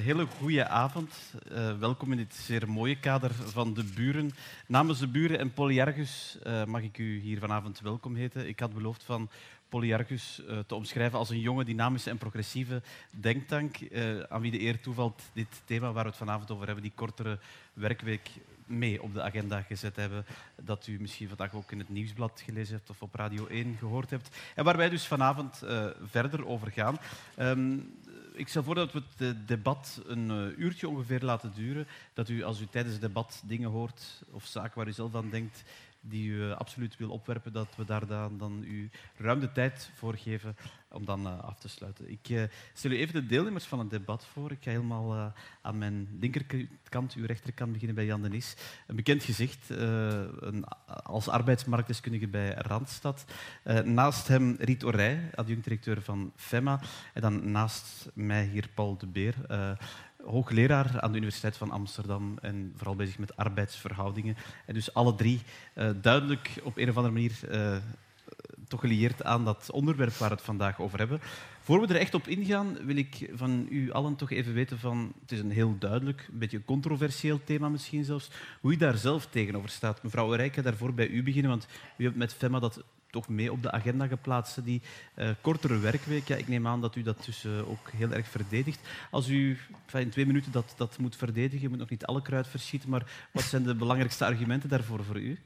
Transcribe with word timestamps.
hele 0.00 0.26
goede 0.26 0.68
avond. 0.68 1.14
Uh, 1.52 1.78
welkom 1.78 2.10
in 2.10 2.16
dit 2.16 2.34
zeer 2.34 2.70
mooie 2.70 2.98
kader 2.98 3.34
van 3.34 3.74
de 3.74 3.84
buren. 3.84 4.30
Namens 4.66 4.98
de 4.98 5.08
buren 5.08 5.38
en 5.38 5.52
Polyargus 5.52 6.38
uh, 6.46 6.64
mag 6.64 6.82
ik 6.82 6.98
u 6.98 7.20
hier 7.20 7.38
vanavond 7.38 7.80
welkom 7.80 8.14
heten. 8.14 8.48
Ik 8.48 8.60
had 8.60 8.74
beloofd 8.74 9.02
van 9.02 9.30
Polyargus 9.68 10.42
uh, 10.48 10.58
te 10.66 10.74
omschrijven 10.74 11.18
als 11.18 11.30
een 11.30 11.40
jonge, 11.40 11.64
dynamische 11.64 12.10
en 12.10 12.18
progressieve 12.18 12.82
denktank, 13.10 13.76
aan 14.28 14.40
wie 14.40 14.50
de 14.50 14.60
eer 14.60 14.80
toevalt 14.80 15.22
dit 15.32 15.62
thema 15.64 15.92
waar 15.92 16.04
we 16.04 16.08
het 16.08 16.18
vanavond 16.18 16.50
over 16.50 16.66
hebben, 16.66 16.82
die 16.82 16.92
kortere 16.94 17.38
werkweek, 17.72 18.30
mee 18.66 19.02
op 19.02 19.14
de 19.14 19.22
agenda 19.22 19.62
gezet 19.62 19.96
hebben. 19.96 20.26
Dat 20.62 20.86
u 20.86 21.00
misschien 21.00 21.28
vandaag 21.28 21.54
ook 21.54 21.72
in 21.72 21.78
het 21.78 21.88
nieuwsblad 21.88 22.42
gelezen 22.44 22.74
hebt 22.74 22.90
of 22.90 23.02
op 23.02 23.14
Radio 23.14 23.46
1 23.46 23.76
gehoord 23.78 24.10
hebt. 24.10 24.36
En 24.54 24.64
waar 24.64 24.76
wij 24.76 24.88
dus 24.88 25.06
vanavond 25.06 25.62
verder 26.04 26.46
over 26.46 26.70
gaan. 26.70 26.98
Um, 27.38 27.98
ik 28.40 28.48
stel 28.48 28.62
voor 28.62 28.74
dat 28.74 28.92
we 28.92 29.02
het 29.16 29.48
debat 29.48 30.02
een 30.06 30.30
eh, 30.30 30.58
uurtje 30.58 30.88
ongeveer 30.88 31.20
laten 31.20 31.52
duren. 31.54 31.86
Dat 32.14 32.28
u, 32.28 32.42
als 32.42 32.60
u 32.60 32.66
tijdens 32.66 32.94
het 32.94 33.02
debat 33.02 33.42
dingen 33.44 33.70
hoort 33.70 34.22
of 34.30 34.46
zaken 34.46 34.78
waar 34.78 34.88
u 34.88 34.92
zelf 34.92 35.14
aan 35.14 35.30
denkt, 35.30 35.64
die 36.00 36.30
u 36.30 36.34
uh, 36.34 36.56
absoluut 36.56 36.96
wil 36.96 37.10
opwerpen, 37.10 37.52
dat 37.52 37.68
we 37.76 37.84
daar 37.84 38.06
dan, 38.06 38.38
dan 38.38 38.62
u 38.64 38.90
ruim 39.16 39.40
de 39.40 39.52
tijd 39.52 39.90
voor 39.94 40.16
geven 40.16 40.56
om 40.90 41.04
dan 41.04 41.26
uh, 41.26 41.38
af 41.38 41.58
te 41.58 41.68
sluiten. 41.68 42.10
Ik 42.10 42.28
uh, 42.28 42.42
stel 42.72 42.90
u 42.90 42.96
even 42.96 43.14
de 43.14 43.26
deelnemers 43.26 43.64
van 43.64 43.78
het 43.78 43.90
debat 43.90 44.26
voor. 44.26 44.50
Ik 44.50 44.58
ga 44.60 44.70
helemaal 44.70 45.32
aan 45.62 45.78
mijn 45.78 46.08
linkerkant, 46.20 47.14
uw 47.14 47.26
rechterkant 47.26 47.72
beginnen 47.72 47.96
bij 47.96 48.04
Jan 48.04 48.22
Denis. 48.22 48.56
Een 48.86 48.96
bekend 48.96 49.22
gezicht, 49.22 49.68
een, 49.68 50.64
als 50.86 51.28
arbeidsmarktdeskundige 51.28 52.28
bij 52.28 52.54
Randstad. 52.54 53.24
naast 53.84 54.28
hem 54.28 54.56
Riet 54.58 54.84
Orij, 54.84 55.30
adjunct-directeur 55.34 56.02
van 56.02 56.32
FEMA. 56.36 56.80
En 57.14 57.20
dan 57.20 57.50
naast 57.50 58.08
mij 58.14 58.44
hier 58.44 58.68
Paul 58.74 58.96
de 58.96 59.06
Beer, 59.06 59.34
hoogleraar 60.24 61.00
aan 61.00 61.10
de 61.10 61.16
Universiteit 61.16 61.56
van 61.56 61.70
Amsterdam 61.70 62.38
en 62.40 62.72
vooral 62.76 62.96
bezig 62.96 63.18
met 63.18 63.36
arbeidsverhoudingen. 63.36 64.36
En 64.66 64.74
dus 64.74 64.94
alle 64.94 65.14
drie 65.14 65.40
uh, 65.74 65.90
duidelijk 66.00 66.60
op 66.62 66.76
een 66.76 66.88
of 66.88 66.96
andere 66.96 67.14
manier 67.14 67.40
uh, 67.50 67.76
toch 68.68 68.80
gelieerd 68.80 69.24
aan 69.24 69.44
dat 69.44 69.70
onderwerp 69.70 70.12
waar 70.12 70.28
we 70.28 70.34
het 70.34 70.44
vandaag 70.44 70.80
over 70.80 70.98
hebben. 70.98 71.20
Voor 71.60 71.80
we 71.80 71.86
er 71.86 72.00
echt 72.00 72.14
op 72.14 72.28
ingaan, 72.28 72.76
wil 72.84 72.96
ik 72.96 73.30
van 73.34 73.66
u 73.70 73.92
allen 73.92 74.16
toch 74.16 74.30
even 74.30 74.54
weten 74.54 74.78
van... 74.78 75.12
Het 75.20 75.32
is 75.32 75.38
een 75.38 75.50
heel 75.50 75.76
duidelijk, 75.78 76.28
een 76.32 76.38
beetje 76.38 76.64
controversieel 76.64 77.40
thema 77.44 77.68
misschien 77.68 78.04
zelfs. 78.04 78.30
Hoe 78.60 78.72
u 78.72 78.76
daar 78.76 78.96
zelf 78.96 79.26
tegenover 79.26 79.68
staat. 79.68 80.02
Mevrouw 80.02 80.32
Rijke, 80.32 80.62
daarvoor 80.62 80.94
bij 80.94 81.08
u 81.08 81.22
beginnen, 81.22 81.50
want 81.50 81.66
u 81.96 82.04
hebt 82.04 82.16
met 82.16 82.34
FEMA 82.34 82.58
dat 82.58 82.82
toch 83.10 83.28
mee 83.28 83.52
op 83.52 83.62
de 83.62 83.70
agenda 83.70 84.06
geplaatst, 84.06 84.64
die 84.64 84.82
uh, 85.16 85.30
kortere 85.40 85.78
werkweek. 85.78 86.28
Ja, 86.28 86.36
ik 86.36 86.48
neem 86.48 86.66
aan 86.66 86.80
dat 86.80 86.96
u 86.96 87.02
dat 87.02 87.24
dus 87.24 87.44
uh, 87.44 87.70
ook 87.70 87.90
heel 87.90 88.10
erg 88.10 88.28
verdedigt. 88.28 88.88
Als 89.10 89.28
u 89.28 89.58
in 89.92 90.10
twee 90.10 90.26
minuten 90.26 90.52
dat, 90.52 90.74
dat 90.76 90.98
moet 90.98 91.16
verdedigen, 91.16 91.60
je 91.60 91.68
moet 91.68 91.78
nog 91.78 91.90
niet 91.90 92.06
alle 92.06 92.22
kruid 92.22 92.46
verschieten, 92.46 92.90
maar 92.90 93.28
wat 93.32 93.42
zijn 93.42 93.62
de 93.62 93.74
belangrijkste 93.74 94.24
argumenten 94.24 94.68
daarvoor 94.68 95.04
voor 95.04 95.20
u? 95.20 95.38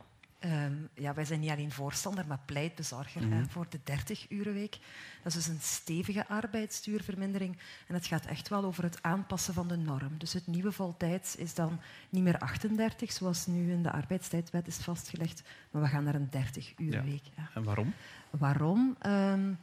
Um, 0.44 0.88
ja, 0.94 1.14
wij 1.14 1.24
zijn 1.24 1.40
niet 1.40 1.50
alleen 1.50 1.72
voorstander, 1.72 2.26
maar 2.26 2.40
pleitbezorger 2.44 3.22
mm 3.22 3.32
-hmm. 3.32 3.48
voor 3.48 3.66
de 3.68 3.78
30-urenweek. 3.78 4.78
Dat 5.22 5.34
is 5.34 5.34
dus 5.34 5.46
een 5.46 5.60
stevige 5.60 6.28
arbeidsduurvermindering. 6.28 7.58
En 7.86 7.94
het 7.94 8.06
gaat 8.06 8.26
echt 8.26 8.48
wel 8.48 8.64
over 8.64 8.82
het 8.82 9.02
aanpassen 9.02 9.54
van 9.54 9.68
de 9.68 9.76
norm. 9.76 10.18
Dus 10.18 10.32
het 10.32 10.46
nieuwe 10.46 10.72
voltijds 10.72 11.36
is 11.36 11.54
dan 11.54 11.80
niet 12.10 12.22
meer 12.22 12.38
38, 12.38 13.12
zoals 13.12 13.46
nu 13.46 13.72
in 13.72 13.82
de 13.82 13.92
arbeidstijdwet 13.92 14.66
is 14.66 14.76
vastgelegd, 14.76 15.42
maar 15.70 15.82
we 15.82 15.88
gaan 15.88 16.04
naar 16.04 16.14
een 16.14 16.30
30-urenweek. 16.30 17.24
Ja. 17.24 17.32
Ja. 17.36 17.50
En 17.54 17.64
waarom? 17.64 17.94
Waarom? 18.30 18.96
Um, 19.06 19.58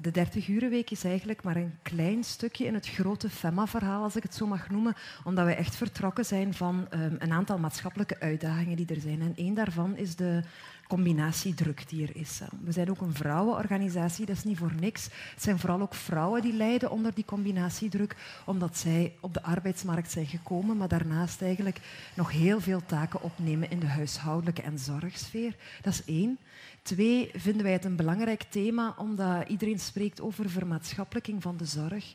de 0.00 0.26
30-urenweek 0.26 0.90
is 0.90 1.04
eigenlijk 1.04 1.42
maar 1.42 1.56
een 1.56 1.78
klein 1.82 2.24
stukje 2.24 2.64
in 2.64 2.74
het 2.74 2.88
grote 2.88 3.30
FEMA-verhaal, 3.30 4.02
als 4.02 4.16
ik 4.16 4.22
het 4.22 4.34
zo 4.34 4.46
mag 4.46 4.70
noemen, 4.70 4.94
omdat 5.24 5.44
wij 5.44 5.56
echt 5.56 5.76
vertrokken 5.76 6.24
zijn 6.24 6.54
van 6.54 6.86
um, 6.94 7.16
een 7.18 7.32
aantal 7.32 7.58
maatschappelijke 7.58 8.20
uitdagingen 8.20 8.76
die 8.76 8.86
er 8.86 9.00
zijn. 9.00 9.20
En 9.20 9.32
één 9.36 9.54
daarvan 9.54 9.96
is 9.96 10.16
de 10.16 10.42
combinatiedruk 10.88 11.88
die 11.88 12.06
er 12.06 12.16
is. 12.16 12.40
We 12.64 12.72
zijn 12.72 12.90
ook 12.90 13.00
een 13.00 13.14
vrouwenorganisatie, 13.14 14.26
dat 14.26 14.36
is 14.36 14.44
niet 14.44 14.58
voor 14.58 14.74
niks. 14.80 15.04
Het 15.04 15.42
zijn 15.42 15.58
vooral 15.58 15.80
ook 15.80 15.94
vrouwen 15.94 16.42
die 16.42 16.52
lijden 16.52 16.90
onder 16.90 17.14
die 17.14 17.24
combinatiedruk, 17.24 18.16
omdat 18.44 18.76
zij 18.76 19.12
op 19.20 19.34
de 19.34 19.42
arbeidsmarkt 19.42 20.10
zijn 20.10 20.26
gekomen, 20.26 20.76
maar 20.76 20.88
daarnaast 20.88 21.42
eigenlijk 21.42 21.80
nog 22.14 22.30
heel 22.30 22.60
veel 22.60 22.82
taken 22.86 23.22
opnemen 23.22 23.70
in 23.70 23.80
de 23.80 23.86
huishoudelijke 23.86 24.62
en 24.62 24.78
zorgsfeer. 24.78 25.54
Dat 25.82 25.92
is 25.92 26.04
één. 26.04 26.38
Twee, 26.82 27.30
vinden 27.34 27.62
wij 27.62 27.72
het 27.72 27.84
een 27.84 27.96
belangrijk 27.96 28.42
thema, 28.42 28.94
omdat 28.98 29.48
iedereen 29.48 29.80
spreekt 29.80 30.20
over 30.20 30.50
vermaatschappelijking 30.50 31.42
van 31.42 31.56
de 31.56 31.64
zorg. 31.64 32.14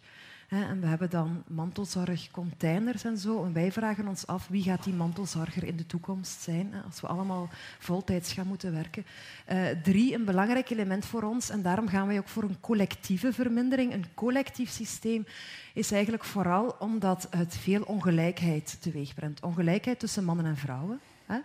En 0.50 0.82
we 0.82 0.88
hebben 0.88 1.10
dan 1.10 1.44
mantelzorgcontainers 1.48 3.04
en 3.04 3.18
zo. 3.18 3.44
En 3.44 3.54
wij 3.54 3.72
vragen 3.72 4.08
ons 4.08 4.28
af 4.28 4.48
wie 4.48 4.64
gaat 4.64 4.84
die 4.84 4.94
mantelzorger 4.94 5.64
in 5.64 5.76
de 5.76 5.86
toekomst 5.86 6.42
zijn 6.42 6.74
als 6.86 7.02
we 7.02 7.08
allemaal 7.08 7.50
voltijds 7.80 8.34
gaan 8.34 8.48
moeten 8.48 8.74
werken. 8.74 9.06
Uh, 9.52 9.68
drie, 9.84 10.14
een 10.14 10.26
belangrijk 10.26 10.70
element 10.70 11.06
voor 11.06 11.24
ons, 11.24 11.50
en 11.50 11.62
daarom 11.62 11.88
gaan 11.88 12.08
wij 12.08 12.18
ook 12.18 12.28
voor 12.28 12.44
een 12.44 12.60
collectieve 12.60 13.34
vermindering. 13.34 13.94
Een 13.94 14.06
collectief 14.14 14.70
systeem 14.70 15.26
is 15.74 15.92
eigenlijk 15.92 16.24
vooral 16.24 16.76
omdat 16.80 17.28
het 17.30 17.58
veel 17.58 17.82
ongelijkheid 17.82 18.78
teweegbrengt. 18.82 19.44
Ongelijkheid 19.44 20.00
tussen 20.00 20.24
mannen 20.24 20.46
en 20.46 20.58
vrouwen. 20.58 21.00
Hè? 21.26 21.40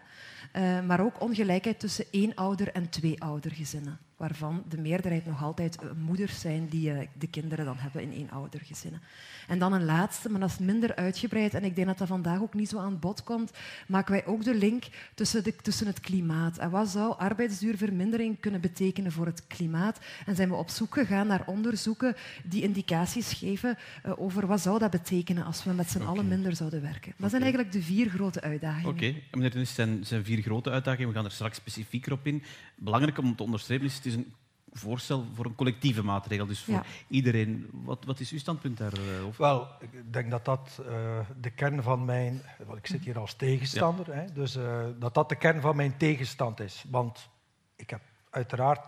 Uh, 0.57 0.81
maar 0.81 1.01
ook 1.01 1.21
ongelijkheid 1.21 1.81
tussen 1.81 2.05
één-ouder- 2.11 2.73
en 2.73 2.89
twee-oudergezinnen 2.89 3.99
waarvan 4.21 4.63
de 4.69 4.79
meerderheid 4.79 5.27
nog 5.27 5.43
altijd 5.43 5.77
eh, 5.77 5.89
moeders 5.99 6.41
zijn 6.41 6.69
die 6.69 6.91
uh, 6.91 6.99
de 7.19 7.27
kinderen 7.27 7.65
dan 7.65 7.77
hebben 7.79 8.03
in 8.03 8.13
eenoudergezinnen. 8.13 9.01
En 9.49 9.59
dan 9.59 9.73
een 9.73 9.85
laatste, 9.85 10.31
maar 10.31 10.41
dat 10.41 10.51
is 10.51 10.59
minder 10.59 10.95
uitgebreid 10.95 11.55
en 11.55 11.65
ik 11.65 11.75
denk 11.75 11.87
dat 11.87 11.99
dat 11.99 12.09
vandaag 12.09 12.41
ook 12.41 12.55
niet 12.55 12.69
zo 12.69 12.79
aan 12.79 12.99
bod 12.99 13.23
komt, 13.23 13.53
maken 13.87 14.13
wij 14.13 14.27
ook 14.27 14.45
de 14.45 14.55
link 14.55 14.85
tussen, 15.15 15.45
de, 15.45 15.57
tussen 15.57 15.87
het 15.87 16.01
klimaat. 16.01 16.59
En 16.59 16.71
wat 16.71 16.89
zou 16.89 17.15
arbeidsduurvermindering 17.19 18.41
kunnen 18.41 18.61
betekenen 18.61 19.13
voor 19.13 19.27
het 19.27 19.47
klimaat? 19.47 19.99
En 20.27 20.37
zijn 20.37 20.49
we 20.49 20.55
op 20.55 20.71
zoek 20.71 20.95
gegaan 20.95 21.27
naar 21.27 21.43
onderzoeken 21.47 22.17
die 22.45 22.63
indicaties 22.63 23.33
geven 23.33 23.79
uh, 24.07 24.13
over 24.21 24.47
wat 24.47 24.61
zou 24.61 24.79
dat 24.79 24.91
betekenen 24.91 25.45
als 25.45 25.65
we 25.65 25.73
met 25.73 25.91
z'n 25.91 25.97
okay. 25.97 26.09
allen 26.09 26.29
minder 26.29 26.57
zouden 26.57 26.83
werken. 26.83 27.13
Dat 27.17 27.17
okay. 27.17 27.31
zijn 27.31 27.43
eigenlijk 27.43 27.73
de 27.73 27.83
vier 27.83 28.09
grote 28.09 28.41
uitdagingen. 28.41 28.89
Oké, 28.91 29.07
okay. 29.07 29.23
meneer 29.31 29.51
Dennis, 29.51 29.75
zijn, 29.75 30.07
zijn 30.07 30.25
vier 30.25 30.43
grote 30.43 30.71
uitdagingen. 30.71 31.09
We 31.09 31.15
gaan 31.15 31.25
er 31.25 31.31
straks 31.31 31.57
specifieker 31.57 32.13
op 32.13 32.27
in. 32.27 32.43
Belangrijk 32.75 33.19
om 33.19 33.37
te 33.37 33.43
onderstrepen 33.43 33.87
is, 33.87 34.01
is 34.11 34.17
een 34.17 34.35
voorstel 34.73 35.25
voor 35.35 35.45
een 35.45 35.55
collectieve 35.55 36.03
maatregel, 36.03 36.47
dus 36.47 36.63
voor 36.63 36.75
ja. 36.75 36.85
iedereen. 37.09 37.69
Wat, 37.73 38.05
wat, 38.05 38.21
is 38.21 38.31
uw 38.31 38.39
standpunt 38.39 38.79
daarover? 38.79 39.43
Wel, 39.43 39.69
ik 39.81 40.13
denk 40.13 40.31
dat 40.31 40.45
dat 40.45 40.81
uh, 40.81 41.19
de 41.41 41.51
kern 41.51 41.83
van 41.83 42.05
mijn... 42.05 42.43
Want 42.67 42.79
ik 42.79 42.87
zit 42.87 43.05
hier 43.05 43.19
als 43.19 43.35
tegenstander, 43.35 44.07
ja. 44.07 44.15
hè, 44.15 44.33
dus 44.33 44.57
uh, 44.57 44.87
dat 44.99 45.15
dat 45.15 45.29
de 45.29 45.37
kern 45.37 45.61
van 45.61 45.77
mijn 45.77 45.97
tegenstand 45.97 46.61
is. 46.61 46.85
Want 46.91 47.29
ik 47.77 47.91
heb 47.91 48.01
uiteraard 48.31 48.87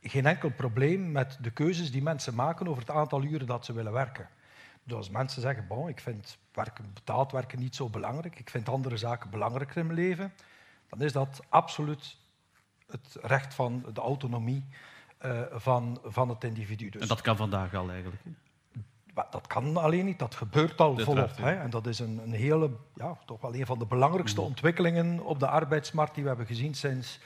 geen 0.00 0.26
enkel 0.26 0.50
probleem 0.50 1.12
met 1.12 1.38
de 1.40 1.50
keuzes 1.50 1.90
die 1.90 2.02
mensen 2.02 2.34
maken 2.34 2.68
over 2.68 2.80
het 2.80 2.90
aantal 2.90 3.22
uren 3.22 3.46
dat 3.46 3.64
ze 3.64 3.72
willen 3.72 3.92
werken. 3.92 4.28
Dus 4.82 4.96
als 4.96 5.10
mensen 5.10 5.42
zeggen, 5.42 5.66
bon, 5.66 5.88
ik 5.88 6.00
vind 6.00 6.38
werken, 6.52 6.90
betaald 6.94 7.32
werken 7.32 7.58
niet 7.58 7.74
zo 7.74 7.88
belangrijk, 7.88 8.38
ik 8.38 8.50
vind 8.50 8.68
andere 8.68 8.96
zaken 8.96 9.30
belangrijker 9.30 9.76
in 9.76 9.86
mijn 9.86 9.98
leven, 9.98 10.32
dan 10.88 11.02
is 11.02 11.12
dat 11.12 11.40
absoluut 11.48 12.16
het 12.86 13.16
recht 13.20 13.54
van 13.54 13.84
de 13.92 14.00
autonomie 14.00 14.64
uh, 15.24 15.40
van, 15.50 16.00
van 16.04 16.28
het 16.28 16.44
individu. 16.44 16.88
Dus. 16.88 17.02
En 17.02 17.08
dat 17.08 17.20
kan 17.20 17.36
vandaag 17.36 17.74
al 17.74 17.90
eigenlijk? 17.90 18.22
Dat 19.30 19.46
kan 19.46 19.76
alleen 19.76 20.04
niet, 20.04 20.18
dat 20.18 20.34
gebeurt 20.34 20.80
al 20.80 20.98
volop. 20.98 21.36
Hè. 21.36 21.54
En 21.54 21.70
dat 21.70 21.86
is 21.86 21.98
een, 21.98 22.18
een, 22.18 22.32
hele, 22.32 22.70
ja, 22.94 23.18
toch 23.26 23.40
wel 23.40 23.54
een 23.54 23.66
van 23.66 23.78
de 23.78 23.86
belangrijkste 23.86 24.40
mm. 24.40 24.46
ontwikkelingen 24.46 25.20
op 25.20 25.40
de 25.40 25.46
arbeidsmarkt 25.46 26.14
die 26.14 26.22
we 26.22 26.28
hebben 26.28 26.46
gezien 26.46 26.74
sinds, 26.74 27.18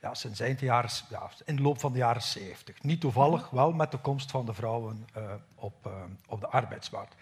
ja, 0.00 0.14
sinds 0.14 0.40
eind 0.40 0.60
jaren, 0.60 0.90
ja, 1.10 1.30
in 1.44 1.56
de 1.56 1.62
loop 1.62 1.80
van 1.80 1.92
de 1.92 1.98
jaren 1.98 2.22
70. 2.22 2.82
Niet 2.82 3.00
toevallig, 3.00 3.50
mm. 3.50 3.58
wel 3.58 3.72
met 3.72 3.90
de 3.90 3.98
komst 3.98 4.30
van 4.30 4.46
de 4.46 4.54
vrouwen 4.54 5.06
uh, 5.16 5.32
op, 5.54 5.86
uh, 5.86 5.92
op 6.26 6.40
de 6.40 6.48
arbeidsmarkt. 6.48 7.14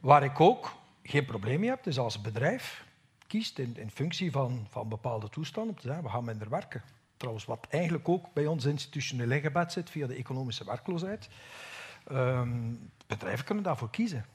Waar 0.00 0.22
ik 0.22 0.40
ook 0.40 0.72
geen 1.02 1.24
probleem 1.24 1.60
mee 1.60 1.68
heb, 1.68 1.86
is 1.86 1.98
als 1.98 2.20
bedrijf 2.20 2.86
kiest 3.26 3.58
in, 3.58 3.76
in 3.76 3.90
functie 3.90 4.30
van, 4.30 4.66
van 4.70 4.88
bepaalde 4.88 5.28
toestanden 5.28 6.02
we 6.02 6.08
gaan 6.08 6.24
minder 6.24 6.48
werken. 6.48 6.82
Trouwens, 7.18 7.44
wat 7.44 7.66
eigenlijk 7.70 8.08
ook 8.08 8.32
bij 8.32 8.46
ons 8.46 8.64
institutioneel 8.64 9.30
ingebed 9.30 9.72
zit 9.72 9.90
via 9.90 10.06
de 10.06 10.14
economische 10.14 10.64
werkloosheid. 10.64 11.28
Um, 12.12 12.90
bedrijven 13.06 13.44
kunnen 13.44 13.64
daarvoor 13.64 13.90
kiezen. 13.90 14.26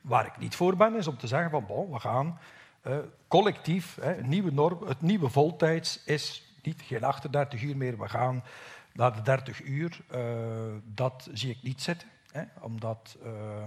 Waar 0.00 0.26
ik 0.26 0.38
niet 0.38 0.56
voor 0.56 0.76
ben, 0.76 0.94
is 0.96 1.06
om 1.06 1.16
te 1.16 1.26
zeggen 1.26 1.50
van 1.50 1.66
we 1.90 2.00
gaan 2.00 2.38
uh, 2.86 2.98
collectief, 3.28 3.96
hè, 4.00 4.22
nieuwe 4.22 4.52
norm, 4.52 4.82
het 4.86 5.00
nieuwe 5.00 5.28
voltijds 5.30 6.04
is 6.04 6.54
niet 6.62 6.82
geen 6.82 7.04
38 7.04 7.62
uur 7.62 7.76
meer, 7.76 7.98
we 7.98 8.08
gaan 8.08 8.44
naar 8.92 9.14
de 9.14 9.22
30 9.22 9.62
uur. 9.62 10.00
Uh, 10.14 10.20
dat 10.84 11.28
zie 11.32 11.50
ik 11.50 11.62
niet 11.62 11.82
zitten, 11.82 12.08
hè, 12.32 12.42
omdat 12.60 13.16
uh, 13.24 13.64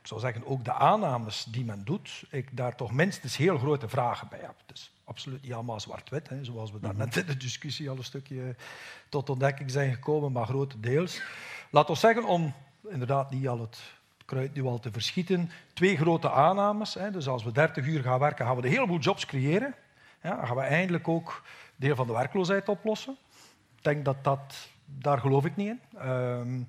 ik 0.00 0.06
zou 0.06 0.20
zeggen 0.20 0.46
ook 0.46 0.64
de 0.64 0.72
aannames 0.72 1.44
die 1.44 1.64
men 1.64 1.84
doet, 1.84 2.24
ik 2.30 2.56
daar 2.56 2.76
toch 2.76 2.92
minstens 2.92 3.36
heel 3.36 3.58
grote 3.58 3.88
vragen 3.88 4.28
bij 4.28 4.40
heb. 4.40 4.54
Dus 4.66 4.93
absoluut 5.04 5.42
niet 5.42 5.52
allemaal 5.52 5.80
zwart-wit, 5.80 6.30
zoals 6.42 6.72
we 6.72 6.80
daar 6.80 6.94
net 6.94 7.16
in 7.16 7.26
de 7.26 7.36
discussie 7.36 7.90
al 7.90 7.96
een 7.96 8.04
stukje 8.04 8.56
tot 9.08 9.30
ontdekking 9.30 9.70
zijn 9.70 9.92
gekomen, 9.92 10.32
maar 10.32 10.46
grotendeels. 10.46 11.22
Laat 11.70 11.90
ons 11.90 12.00
zeggen, 12.00 12.24
om 12.24 12.54
inderdaad 12.88 13.30
niet 13.30 13.48
al 13.48 13.60
het 13.60 13.78
kruid 14.24 14.54
nu 14.54 14.64
al 14.64 14.78
te 14.78 14.92
verschieten. 14.92 15.50
Twee 15.72 15.96
grote 15.96 16.30
aannames. 16.30 16.94
Hè. 16.94 17.10
Dus 17.10 17.28
als 17.28 17.44
we 17.44 17.52
30 17.52 17.86
uur 17.86 18.02
gaan 18.02 18.18
werken, 18.18 18.46
gaan 18.46 18.56
we 18.56 18.62
een 18.62 18.72
heleboel 18.72 18.98
jobs 18.98 19.26
creëren. 19.26 19.74
Ja, 20.22 20.36
dan 20.36 20.46
gaan 20.46 20.56
we 20.56 20.62
eindelijk 20.62 21.08
ook 21.08 21.42
deel 21.76 21.96
van 21.96 22.06
de 22.06 22.12
werkloosheid 22.12 22.68
oplossen. 22.68 23.16
Ik 23.76 23.84
denk 23.84 24.04
dat 24.04 24.24
dat, 24.24 24.68
daar 24.84 25.18
geloof 25.18 25.44
ik 25.44 25.56
niet 25.56 25.68
in. 25.68 25.80
Ehm, 25.98 26.62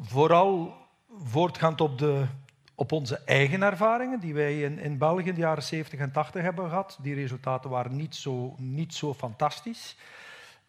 vooral 0.00 0.76
voortgaand 1.24 1.80
op, 1.80 1.98
de, 1.98 2.26
op 2.76 2.92
onze 2.92 3.18
eigen 3.24 3.62
ervaringen, 3.62 4.20
die 4.20 4.34
wij 4.34 4.62
in, 4.62 4.78
in 4.78 4.98
België 4.98 5.28
in 5.28 5.34
de 5.34 5.40
jaren 5.40 5.62
70 5.62 5.98
en 5.98 6.12
80 6.12 6.42
hebben 6.42 6.68
gehad. 6.68 6.98
Die 7.02 7.14
resultaten 7.14 7.70
waren 7.70 7.96
niet 7.96 8.14
zo, 8.14 8.54
niet 8.58 8.94
zo 8.94 9.14
fantastisch. 9.14 9.96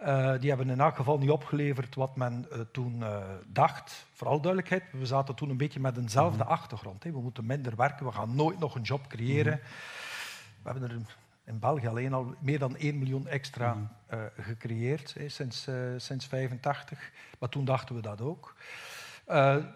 Uh, 0.01 0.39
die 0.39 0.49
hebben 0.49 0.69
in 0.69 0.79
elk 0.79 0.95
geval 0.95 1.17
niet 1.17 1.29
opgeleverd 1.29 1.95
wat 1.95 2.15
men 2.15 2.47
uh, 2.51 2.59
toen 2.71 2.99
uh, 2.99 3.17
dacht. 3.47 4.05
Vooral 4.13 4.41
duidelijkheid, 4.41 4.83
we 4.91 5.05
zaten 5.05 5.35
toen 5.35 5.49
een 5.49 5.57
beetje 5.57 5.79
met 5.79 5.97
eenzelfde 5.97 6.37
mm 6.37 6.41
-hmm. 6.41 6.51
achtergrond. 6.51 7.03
Hè. 7.03 7.11
We 7.11 7.21
moeten 7.21 7.45
minder 7.45 7.75
werken, 7.75 8.05
we 8.05 8.11
gaan 8.11 8.35
nooit 8.35 8.59
nog 8.59 8.75
een 8.75 8.81
job 8.81 9.07
creëren. 9.07 9.53
Mm 9.53 9.59
-hmm. 9.59 10.63
We 10.63 10.69
hebben 10.71 10.89
er 10.89 10.97
in 11.43 11.59
België 11.59 11.87
alleen 11.87 12.13
al 12.13 12.35
meer 12.39 12.59
dan 12.59 12.77
1 12.77 12.97
miljoen 12.97 13.27
extra 13.27 13.73
mm 13.73 13.89
-hmm. 14.07 14.29
gecreëerd 14.37 15.13
hè, 15.13 15.29
sinds 15.29 15.65
1985. 15.65 16.99
sinds 16.99 17.37
Maar 17.39 17.49
toen 17.49 17.65
dachten 17.65 17.95
we 17.95 18.01
dat 18.01 18.21
ook. 18.21 18.55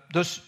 dus 0.08 0.44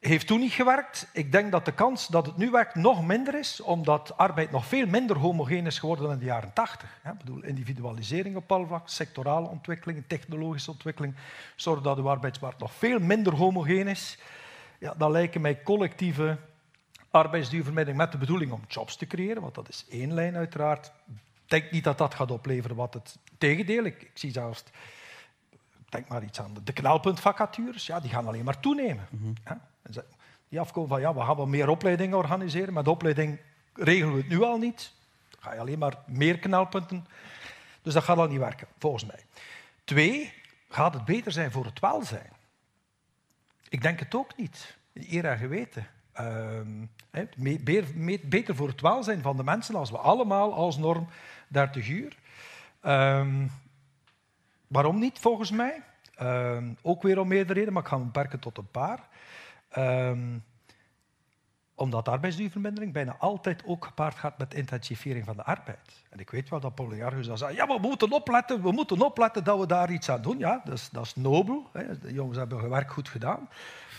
heeft 0.00 0.26
toen 0.26 0.40
niet 0.40 0.52
gewerkt. 0.52 1.08
Ik 1.12 1.32
denk 1.32 1.50
dat 1.52 1.64
de 1.64 1.72
kans 1.72 2.06
dat 2.06 2.26
het 2.26 2.36
nu 2.36 2.50
werkt 2.50 2.74
nog 2.74 3.06
minder 3.06 3.34
is, 3.34 3.60
omdat 3.60 4.16
arbeid 4.16 4.50
nog 4.50 4.66
veel 4.66 4.86
minder 4.86 5.18
homogeen 5.18 5.66
is 5.66 5.78
geworden 5.78 6.04
dan 6.04 6.12
in 6.12 6.18
de 6.18 6.24
jaren 6.24 6.52
80. 6.52 7.00
Ik 7.04 7.18
bedoel, 7.18 7.42
individualisering 7.42 8.36
op 8.36 8.52
alle 8.52 8.66
vlakken, 8.66 8.92
sectorale 8.92 9.48
ontwikkeling, 9.48 10.04
technologische 10.06 10.70
ontwikkeling, 10.70 11.14
zorgen 11.56 11.82
dat 11.82 11.96
de 11.96 12.02
arbeidsmarkt 12.02 12.58
nog 12.58 12.72
veel 12.72 12.98
minder 12.98 13.34
homogeen 13.34 13.88
is. 13.88 14.18
Ja, 14.78 14.94
dan 14.96 15.10
lijken 15.10 15.40
mij 15.40 15.62
collectieve 15.62 16.38
arbeidsduurvermindering 17.10 18.02
met 18.02 18.12
de 18.12 18.18
bedoeling 18.18 18.52
om 18.52 18.64
jobs 18.68 18.96
te 18.96 19.06
creëren, 19.06 19.42
want 19.42 19.54
dat 19.54 19.68
is 19.68 19.86
één 19.90 20.14
lijn 20.14 20.36
uiteraard. 20.36 20.92
Ik 21.44 21.50
denk 21.50 21.70
niet 21.70 21.84
dat 21.84 21.98
dat 21.98 22.14
gaat 22.14 22.30
opleveren 22.30 22.76
wat 22.76 22.94
het 22.94 23.18
tegendeel. 23.38 23.84
Ik, 23.84 24.02
ik 24.02 24.10
zie 24.14 24.32
zelfs 24.32 24.64
denk 25.88 26.08
maar 26.08 26.22
iets 26.22 26.40
aan 26.40 26.54
de 26.64 26.72
knelpuntvacatures, 26.72 27.86
ja, 27.86 28.00
die 28.00 28.10
gaan 28.10 28.26
alleen 28.26 28.44
maar 28.44 28.60
toenemen. 28.60 29.06
Mm 29.10 29.22
-hmm. 29.22 29.34
ja. 29.44 29.60
Die 30.48 30.60
afkomen 30.60 30.88
van, 30.88 31.00
ja, 31.00 31.14
we 31.14 31.20
gaan 31.20 31.36
wat 31.36 31.46
meer 31.46 31.68
opleidingen 31.68 32.16
organiseren, 32.16 32.74
maar 32.74 32.84
de 32.84 32.90
opleiding 32.90 33.38
regelen 33.74 34.14
we 34.14 34.20
het 34.20 34.28
nu 34.28 34.42
al 34.42 34.58
niet. 34.58 34.92
Dan 35.30 35.40
ga 35.42 35.52
je 35.52 35.60
alleen 35.60 35.78
maar 35.78 35.98
meer 36.06 36.38
knelpunten. 36.38 37.06
Dus 37.82 37.94
dat 37.94 38.02
gaat 38.02 38.18
al 38.18 38.26
niet 38.26 38.38
werken, 38.38 38.66
volgens 38.78 39.04
mij. 39.04 39.24
Twee, 39.84 40.32
gaat 40.68 40.94
het 40.94 41.04
beter 41.04 41.32
zijn 41.32 41.50
voor 41.50 41.64
het 41.64 41.80
welzijn? 41.80 42.32
Ik 43.68 43.82
denk 43.82 43.98
het 43.98 44.14
ook 44.14 44.36
niet. 44.36 44.76
Eer 44.92 45.24
en 45.24 45.38
geweten. 45.38 45.86
Uh, 46.20 46.60
beter 48.22 48.56
voor 48.56 48.68
het 48.68 48.80
welzijn 48.80 49.22
van 49.22 49.36
de 49.36 49.44
mensen 49.44 49.74
als 49.74 49.90
we 49.90 49.98
allemaal 49.98 50.54
als 50.54 50.76
norm 50.76 51.08
30 51.48 51.88
uur. 51.88 52.16
Uh, 52.84 53.26
waarom 54.66 54.98
niet, 54.98 55.18
volgens 55.18 55.50
mij? 55.50 55.82
Uh, 56.22 56.62
ook 56.82 57.02
weer 57.02 57.18
om 57.18 57.28
meerdere 57.28 57.52
redenen, 57.52 57.72
maar 57.72 57.82
ik 57.82 57.88
ga 57.88 57.96
me 57.98 58.04
beperken 58.04 58.38
tot 58.38 58.58
een 58.58 58.70
paar. 58.70 59.08
Um, 59.78 60.44
omdat 61.80 62.08
arbeidsduurvermindering 62.08 62.92
bijna 62.92 63.16
altijd 63.18 63.62
ook 63.66 63.84
gepaard 63.84 64.14
gaat 64.14 64.38
met 64.38 64.54
intensivering 64.54 65.24
van 65.24 65.36
de 65.36 65.44
arbeid. 65.44 66.04
En 66.10 66.18
ik 66.18 66.30
weet 66.30 66.48
wel 66.48 66.60
dat 66.60 66.74
Polyarchus 66.74 67.30
al 67.30 67.36
zei, 67.36 67.54
ja, 67.54 67.66
we 67.66 67.78
moeten 67.80 68.12
opletten, 68.12 68.62
we 68.62 68.72
moeten 68.72 69.00
opletten 69.00 69.44
dat 69.44 69.58
we 69.58 69.66
daar 69.66 69.90
iets 69.90 70.08
aan 70.10 70.22
doen. 70.22 70.38
Ja, 70.38 70.60
dat 70.64 70.74
is, 70.74 70.88
dat 70.92 71.04
is 71.04 71.16
nobel. 71.16 71.68
Hè. 71.72 71.98
De 71.98 72.12
jongens 72.12 72.38
hebben 72.38 72.58
hun 72.58 72.70
werk 72.70 72.90
goed 72.90 73.08
gedaan. 73.08 73.48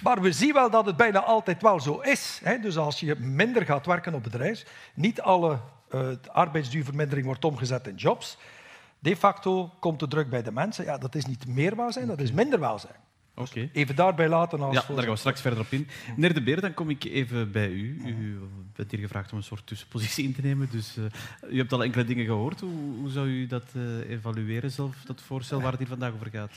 Maar 0.03 0.21
we 0.21 0.31
zien 0.31 0.53
wel 0.53 0.69
dat 0.69 0.85
het 0.85 0.97
bijna 0.97 1.23
altijd 1.23 1.61
wel 1.61 1.79
zo 1.79 1.99
is. 1.99 2.41
Hè. 2.43 2.59
Dus 2.59 2.77
als 2.77 2.99
je 2.99 3.15
minder 3.15 3.65
gaat 3.65 3.85
werken 3.85 4.13
op 4.13 4.23
bedrijf, 4.23 4.65
niet 4.93 5.21
alle 5.21 5.59
uh, 5.89 6.09
arbeidsduurvermindering 6.31 7.25
wordt 7.25 7.45
omgezet 7.45 7.87
in 7.87 7.95
jobs. 7.95 8.37
De 8.99 9.15
facto 9.15 9.71
komt 9.79 9.99
de 9.99 10.07
druk 10.07 10.29
bij 10.29 10.41
de 10.43 10.51
mensen. 10.51 10.85
Ja, 10.85 10.97
dat 10.97 11.15
is 11.15 11.25
niet 11.25 11.47
meer 11.47 11.75
welzijn, 11.75 12.07
dat 12.07 12.19
is 12.19 12.31
minder 12.31 12.59
welzijn. 12.59 13.00
Okay. 13.35 13.69
Even 13.73 13.95
daarbij 13.95 14.29
laten. 14.29 14.61
Als 14.61 14.75
ja, 14.75 14.83
daar 14.87 15.03
gaan 15.03 15.11
we 15.11 15.19
straks 15.19 15.41
verder 15.41 15.59
op 15.59 15.71
in. 15.71 15.87
Meneer 16.15 16.33
De 16.33 16.41
Beer, 16.41 16.61
dan 16.61 16.73
kom 16.73 16.89
ik 16.89 17.03
even 17.03 17.51
bij 17.51 17.69
u. 17.69 18.01
U 18.05 18.39
bent 18.75 18.91
hier 18.91 18.99
gevraagd 18.99 19.31
om 19.31 19.37
een 19.37 19.43
soort 19.43 19.67
tussenpositie 19.67 20.23
in 20.23 20.35
te 20.35 20.41
nemen. 20.41 20.69
Dus 20.71 20.97
uh, 20.97 21.05
u 21.53 21.57
hebt 21.57 21.73
al 21.73 21.83
enkele 21.83 22.05
dingen 22.05 22.25
gehoord. 22.25 22.59
Hoe, 22.59 22.95
hoe 22.99 23.09
zou 23.09 23.27
u 23.27 23.47
dat 23.47 23.65
uh, 23.75 24.09
evalueren 24.09 24.71
zelf, 24.71 24.95
dat 25.05 25.21
voorstel 25.21 25.61
waar 25.61 25.71
het 25.71 25.79
hier 25.79 25.89
vandaag 25.89 26.13
over 26.13 26.29
gaat? 26.29 26.51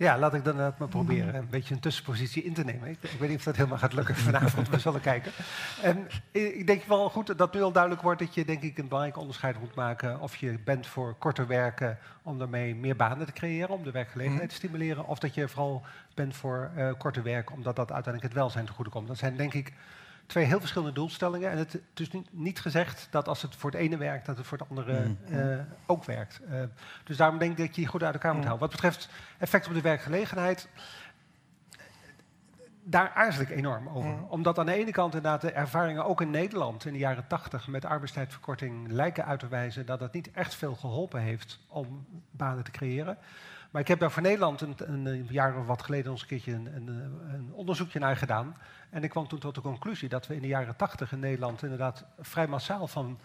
Ja, 0.00 0.18
laat 0.18 0.34
ik 0.34 0.44
dan 0.44 0.56
maar 0.56 0.88
proberen 0.88 1.34
een 1.34 1.48
beetje 1.50 1.74
een 1.74 1.80
tussenpositie 1.80 2.42
in 2.42 2.54
te 2.54 2.64
nemen. 2.64 2.88
Ik, 2.88 3.02
ik 3.02 3.18
weet 3.18 3.28
niet 3.28 3.38
of 3.38 3.44
dat 3.44 3.56
helemaal 3.56 3.78
gaat 3.78 3.92
lukken 3.92 4.16
vanavond, 4.16 4.68
we 4.68 4.78
zullen 4.78 5.00
kijken. 5.00 5.32
En 5.82 6.08
ik 6.30 6.66
denk 6.66 6.84
wel 6.84 7.10
goed 7.10 7.38
dat 7.38 7.54
nu 7.54 7.62
al 7.62 7.72
duidelijk 7.72 8.02
wordt 8.02 8.20
dat 8.20 8.34
je 8.34 8.44
denk 8.44 8.62
ik 8.62 8.78
een 8.78 8.88
belangrijk 8.88 9.18
onderscheid 9.18 9.60
moet 9.60 9.74
maken 9.74 10.20
of 10.20 10.36
je 10.36 10.58
bent 10.64 10.86
voor 10.86 11.14
korter 11.18 11.46
werken 11.46 11.98
om 12.22 12.38
daarmee 12.38 12.74
meer 12.74 12.96
banen 12.96 13.26
te 13.26 13.32
creëren, 13.32 13.68
om 13.68 13.82
de 13.82 13.90
werkgelegenheid 13.90 14.48
te 14.48 14.54
stimuleren, 14.54 15.06
of 15.06 15.18
dat 15.18 15.34
je 15.34 15.48
vooral 15.48 15.82
bent 16.14 16.36
voor 16.36 16.70
uh, 16.76 16.90
korter 16.98 17.22
werken 17.22 17.54
omdat 17.54 17.76
dat 17.76 17.92
uiteindelijk 17.92 18.34
het 18.34 18.42
welzijn 18.42 18.66
te 18.66 18.72
goede 18.72 18.90
komt. 18.90 19.08
Dat 19.08 19.18
zijn 19.18 19.36
denk 19.36 19.54
ik 19.54 19.72
twee 20.30 20.44
heel 20.44 20.60
verschillende 20.60 20.94
doelstellingen. 20.94 21.50
En 21.50 21.58
het, 21.58 21.80
is 21.94 22.10
niet 22.30 22.60
gezegd 22.60 23.08
dat 23.10 23.28
als 23.28 23.42
het 23.42 23.56
voor 23.56 23.70
het 23.70 23.80
ene 23.80 23.96
werkt, 23.96 24.26
dat 24.26 24.36
het 24.36 24.46
voor 24.46 24.58
het 24.58 24.68
andere 24.68 25.06
mm. 25.06 25.18
uh, 25.28 25.58
ook 25.86 26.04
werkt. 26.04 26.40
Uh, 26.50 26.62
dus 27.04 27.16
daarom 27.16 27.38
denk 27.38 27.50
ik 27.50 27.56
dat 27.56 27.66
je 27.66 27.72
die 27.72 27.86
goed 27.86 28.02
uit 28.02 28.14
elkaar 28.14 28.32
moet 28.32 28.42
mm. 28.42 28.46
houden. 28.46 28.68
Wat 28.68 28.76
betreft 28.76 29.08
effect 29.38 29.66
op 29.66 29.74
de 29.74 29.80
werkgelegenheid, 29.80 30.68
daar 32.82 33.12
aarzel 33.14 33.42
ik 33.42 33.50
enorm 33.50 33.88
over. 33.88 34.10
Mm. 34.10 34.26
Omdat 34.28 34.58
aan 34.58 34.66
de 34.66 34.72
ene 34.72 34.90
kant 34.90 35.14
inderdaad 35.14 35.40
de 35.40 35.52
ervaringen 35.52 36.04
ook 36.04 36.20
in 36.20 36.30
Nederland 36.30 36.84
in 36.84 36.92
de 36.92 36.98
jaren 36.98 37.26
80 37.26 37.68
met 37.68 37.84
arbeidstijdverkorting 37.84 38.90
lijken 38.90 39.24
uit 39.24 39.40
te 39.40 39.48
wijzen 39.48 39.86
dat 39.86 39.98
dat 39.98 40.12
niet 40.12 40.30
echt 40.30 40.54
veel 40.54 40.74
geholpen 40.74 41.20
heeft 41.20 41.60
om 41.68 42.06
banen 42.30 42.64
te 42.64 42.70
creëren. 42.70 43.18
Maar 43.70 43.82
ik 43.82 43.88
heb 43.88 43.98
daar 43.98 44.10
voor 44.10 44.22
Nederland 44.22 44.60
een, 44.60 44.74
een, 44.76 45.06
een 45.06 45.26
jaar 45.30 45.56
of 45.56 45.66
wat 45.66 45.82
geleden 45.82 46.10
ons 46.10 46.20
een 46.20 46.26
keertje 46.26 46.52
een, 46.52 46.66
een, 46.74 46.88
een, 47.32 47.52
onderzoekje 47.52 47.98
naar 47.98 48.16
gedaan. 48.16 48.56
En 48.90 49.04
ik 49.04 49.10
kwam 49.10 49.28
toen 49.28 49.38
tot 49.38 49.54
de 49.54 49.60
conclusie 49.60 50.08
dat 50.08 50.26
we 50.26 50.34
in 50.34 50.40
de 50.40 50.46
jaren 50.46 50.76
80 50.76 51.12
in 51.12 51.18
Nederland 51.18 51.62
inderdaad 51.62 52.04
vrij 52.18 52.46
massaal 52.46 52.86
van 52.86 53.18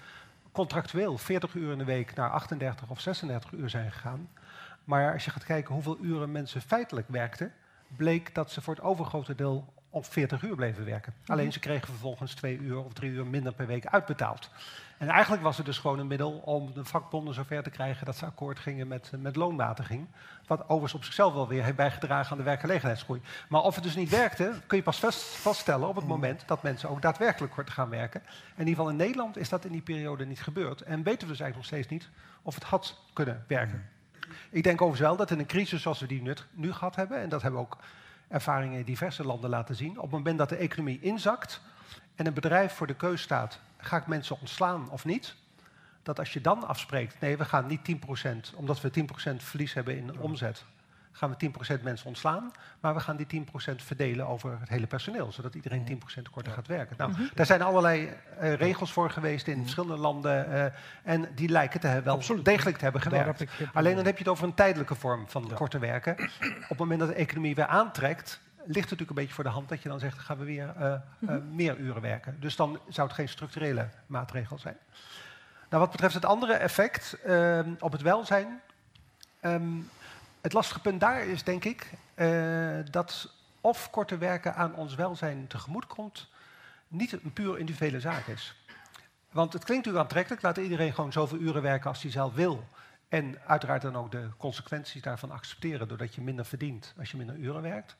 contractueel 0.52 1.18
40 1.18 1.54
uur 1.54 1.72
in 1.72 1.78
de 1.78 1.84
week 1.84 2.16
naar 2.16 2.30
38 2.30 2.90
of 2.90 3.00
36 3.00 3.52
uur 3.52 3.70
zijn 3.70 3.92
gegaan. 3.92 4.30
Maar 4.84 5.14
als 5.14 5.26
je 5.26 5.32
gaat 5.32 5.46
kijken 5.46 5.74
hoeveel 5.74 5.98
uren 6.02 6.32
mensen 6.32 6.62
feitelijk 6.62 7.08
werkten, 7.10 7.54
bleek 7.98 8.36
dat 8.36 8.52
ze 8.52 8.62
voor 8.62 8.76
het 8.76 8.84
overgrote 8.84 9.36
deel 9.36 9.74
op 9.90 10.06
40 10.06 10.42
uur 10.42 10.56
bleven 10.56 10.86
werken. 10.86 11.14
Alleen 11.26 11.54
ze 11.54 11.60
kregen 11.60 11.88
vervolgens 11.88 12.34
twee 12.34 12.58
uur 12.58 12.78
of 12.78 12.94
drie 12.94 13.12
uur 13.12 13.26
minder 13.26 13.54
per 13.54 13.68
week 13.68 13.86
uitbetaald. 13.86 14.50
En 14.98 15.10
eigenlijk 15.10 15.44
was 15.44 15.58
het 15.58 15.66
dus 15.66 15.78
gewoon 15.78 16.00
een 16.00 16.08
middel 16.08 16.32
om 16.32 16.74
de 16.74 16.86
vakbonden 16.86 17.34
zover 17.34 17.64
te 17.64 17.70
krijgen 17.70 18.06
dat 18.06 18.16
ze 18.16 18.26
akkoord 18.26 18.60
gingen 18.60 18.88
met, 18.88 19.12
met 19.18 19.36
loonmatiging. 19.36 20.08
Wat 20.48 20.62
overigens 20.62 20.94
op 20.94 21.04
zichzelf 21.04 21.34
wel 21.34 21.48
weer 21.48 21.64
heeft 21.64 21.76
bijgedragen 21.76 22.32
aan 22.32 22.38
de 22.38 22.44
werkgelegenheidsgroei. 22.44 23.22
Maar 23.50 23.62
of 23.62 23.76
het 23.76 23.84
dus 23.84 23.96
niet 23.96 24.10
werkte, 24.10 24.54
kun 24.68 24.78
je 24.78 24.84
pas 24.84 25.00
vaststellen 25.20 25.88
op 25.88 25.96
het 25.96 26.08
moment 26.08 26.44
dat 26.48 26.64
mensen 26.64 26.90
ook 26.90 27.02
daadwerkelijk 27.02 27.70
gaan 27.70 27.90
werken. 27.90 28.22
En 28.22 28.28
in 28.56 28.68
ieder 28.68 28.76
geval 28.76 28.90
in 28.90 28.96
Nederland 28.96 29.38
is 29.38 29.50
dat 29.50 29.66
in 29.66 29.72
die 29.72 29.82
periode 29.82 30.26
niet 30.26 30.42
gebeurd. 30.42 30.82
En 30.82 31.04
weten 31.04 31.28
we 31.28 31.34
dus 31.34 31.40
eigenlijk 31.40 31.56
nog 31.56 31.66
steeds 31.66 31.88
niet 31.88 32.10
of 32.42 32.56
het 32.56 32.64
had 32.64 33.02
kunnen 33.14 33.44
werken. 33.48 33.90
Ik 34.50 34.64
denk 34.64 34.82
overigens 34.82 35.08
wel 35.08 35.18
dat 35.18 35.32
in 35.32 35.40
een 35.40 35.46
crisis 35.46 35.82
zoals 35.82 36.00
we 36.00 36.08
die 36.08 36.22
nu, 36.22 36.34
nu 36.52 36.74
gehad 36.74 36.96
hebben, 36.96 37.22
en 37.22 37.30
dat 37.30 37.42
hebben 37.42 37.60
we 37.60 37.66
ook 37.66 37.78
ervaringen 38.28 38.80
in 38.80 38.86
diverse 38.86 39.26
landen 39.26 39.50
laten 39.50 39.76
zien, 39.76 39.98
op 39.98 40.02
het 40.02 40.12
moment 40.12 40.38
dat 40.38 40.50
de 40.50 40.56
economie 40.56 41.00
inzakt 41.02 41.62
en 42.16 42.26
een 42.26 42.34
bedrijf 42.34 42.74
voor 42.74 42.88
de 42.88 42.96
keus 42.96 43.22
staat 43.22 43.60
ga 43.78 43.98
ik 43.98 44.08
mensen 44.08 44.40
ontslaan 44.40 44.90
of 44.90 45.06
niet? 45.06 45.36
Dat 46.04 46.20
als 46.20 46.34
je 46.34 46.42
dan 46.42 46.68
afspreekt, 46.68 47.20
nee, 47.20 47.38
we 47.38 47.46
gaan 47.46 47.68
niet 47.68 47.98
10%, 48.54 48.56
omdat 48.56 48.82
we 48.82 48.92
10% 49.34 49.36
verlies 49.36 49.74
hebben 49.74 49.98
in 49.98 50.20
omzet, 50.20 50.66
gaan 51.16 51.36
we 51.38 51.52
10% 51.80 51.82
mensen 51.82 52.08
ontslaan, 52.08 52.52
maar 52.80 52.94
we 52.94 53.00
gaan 53.00 53.16
die 53.16 53.46
10% 53.72 53.76
verdelen 53.76 54.28
over 54.28 54.58
het 54.60 54.70
hele 54.70 54.88
personeel, 54.88 55.32
zodat 55.32 55.56
iedereen 55.56 56.02
10% 56.20 56.22
korter 56.32 56.54
gaat 56.54 56.68
werken. 56.68 56.96
Nou, 56.98 57.12
mm 57.12 57.30
daar 57.34 57.46
zijn 57.46 57.62
allerlei 57.62 58.10
uh, 58.42 58.54
regels 58.54 58.92
voor 58.92 59.10
geweest 59.10 59.48
in 59.48 59.62
verschillende 59.62 59.98
landen 59.98 60.50
uh, 60.50 60.66
en 61.04 61.30
die 61.36 61.50
lijken 61.50 61.80
te 61.80 62.02
wel 62.04 62.16
Absoluut. 62.16 62.46
degelijk 62.46 62.78
te 62.78 62.84
hebben 62.84 63.02
gewerkt. 63.02 63.40
Heb 63.40 63.70
Alleen 63.74 63.96
dan 63.96 64.06
heb 64.06 64.18
je 64.18 64.24
het 64.24 64.32
over 64.32 64.44
een 64.44 64.54
tijdelijke 64.54 64.96
vorm 64.96 65.30
van 65.30 65.46
ja. 65.50 65.56
korter 65.56 65.80
werken. 65.80 66.14
Op 66.44 66.70
het 66.70 66.78
moment 66.78 67.00
dat 67.00 67.10
de 67.10 67.16
economie 67.16 67.56
weer 67.56 67.66
aantrekt, 67.66 68.40
ligt 68.66 68.76
natuurlijk 68.76 69.10
een 69.10 69.16
beetje 69.16 69.34
voor 69.34 69.44
de 69.44 69.50
hand 69.50 69.70
dat 69.70 69.82
je 69.82 69.90
dan 69.90 70.00
zegt, 70.00 70.20
gaan 70.20 70.38
we 70.38 70.46
weer 70.46 70.74
uh, 70.80 70.94
uh, 71.20 71.36
meer 71.52 71.78
uren 71.78 72.02
werken. 72.02 72.38
Dus 72.40 72.56
dan 72.56 72.80
zou 72.88 73.08
het 73.08 73.16
geen 73.16 73.30
structurele 73.30 73.90
maatregel 74.06 74.60
zijn. 74.60 74.78
Nou, 75.70 75.82
wat 75.82 75.92
betreft 75.92 76.14
het 76.14 76.26
andere 76.26 76.54
effect 76.54 77.18
uh, 77.26 77.60
op 77.80 77.92
het 77.92 78.02
welzijn, 78.02 78.62
um, 79.42 79.90
het 80.46 80.54
lastige 80.54 80.80
punt 80.80 81.00
daar 81.00 81.26
is 81.26 81.44
denk 81.44 81.64
ik 81.64 81.90
dat 82.92 83.34
of 83.62 83.90
korter 83.90 84.20
werken 84.20 84.56
aan 84.56 84.76
ons 84.76 84.96
welzijn 84.96 85.48
tegemoet 85.48 85.88
komt, 85.88 86.28
niet 86.88 87.12
een 87.12 87.34
puur 87.34 87.58
individuele 87.60 88.00
zaak 88.00 88.28
is. 88.28 88.56
Want 89.32 89.54
het 89.54 89.64
klinkt 89.64 89.86
natuurlijk 89.86 90.04
aantrekkelijk, 90.04 90.42
laat 90.42 90.58
iedereen 90.58 90.94
gewoon 90.94 91.12
zoveel 91.12 91.38
uren 91.38 91.62
werken 91.62 91.90
als 91.90 92.02
hij 92.02 92.12
zelf 92.12 92.34
wil. 92.34 92.68
En 93.10 93.36
uiteraard 93.46 93.82
dan 93.82 93.96
ook 93.96 94.12
de 94.12 94.28
consequenties 94.38 95.02
daarvan 95.02 95.32
accepteren, 95.32 95.88
doordat 95.88 96.16
je 96.16 96.22
minder 96.22 96.46
verdient 96.46 96.94
als 97.00 97.12
je 97.12 97.18
minder 97.18 97.36
uren 97.36 97.62
werkt. 97.62 97.96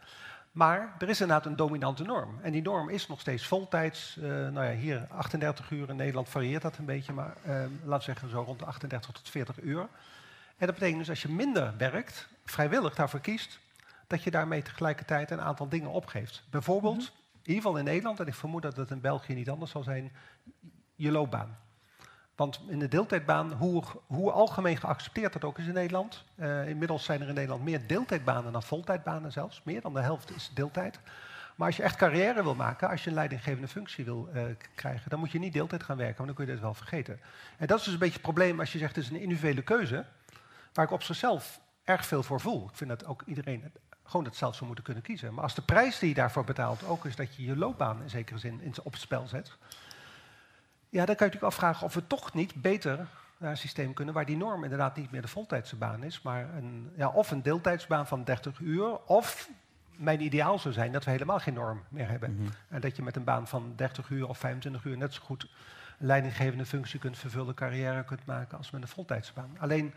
Maar 0.52 0.96
er 1.00 1.10
is 1.10 1.22
inderdaad 1.22 1.46
een 1.46 1.56
dominante 1.56 2.04
norm. 2.04 2.40
En 2.42 2.52
die 2.52 2.62
norm 2.62 2.90
is 2.90 3.08
nog 3.08 3.20
steeds 3.20 3.48
voltijds. 3.48 4.18
Uh, 4.20 4.26
nou 4.26 4.66
ja, 4.66 4.72
hier 4.72 5.08
38 5.10 5.72
uur. 5.72 5.90
In 5.90 5.96
Nederland 5.96 6.30
varieert 6.30 6.62
dat 6.62 6.78
een 6.78 6.86
beetje, 6.86 7.14
maar 7.14 7.34
uh, 7.48 7.54
laten 7.84 7.98
we 7.98 8.02
zeggen 8.02 8.30
zo 8.30 8.42
rond 8.42 8.60
de 8.60 8.66
38 8.66 9.12
tot 9.12 9.30
40 9.30 9.62
uur. 9.62 9.88
En 10.58 10.66
dat 10.66 10.76
betekent 10.76 11.00
dus 11.00 11.10
als 11.10 11.22
je 11.22 11.30
minder 11.30 11.74
werkt, 11.78 12.28
vrijwillig 12.46 12.96
daarvoor 12.96 13.20
kiest, 13.20 13.60
dat 14.08 14.24
je 14.24 14.32
daarmee 14.32 14.62
tegelijkertijd 14.62 15.32
een 15.32 15.42
aantal 15.42 15.70
dingen 15.70 15.90
opgeeft. 15.90 16.44
Bijvoorbeeld, 16.50 16.98
mhm. 16.98 17.06
in 17.32 17.50
ieder 17.50 17.62
geval 17.64 17.78
in 17.78 17.84
Nederland, 17.84 18.20
en 18.20 18.28
ik 18.28 18.34
vermoed 18.34 18.62
dat 18.62 18.76
het 18.76 18.92
in 18.92 19.02
België 19.02 19.34
niet 19.34 19.50
anders 19.50 19.72
zal 19.72 19.84
zijn, 19.84 20.12
je 20.96 21.12
loopbaan. 21.12 21.58
Want 22.36 22.62
in 22.68 22.80
de 22.80 22.88
deeltijdbaan, 22.88 23.52
hoe, 23.52 23.84
hoe 24.08 24.32
algemeen 24.32 24.78
geaccepteerd 24.78 25.34
dat 25.34 25.44
ook 25.44 25.60
is 25.60 25.68
in 25.68 25.74
Nederland. 25.74 26.24
Uh, 26.36 26.68
inmiddels 26.68 27.04
zijn 27.04 27.22
er 27.22 27.28
in 27.28 27.34
Nederland 27.34 27.64
meer 27.64 27.88
deeltijdbanen 27.88 28.52
dan 28.52 28.64
voltijdbanen 28.64 29.32
zelfs. 29.32 29.62
Meer 29.64 29.82
dan 29.82 29.94
de 29.94 30.02
helft 30.02 30.36
is 30.36 30.52
deeltijd. 30.54 31.00
Maar 31.56 31.68
als 31.68 31.78
je 31.78 31.84
echt 31.84 31.96
carrière 31.96 32.44
wil 32.44 32.56
maken, 32.56 32.90
als 32.90 33.04
je 33.04 33.10
een 33.10 33.16
leidinggevende 33.16 33.68
functie 33.68 34.06
wil 34.06 34.30
uh, 34.34 34.44
krijgen, 34.76 35.10
dan 35.10 35.20
moet 35.20 35.32
je 35.32 35.40
niet 35.40 35.54
deeltijd 35.54 35.84
gaan 35.84 35.98
werken, 35.98 36.16
want 36.16 36.28
dan 36.28 36.36
kun 36.36 36.46
je 36.46 36.52
dit 36.52 36.62
wel 36.62 36.74
vergeten. 36.74 37.20
En 37.58 37.68
dat 37.68 37.78
is 37.78 37.84
dus 37.84 37.94
een 37.94 38.00
beetje 38.00 38.14
het 38.14 38.22
probleem 38.22 38.60
als 38.60 38.72
je 38.72 38.78
zegt 38.78 38.96
het 38.96 39.04
is 39.04 39.10
een 39.10 39.22
individuele 39.22 39.62
keuze, 39.62 40.06
waar 40.74 40.86
ik 40.86 40.92
op 40.92 41.04
zichzelf 41.04 41.60
erg 41.86 42.06
veel 42.06 42.24
voor 42.24 42.42
voel. 42.42 42.68
Ik 42.70 42.78
vind 42.78 42.90
dat 42.90 43.06
ook 43.06 43.24
iedereen 43.26 43.72
gewoon 44.04 44.26
het 44.26 44.36
zelf 44.36 44.54
zou 44.54 44.66
moeten 44.66 44.84
kunnen 44.86 45.04
kiezen. 45.04 45.34
Maar 45.34 45.44
als 45.44 45.56
de 45.56 45.62
prijs 45.62 46.00
die 46.00 46.10
je 46.10 46.16
daarvoor 46.16 46.44
betaalt 46.44 46.84
ook 46.84 47.06
is 47.06 47.16
dat 47.16 47.36
je 47.36 47.46
je 47.46 47.58
loopbaan 47.58 48.02
in 48.02 48.10
zekere 48.10 48.40
zin 48.40 48.74
op 48.84 48.92
het 48.92 49.02
spel 49.02 49.28
zet, 49.28 49.58
ja, 50.90 51.06
dan 51.06 51.16
kan 51.16 51.28
je 51.28 51.34
natuurlijk 51.34 51.44
afvragen 51.44 51.86
of 51.86 51.94
we 51.94 52.08
toch 52.08 52.34
niet 52.34 52.62
beter 52.62 53.08
naar 53.38 53.52
een 53.52 53.58
systeem 53.58 53.94
kunnen 53.94 54.14
waar 54.14 54.26
die 54.26 54.38
norm 54.38 54.64
inderdaad 54.64 54.96
niet 54.96 55.12
meer 55.12 55.22
de 55.22 55.28
voltijdse 55.28 55.76
baan 55.76 56.04
is, 56.04 56.22
maar 56.22 56.54
een, 56.56 56.92
ja, 56.96 57.10
of 57.10 57.32
een 57.32 57.42
deeltijdsbaan 57.42 58.08
van 58.08 58.24
30 58.24 58.60
uur, 58.60 58.98
of 59.06 59.50
mijn 59.96 60.22
ideaal 60.22 60.60
zou 60.60 60.74
zijn 60.74 60.92
dat 60.92 61.04
we 61.04 61.12
helemaal 61.12 61.40
geen 61.40 61.54
norm 61.54 61.84
meer 61.90 62.10
hebben. 62.10 62.36
Mhm. 62.36 62.50
En 62.70 62.82
dat 62.82 62.96
je 62.96 63.04
met 63.04 63.16
een 63.16 63.24
baan 63.24 63.48
van 63.48 63.74
30 63.76 64.10
uur 64.10 64.28
of 64.28 64.38
25 64.38 64.84
uur 64.84 64.98
net 64.98 65.14
zo 65.14 65.22
goed 65.24 65.48
een 66.00 66.06
leidinggevende 66.06 66.66
functie 66.66 67.00
kunt 67.00 67.18
vervullen, 67.18 67.54
carrière 67.54 68.04
kunt 68.04 68.26
maken 68.26 68.58
als 68.58 68.72
met 68.72 68.82
een 68.82 68.88
voltijdse 68.88 69.34
baan. 69.34 69.58
Alleen 69.60 69.94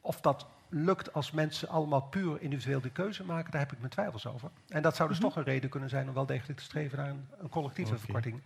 of 0.00 0.20
dat 0.20 0.46
lukt 0.68 1.12
als 1.12 1.30
mensen 1.30 1.68
allemaal 1.68 2.00
puur 2.00 2.40
individueel 2.40 2.80
de 2.80 2.90
keuze 2.90 3.24
maken, 3.24 3.50
daar 3.50 3.60
heb 3.60 3.72
ik 3.72 3.78
mijn 3.78 3.90
twijfels 3.90 4.26
over. 4.26 4.50
En 4.68 4.82
dat 4.82 4.96
zou 4.96 5.08
dus 5.08 5.18
mm 5.18 5.24
toch 5.24 5.36
een 5.36 5.42
reden 5.42 5.70
kunnen 5.70 5.88
zijn 5.88 6.08
om 6.08 6.14
wel 6.14 6.26
degelijk 6.26 6.58
te 6.58 6.64
streven 6.64 6.98
naar 6.98 7.08
een, 7.08 7.28
een 7.38 7.48
collectieve 7.48 7.98
verkorting. 7.98 8.40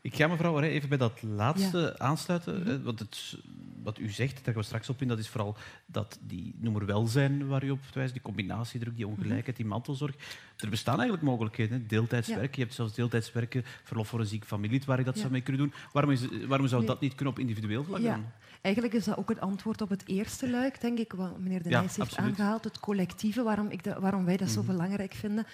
Ik 0.00 0.14
ga 0.14 0.26
mevrouw 0.26 0.60
even 0.60 0.88
bij 0.88 0.98
dat 0.98 1.22
laatste 1.22 1.98
aansluiten. 1.98 2.60
Mhm. 2.62 2.82
Want 2.82 2.98
het, 2.98 3.38
wat 3.82 3.98
u 3.98 4.08
zegt, 4.08 4.34
daar 4.34 4.44
gaan 4.44 4.54
we 4.54 4.62
straks 4.62 4.88
op 4.88 5.02
in, 5.02 5.08
dat 5.08 5.18
is 5.18 5.28
vooral 5.28 5.56
dat 5.86 6.18
die 6.22 6.54
noemer 6.58 6.86
welzijn 6.86 7.46
waar 7.46 7.64
u 7.64 7.70
op 7.70 7.80
wijst, 7.94 8.12
die 8.12 8.22
combinatiedruk, 8.22 8.96
die 8.96 9.06
ongelijkheid, 9.06 9.56
die 9.56 9.66
mantelzorg. 9.66 10.14
Er 10.56 10.68
bestaan 10.68 10.94
eigenlijk 10.94 11.22
mogelijkheden. 11.22 11.86
Deeltijdswerken, 11.86 12.52
je 12.54 12.62
hebt 12.62 12.74
zelfs 12.74 12.94
deeltijdswerken, 12.94 13.64
verlof 13.84 14.08
voor 14.08 14.20
een 14.20 14.26
ziek 14.26 14.44
familie, 14.44 14.82
waar 14.86 14.98
je 14.98 15.04
dat 15.04 15.18
zou 15.18 15.30
mee 15.30 15.40
kunnen 15.40 15.62
doen. 15.62 15.72
Waarom, 15.92 16.12
is, 16.12 16.20
waarom 16.46 16.66
zou 16.66 16.86
dat 16.86 17.00
niet 17.00 17.14
kunnen 17.14 17.34
op 17.34 17.40
individueel 17.40 17.84
vlak 17.84 18.00
ja. 18.00 18.20
Eigenlijk 18.60 18.94
is 18.94 19.04
dat 19.04 19.16
ook 19.16 19.28
het 19.28 19.40
antwoord 19.40 19.80
op 19.80 19.88
het 19.88 20.02
eerste 20.06 20.50
luik, 20.50 20.80
denk 20.80 20.98
ik, 20.98 21.12
wat 21.12 21.38
meneer 21.38 21.62
De 21.62 21.68
Nijs 21.68 21.96
heeft 21.96 22.16
aangehaald. 22.16 22.64
Het 22.64 22.80
collectieve, 22.80 23.42
waarom, 23.42 23.68
ik 23.70 23.80
waarom 23.98 24.24
wij 24.24 24.36
dat 24.36 24.50
zo 24.50 24.62
mhm. 24.62 24.70
belangrijk 24.70 25.14
vinden. 25.14 25.46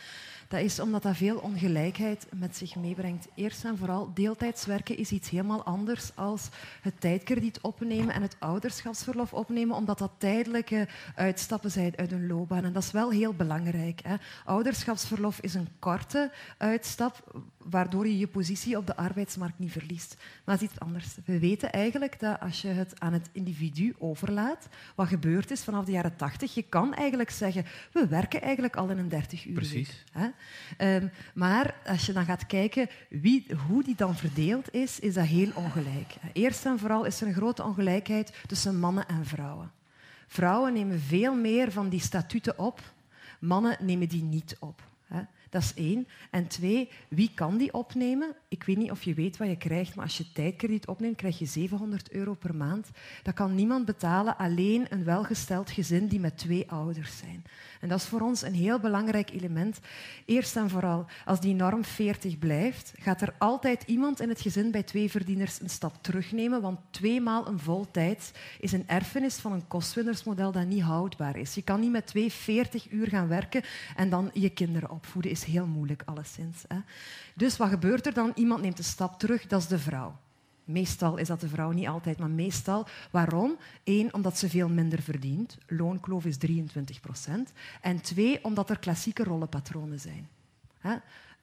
Dat 0.49 0.61
is 0.61 0.81
omdat 0.81 1.03
dat 1.03 1.17
veel 1.17 1.37
ongelijkheid 1.39 2.27
met 2.35 2.57
zich 2.57 2.77
meebrengt. 2.77 3.29
Eerst 3.35 3.65
en 3.65 3.79
vooral, 3.79 4.15
deeltijdswerken 4.39 4.97
is 4.97 5.11
iets 5.11 5.31
helemaal 5.31 5.65
anders 5.65 6.17
als 6.17 6.49
het 6.81 7.01
tijdkrediet 7.01 7.61
opnemen 7.61 8.15
en 8.15 8.23
het 8.23 8.37
ouderschapsverlof 8.39 9.33
opnemen, 9.33 9.77
omdat 9.77 9.99
dat 9.99 10.11
tijdelijke 10.19 10.89
uitstappen 11.15 11.71
zijn 11.71 11.97
uit 11.97 12.13
een 12.13 12.27
loopbaan. 12.27 12.65
En 12.65 12.73
dat 12.73 12.83
is 12.83 12.91
wel 12.91 13.11
heel 13.11 13.35
belangrijk. 13.35 14.01
Hè. 14.03 14.15
Ouderschapsverlof 14.45 15.41
is 15.41 15.55
een 15.55 15.69
korte 15.79 16.31
uitstap, 16.59 17.43
waardoor 17.59 18.07
je 18.07 18.19
je 18.19 18.27
positie 18.27 18.77
op 18.77 18.87
de 18.87 18.97
arbeidsmarkt 18.97 19.59
niet 19.59 19.73
verliest. 19.73 20.17
Maar 20.45 20.55
het 20.55 20.65
is 20.65 20.71
iets 20.71 20.81
anders. 20.81 21.17
We 21.25 21.39
weten 21.39 21.73
eigenlijk 21.73 22.21
dat 22.21 22.41
als 22.41 22.63
je 22.63 22.69
het 22.69 23.01
aan 23.01 23.13
het 23.13 23.29
individu 23.33 23.95
overlaat, 23.99 24.69
wat 24.95 25.09
gebeurd 25.09 25.51
is 25.51 25.65
vanaf 25.65 25.85
de 25.85 25.93
jaren 25.93 26.17
80, 26.17 26.55
je 26.55 26.63
kan 26.63 26.95
eigenlijk 26.95 27.31
zeggen, 27.31 27.65
we 27.93 28.07
werken 28.07 28.43
eigenlijk 28.43 28.77
al 28.77 28.89
in 28.89 28.99
een 28.99 29.09
30 29.09 29.47
uur 29.47 29.55
Precies. 29.55 30.05
Hè? 30.13 30.29
Um, 30.97 31.11
maar 31.35 31.75
als 31.87 32.07
je 32.07 32.13
dan 32.13 32.25
gaat 32.25 32.47
kijken 32.47 32.89
wie, 33.09 33.47
hoe 33.67 33.83
die 33.83 33.95
dan 33.95 34.17
verdeeld 34.29 34.73
is, 34.73 35.01
is 35.01 35.15
dat 35.15 35.27
heel 35.27 35.51
ongelijk. 35.55 36.17
Eerst 36.33 36.67
en 36.67 36.79
vooral 36.79 37.05
is 37.05 37.21
er 37.21 37.27
een 37.27 37.35
grote 37.35 37.63
ongelijkheid 37.63 38.33
tussen 38.47 38.79
mannen 38.79 39.09
en 39.09 39.27
vrouwen. 39.27 39.73
Vrouwen 40.27 40.73
nemen 40.73 41.01
veel 41.01 41.35
meer 41.35 41.73
van 41.73 41.89
die 41.89 42.01
statuten 42.01 42.59
op, 42.59 42.81
mannen 43.41 43.77
nemen 43.81 44.09
die 44.09 44.23
niet 44.23 44.57
op. 44.61 44.83
Dat 45.55 45.63
is 45.63 45.75
één. 45.75 46.07
En 46.31 46.47
twee, 46.47 46.91
wie 47.09 47.31
kan 47.35 47.57
die 47.57 47.75
opnemen? 47.75 48.35
Ik 48.49 48.65
weet 48.65 48.77
niet 48.77 48.91
of 48.91 49.03
je 49.03 49.15
weet 49.15 49.37
wat 49.37 49.49
je 49.49 49.57
krijgt, 49.57 49.95
maar 49.95 50.05
als 50.05 50.17
je 50.17 50.33
tijdkrediet 50.33 50.87
opneemt, 50.87 51.17
krijg 51.17 51.39
je 51.39 51.47
700 51.47 52.11
euro 52.11 52.35
per 52.35 52.55
maand. 52.55 52.91
Dat 53.23 53.35
kan 53.35 53.55
niemand 53.55 53.85
betalen, 53.85 54.37
alleen 54.37 54.87
een 54.89 55.05
welgesteld 55.05 55.71
gezin 55.71 56.07
die 56.07 56.21
met 56.21 56.39
twee 56.39 56.71
ouders 56.71 57.19
zijn. 57.19 57.45
En 57.81 57.89
dat 57.89 57.99
is 57.99 58.05
voor 58.05 58.21
ons 58.21 58.43
een 58.43 58.55
heel 58.55 58.79
belangrijk 58.79 59.31
element. 59.31 59.79
Eerst 60.25 60.57
en 60.57 60.71
vooral, 60.71 61.07
als 61.25 61.41
die 61.41 61.55
norm 61.55 61.85
40 61.85 62.39
blijft, 62.39 62.93
gaat 62.99 63.23
er 63.23 63.35
altijd 63.39 63.83
iemand 63.87 64.21
in 64.21 64.29
het 64.29 64.41
gezin 64.41 64.71
bij 64.71 64.83
twee 64.83 65.11
verdieners 65.11 65.61
een 65.61 65.71
stap 65.71 66.03
terugnemen, 66.03 66.61
want 66.61 66.79
tweemaal 66.91 67.47
een 67.47 67.59
voltijds 67.59 68.31
is 68.61 68.73
een 68.73 68.89
erfenis 68.89 69.35
van 69.35 69.53
een 69.53 69.69
kostwinnersmodel 69.69 70.53
dat 70.53 70.67
niet 70.67 70.83
houdbaar 70.83 71.37
is. 71.37 71.55
Je 71.55 71.63
kan 71.63 71.81
niet 71.81 71.93
met 71.93 72.07
twee 72.07 72.33
40 72.33 72.91
uur 72.91 73.09
gaan 73.09 73.29
werken 73.29 73.63
en 73.97 74.11
dan 74.11 74.31
je 74.33 74.51
kinderen 74.51 74.91
opvoeden. 74.91 75.31
Heel 75.45 75.67
moeilijk, 75.67 76.03
alleszins. 76.05 76.65
Hè. 76.69 76.79
Dus 77.35 77.57
wat 77.57 77.69
gebeurt 77.69 78.07
er 78.07 78.15
dan? 78.15 78.33
Iemand 78.35 78.63
neemt 78.63 78.79
een 78.79 78.85
stap 78.85 79.19
terug, 79.19 79.47
dat 79.47 79.61
is 79.61 79.67
de 79.67 79.79
vrouw. 79.79 80.17
Meestal 80.65 81.17
is 81.17 81.29
dat 81.29 81.41
de 81.41 81.49
vrouw, 81.49 81.71
niet 81.71 81.87
altijd, 81.87 82.19
maar 82.19 82.31
meestal. 82.31 82.87
Waarom? 83.11 83.57
Eén, 83.85 84.15
omdat 84.15 84.39
ze 84.39 84.49
veel 84.49 84.69
minder 84.69 85.03
verdient. 85.03 85.59
Loonkloof 85.67 86.25
is 86.25 86.37
23 86.37 87.01
procent. 87.01 87.53
En 87.81 88.01
twee, 88.01 88.45
omdat 88.45 88.71
er 88.71 88.79
klassieke 88.79 89.25
rollenpatronen 89.25 90.01
zijn. 90.01 90.29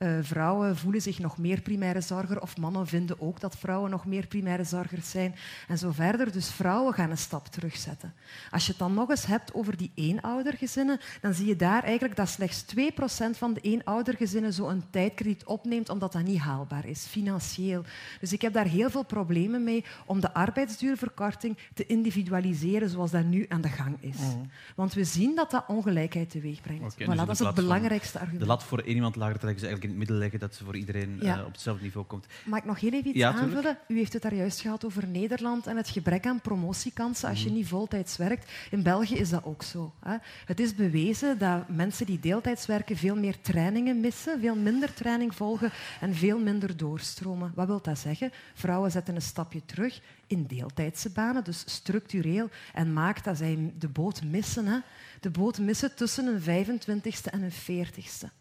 Uh, 0.02 0.18
vrouwen 0.22 0.78
voelen 0.78 1.02
zich 1.02 1.20
nog 1.20 1.38
meer 1.38 1.62
primaire 1.62 2.02
zorger 2.02 2.42
of 2.42 2.58
mannen 2.58 2.88
vinden 2.88 3.22
ook 3.22 3.40
dat 3.40 3.58
vrouwen 3.58 3.90
nog 3.90 4.06
meer 4.06 4.28
primaire 4.28 4.64
zorgers 4.64 5.10
zijn 5.10 5.36
en 5.68 5.78
zo 5.78 5.92
verder. 5.92 6.32
Dus 6.32 6.52
vrouwen 6.52 6.94
gaan 6.94 7.10
een 7.10 7.18
stap 7.18 7.48
terugzetten. 7.48 8.14
Als 8.52 8.66
je 8.66 8.70
het 8.70 8.80
dan 8.80 8.94
nog 8.94 9.10
eens 9.10 9.26
hebt 9.26 9.54
over 9.54 9.78
die 9.78 9.92
eenoudergezinnen, 9.96 11.00
dan 11.22 11.34
zie 11.34 11.46
je 11.46 11.56
daar 11.56 11.84
eigenlijk 11.84 12.16
dat 12.16 12.30
slechts 12.30 12.66
2% 12.66 13.38
van 13.38 13.54
de 13.54 13.62
eenoudergezinnen 13.62 14.54
zo'n 14.54 14.84
tijdkrediet 14.90 15.46
opneemt 15.46 15.90
omdat 15.90 16.12
dat 16.12 16.24
niet 16.24 16.40
haalbaar 16.40 16.86
is, 16.86 17.06
financieel. 17.06 17.84
Dus 18.20 18.34
ik 18.34 18.42
heb 18.42 18.54
daar 18.54 18.68
heel 18.68 18.90
veel 18.90 19.04
problemen 19.04 19.64
mee 19.64 19.86
om 20.06 20.20
de 20.20 20.34
arbeidsduurverkorting 20.34 21.58
te 21.74 21.86
individualiseren 21.86 22.90
zoals 22.90 23.12
dat 23.12 23.26
nu 23.26 23.46
aan 23.50 23.62
de 23.62 23.70
gang 23.70 23.98
is. 24.00 24.18
Mhm. 24.18 24.38
Want 24.76 24.94
we 24.94 25.04
zien 25.04 25.36
dat 25.36 25.52
dat 25.52 25.64
ongelijkheid 25.68 26.30
teweeg 26.30 26.62
brengt. 26.62 26.94
voilà, 26.94 26.98
dus 26.98 27.16
dat 27.16 27.30
is 27.30 27.40
het 27.40 27.56
belangrijkste 27.56 28.20
argument. 28.20 28.40
De 28.40 28.48
lat 28.48 28.64
voor 28.64 28.80
één 28.80 28.96
iemand 28.96 29.16
lager 29.16 29.40
trekken 29.40 29.64
is 29.64 29.68
eigenlijk 29.70 29.91
het 30.00 30.10
leggen 30.10 30.40
dat 30.40 30.56
ze 30.56 30.64
voor 30.64 30.76
iedereen 30.76 31.22
eh, 31.22 31.40
op 31.46 31.52
hetzelfde 31.52 31.84
niveau 31.84 32.06
komt. 32.06 32.26
Mag 32.46 32.60
ik 32.60 32.66
nog 32.66 32.80
heel 32.80 32.92
even 32.92 33.10
iets 33.10 33.24
aanvullen? 33.24 33.78
U 33.88 33.98
heeft 33.98 34.14
het 34.14 34.22
daar 34.22 34.36
juist 34.36 34.62
gehad 34.62 34.86
over 34.86 35.08
Nederland 35.08 35.68
en 35.68 35.78
het 35.78 35.90
gebrek 35.90 36.26
aan 36.26 36.42
promotiekansen 36.42 37.30
als 37.30 37.40
je 37.40 37.46
mhm. 37.46 37.56
niet 37.56 37.68
voltijds 37.68 38.18
werkt. 38.18 38.52
In 38.72 38.84
België 38.84 39.16
is 39.16 39.30
dat 39.30 39.44
ook 39.44 39.64
zo. 39.64 39.94
Hè. 40.00 40.16
Het 40.46 40.60
is 40.60 40.76
bewezen 40.76 41.38
dat 41.38 41.70
mensen 41.70 42.06
die 42.06 42.20
deeltijds 42.20 42.66
werken 42.66 42.98
veel 42.98 43.16
meer 43.16 43.42
trainingen 43.42 44.00
missen, 44.00 44.40
veel 44.40 44.56
minder 44.56 44.94
training 44.94 45.36
volgen 45.36 45.72
en 46.00 46.16
veel 46.16 46.40
minder 46.40 46.78
doorstromen. 46.78 47.52
Wat 47.56 47.68
wil 47.68 47.82
dat 47.82 48.00
zeggen? 48.00 48.32
Vrouwen 48.54 48.92
zetten 48.92 49.16
een 49.16 49.22
stapje 49.22 49.66
terug 49.66 50.02
in 50.28 50.46
deeltijdse 50.48 51.10
banen, 51.10 51.44
dus 51.44 51.64
structureel, 51.66 52.50
en 52.74 52.94
maakt 52.94 53.24
dat 53.24 53.38
zij 53.38 53.74
de 53.78 53.88
boot 53.88 54.24
missen. 54.24 54.66
Hè. 54.66 54.80
De 55.20 55.30
boot 55.30 55.60
missen 55.60 55.96
tussen 55.96 56.28
een 56.28 56.66
25ste 56.66 57.32
en 57.32 57.42
een 57.42 57.86
40ste. 57.86 58.41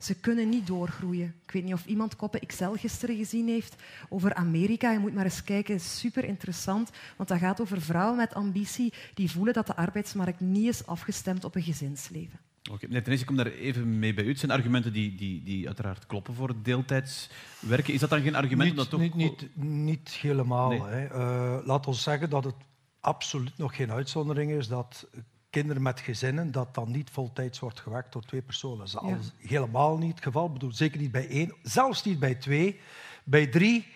Ze 0.00 0.14
kunnen 0.14 0.48
niet 0.48 0.66
doorgroeien. 0.66 1.34
Ik 1.42 1.50
weet 1.50 1.64
niet 1.64 1.72
of 1.72 1.86
iemand 1.86 2.16
Koppen 2.16 2.40
Excel 2.40 2.74
gisteren 2.74 3.16
gezien 3.16 3.48
heeft 3.48 3.76
over 4.08 4.34
Amerika. 4.34 4.92
Je 4.92 4.98
moet 4.98 5.14
maar 5.14 5.24
eens 5.24 5.44
kijken, 5.44 5.80
super 5.80 6.24
interessant. 6.24 6.90
Want 7.16 7.28
dat 7.28 7.38
gaat 7.38 7.60
over 7.60 7.80
vrouwen 7.80 8.16
met 8.16 8.34
ambitie 8.34 8.92
die 9.14 9.30
voelen 9.30 9.54
dat 9.54 9.66
de 9.66 9.76
arbeidsmarkt 9.76 10.40
niet 10.40 10.68
is 10.68 10.86
afgestemd 10.86 11.44
op 11.44 11.54
een 11.54 11.62
gezinsleven. 11.62 12.38
Oké, 12.70 12.86
okay. 12.96 13.14
ik 13.14 13.26
kom 13.26 13.36
daar 13.36 13.46
even 13.46 13.98
mee 13.98 14.14
bij 14.14 14.24
u. 14.24 14.28
Het 14.28 14.38
zijn 14.38 14.50
argumenten 14.50 14.92
die, 14.92 15.14
die, 15.14 15.42
die 15.42 15.66
uiteraard 15.66 16.06
kloppen 16.06 16.34
voor 16.34 16.54
deeltijdswerken. 16.62 17.94
Is 17.94 18.00
dat 18.00 18.10
dan 18.10 18.22
geen 18.22 18.34
argument? 18.34 18.76
Niet, 18.76 18.90
dat 18.90 19.00
niet, 19.00 19.14
niet, 19.14 19.48
niet 19.64 20.08
helemaal. 20.08 20.84
Hè. 20.84 21.04
Uh, 21.04 21.66
laat 21.66 21.86
ons 21.86 22.02
zeggen 22.02 22.30
dat 22.30 22.44
het 22.44 22.54
absoluut 23.00 23.58
nog 23.58 23.76
geen 23.76 23.90
uitzondering 23.90 24.50
is 24.50 24.68
dat 24.68 25.08
kinderen 25.50 25.82
met 25.82 26.00
gezinnen, 26.00 26.52
dat 26.52 26.74
dan 26.74 26.90
niet 26.90 27.10
voltijds 27.10 27.58
wordt 27.58 27.80
gewerkt 27.80 28.12
door 28.12 28.22
twee 28.22 28.42
personen. 28.42 28.86
Dat 28.92 29.04
is 29.20 29.48
helemaal 29.48 29.98
niet 29.98 30.14
het 30.14 30.22
geval. 30.22 30.46
Ik 30.46 30.52
bedoel, 30.52 30.72
zeker 30.72 31.00
niet 31.00 31.12
bij 31.12 31.28
één, 31.28 31.54
zelfs 31.62 32.04
niet 32.04 32.18
bij 32.18 32.34
twee. 32.34 32.80
Bij 33.24 33.46
drie 33.46 33.86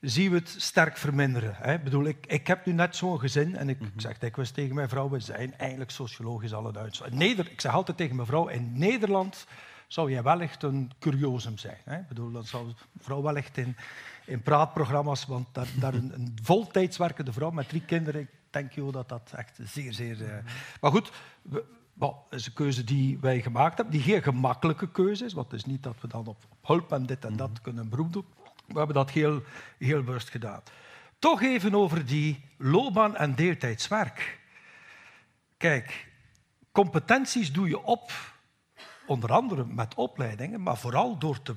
zien 0.00 0.30
we 0.30 0.36
het 0.36 0.54
sterk 0.58 0.96
verminderen. 0.96 1.54
Hè. 1.56 1.74
Ik, 1.74 1.84
bedoel, 1.84 2.04
ik, 2.04 2.26
ik 2.26 2.46
heb 2.46 2.66
nu 2.66 2.72
net 2.72 2.96
zo'n 2.96 3.20
gezin 3.20 3.56
en 3.56 3.68
ik, 3.68 3.78
mm 3.78 3.86
-hmm. 3.86 3.94
ik 3.94 4.00
zeg 4.00 4.18
dikwijls 4.18 4.50
tegen 4.50 4.74
mijn 4.74 4.88
vrouw, 4.88 5.08
we 5.08 5.20
zijn 5.20 5.58
eigenlijk 5.58 5.90
sociologisch 5.90 6.54
al 6.54 6.64
het 6.64 6.74
Duits. 6.74 7.02
Neder, 7.10 7.50
ik 7.50 7.60
zeg 7.60 7.72
altijd 7.72 7.96
tegen 7.96 8.16
mijn 8.16 8.28
vrouw, 8.28 8.48
in 8.48 8.78
Nederland 8.78 9.46
zou 9.86 10.10
jij 10.10 10.22
wellicht 10.22 10.62
een 10.62 10.90
curiosum 10.98 11.58
zijn. 11.58 11.78
Hè? 11.84 11.98
Ik 11.98 12.08
bedoel, 12.08 12.32
dan 12.32 12.44
zou 12.44 12.72
vrouw 12.98 13.22
wellicht 13.22 13.56
in, 13.56 13.76
in 14.26 14.42
praatprogramma's, 14.42 15.26
want 15.26 15.46
daar, 15.52 15.68
daar 15.80 15.94
een, 15.94 16.12
een 16.14 16.36
voltijds 16.42 16.96
werkende 16.96 17.32
vrouw 17.32 17.50
met 17.50 17.68
drie 17.68 17.84
kinderen, 17.84 18.28
denk 18.52 18.72
joh, 18.72 18.92
dat 18.92 19.08
dat 19.08 19.32
echt 19.36 19.58
zeer, 19.62 19.92
zeer... 19.92 20.20
Uh... 20.20 20.28
Maar 20.80 20.90
goed, 20.90 21.10
we, 21.42 21.64
dat 21.94 22.14
is 22.30 22.46
een 22.46 22.52
keuze 22.52 22.84
die 22.84 23.18
wij 23.20 23.40
gemaakt 23.40 23.76
hebben, 23.76 23.94
die 23.94 24.02
geen 24.02 24.22
gemakkelijke 24.22 24.90
keuze 24.90 25.24
is, 25.24 25.32
want 25.32 25.50
het 25.50 25.60
is 25.60 25.66
niet 25.66 25.82
dat 25.82 26.00
we 26.00 26.08
dan 26.08 26.26
op, 26.26 26.36
hulp 26.62 26.92
en 26.92 27.06
dit 27.06 27.24
en 27.24 27.36
dat 27.36 27.50
mhm. 27.50 27.62
kunnen 27.62 27.88
beroep 27.88 28.12
doen. 28.12 28.24
We 28.66 28.78
hebben 28.78 28.96
dat 28.96 29.10
heel, 29.10 29.42
heel 29.78 30.02
bewust 30.02 30.30
gedaan. 30.30 30.62
Toch 31.18 31.42
even 31.42 31.74
over 31.74 32.06
die 32.06 32.44
loopbaan 32.56 33.16
en 33.16 33.34
deeltijdswerk. 33.34 34.40
Kijk, 35.56 36.08
competenties 36.72 37.52
doe 37.52 37.68
je 37.68 37.82
op, 37.82 38.12
onder 39.06 39.32
andere 39.32 39.64
met 39.64 39.94
opleidingen, 39.94 40.62
maar 40.62 40.76
vooral 40.76 41.18
door, 41.18 41.42
te, 41.42 41.54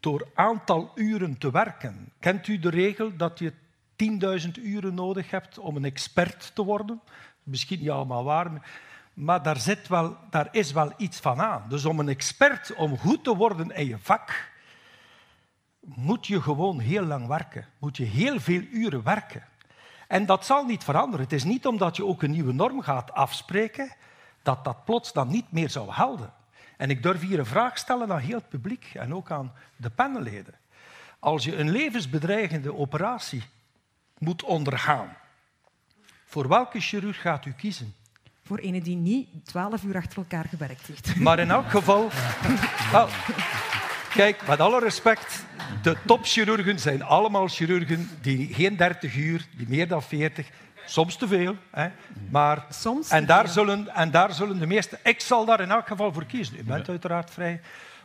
door 0.00 0.28
aantal 0.34 0.92
uren 0.94 1.38
te 1.38 1.50
werken. 1.50 2.12
Kent 2.18 2.46
u 2.46 2.58
de 2.58 2.70
regel 2.70 3.16
dat 3.16 3.38
je 3.38 3.52
10.000 3.92 4.50
uren 4.62 4.94
nodig 4.94 5.30
hebt 5.30 5.58
om 5.58 5.76
een 5.76 5.84
expert 5.84 6.54
te 6.54 6.64
worden? 6.64 7.00
Misschien 7.42 7.80
niet 7.80 7.90
allemaal 7.90 8.24
waar, 8.24 8.50
maar 9.14 9.42
daar, 9.42 9.60
zit 9.60 9.88
wel, 9.88 10.16
daar 10.30 10.48
is 10.50 10.72
wel 10.72 10.92
iets 10.96 11.20
van 11.20 11.40
aan. 11.40 11.64
Dus 11.68 11.84
om 11.84 11.98
een 11.98 12.08
expert, 12.08 12.74
om 12.74 12.98
goed 12.98 13.24
te 13.24 13.36
worden 13.36 13.70
in 13.70 13.86
je 13.86 13.98
vak, 13.98 14.50
moet 15.80 16.26
je 16.26 16.42
gewoon 16.42 16.78
heel 16.78 17.04
lang 17.04 17.26
werken. 17.26 17.66
Moet 17.78 17.96
je 17.96 18.04
heel 18.04 18.40
veel 18.40 18.62
uren 18.70 19.02
werken. 19.02 19.44
En 20.08 20.26
dat 20.26 20.46
zal 20.46 20.64
niet 20.64 20.84
veranderen. 20.84 21.24
Het 21.24 21.32
is 21.32 21.44
niet 21.44 21.66
omdat 21.66 21.96
je 21.96 22.06
ook 22.06 22.22
een 22.22 22.30
nieuwe 22.30 22.52
norm 22.52 22.82
gaat 22.82 23.12
afspreken, 23.12 23.94
dat 24.42 24.64
dat 24.64 24.84
plots 24.84 25.12
dan 25.12 25.28
niet 25.28 25.52
meer 25.52 25.70
zou 25.70 25.90
gelden. 25.90 26.32
En 26.76 26.90
ik 26.90 27.02
durf 27.02 27.20
hier 27.20 27.38
een 27.38 27.46
vraag 27.46 27.78
stellen 27.78 28.12
aan 28.12 28.18
heel 28.18 28.36
het 28.36 28.48
publiek 28.48 28.90
en 28.94 29.14
ook 29.14 29.30
aan 29.30 29.52
de 29.76 29.90
panelleden. 29.90 30.54
Als 31.18 31.44
je 31.44 31.56
een 31.56 31.70
levensbedreigende 31.70 32.76
operatie 32.76 33.42
moet 34.22 34.42
ondergaan, 34.42 35.16
voor 36.24 36.48
welke 36.48 36.80
chirurg 36.80 37.20
gaat 37.20 37.44
u 37.46 37.52
kiezen? 37.52 37.94
Voor 38.42 38.58
een 38.62 38.82
die 38.82 38.96
niet 38.96 39.28
twaalf 39.44 39.82
uur 39.82 39.96
achter 39.96 40.18
elkaar 40.18 40.44
gewerkt 40.44 40.86
heeft. 40.86 41.16
Maar 41.26 41.38
in 41.38 41.50
elk 41.50 41.70
geval... 41.70 42.10
kijk, 44.14 44.46
met 44.46 44.60
alle 44.60 44.80
respect, 44.80 45.44
de 45.82 45.96
topchirurgen 46.06 46.78
zijn 46.78 47.02
allemaal 47.02 47.48
chirurgen 47.48 48.10
die 48.20 48.54
geen 48.54 48.76
30 48.76 49.16
uur, 49.16 49.46
die 49.56 49.68
meer 49.68 49.88
dan 49.88 50.02
40, 50.02 50.48
soms 50.86 51.16
te 51.16 51.26
veel. 51.26 51.56
Hè, 51.70 51.88
maar, 52.30 52.66
soms 52.70 53.08
en, 53.08 53.26
daar 53.26 53.48
zullen, 53.48 53.88
en 53.94 54.10
daar 54.10 54.32
zullen 54.32 54.58
de 54.58 54.66
meeste... 54.66 54.98
Ik 55.02 55.20
zal 55.20 55.44
daar 55.44 55.60
in 55.60 55.70
elk 55.70 55.86
geval 55.86 56.12
voor 56.12 56.24
kiezen. 56.24 56.56
U 56.58 56.62
bent 56.62 56.88
uiteraard 56.88 57.30
vrij 57.30 57.60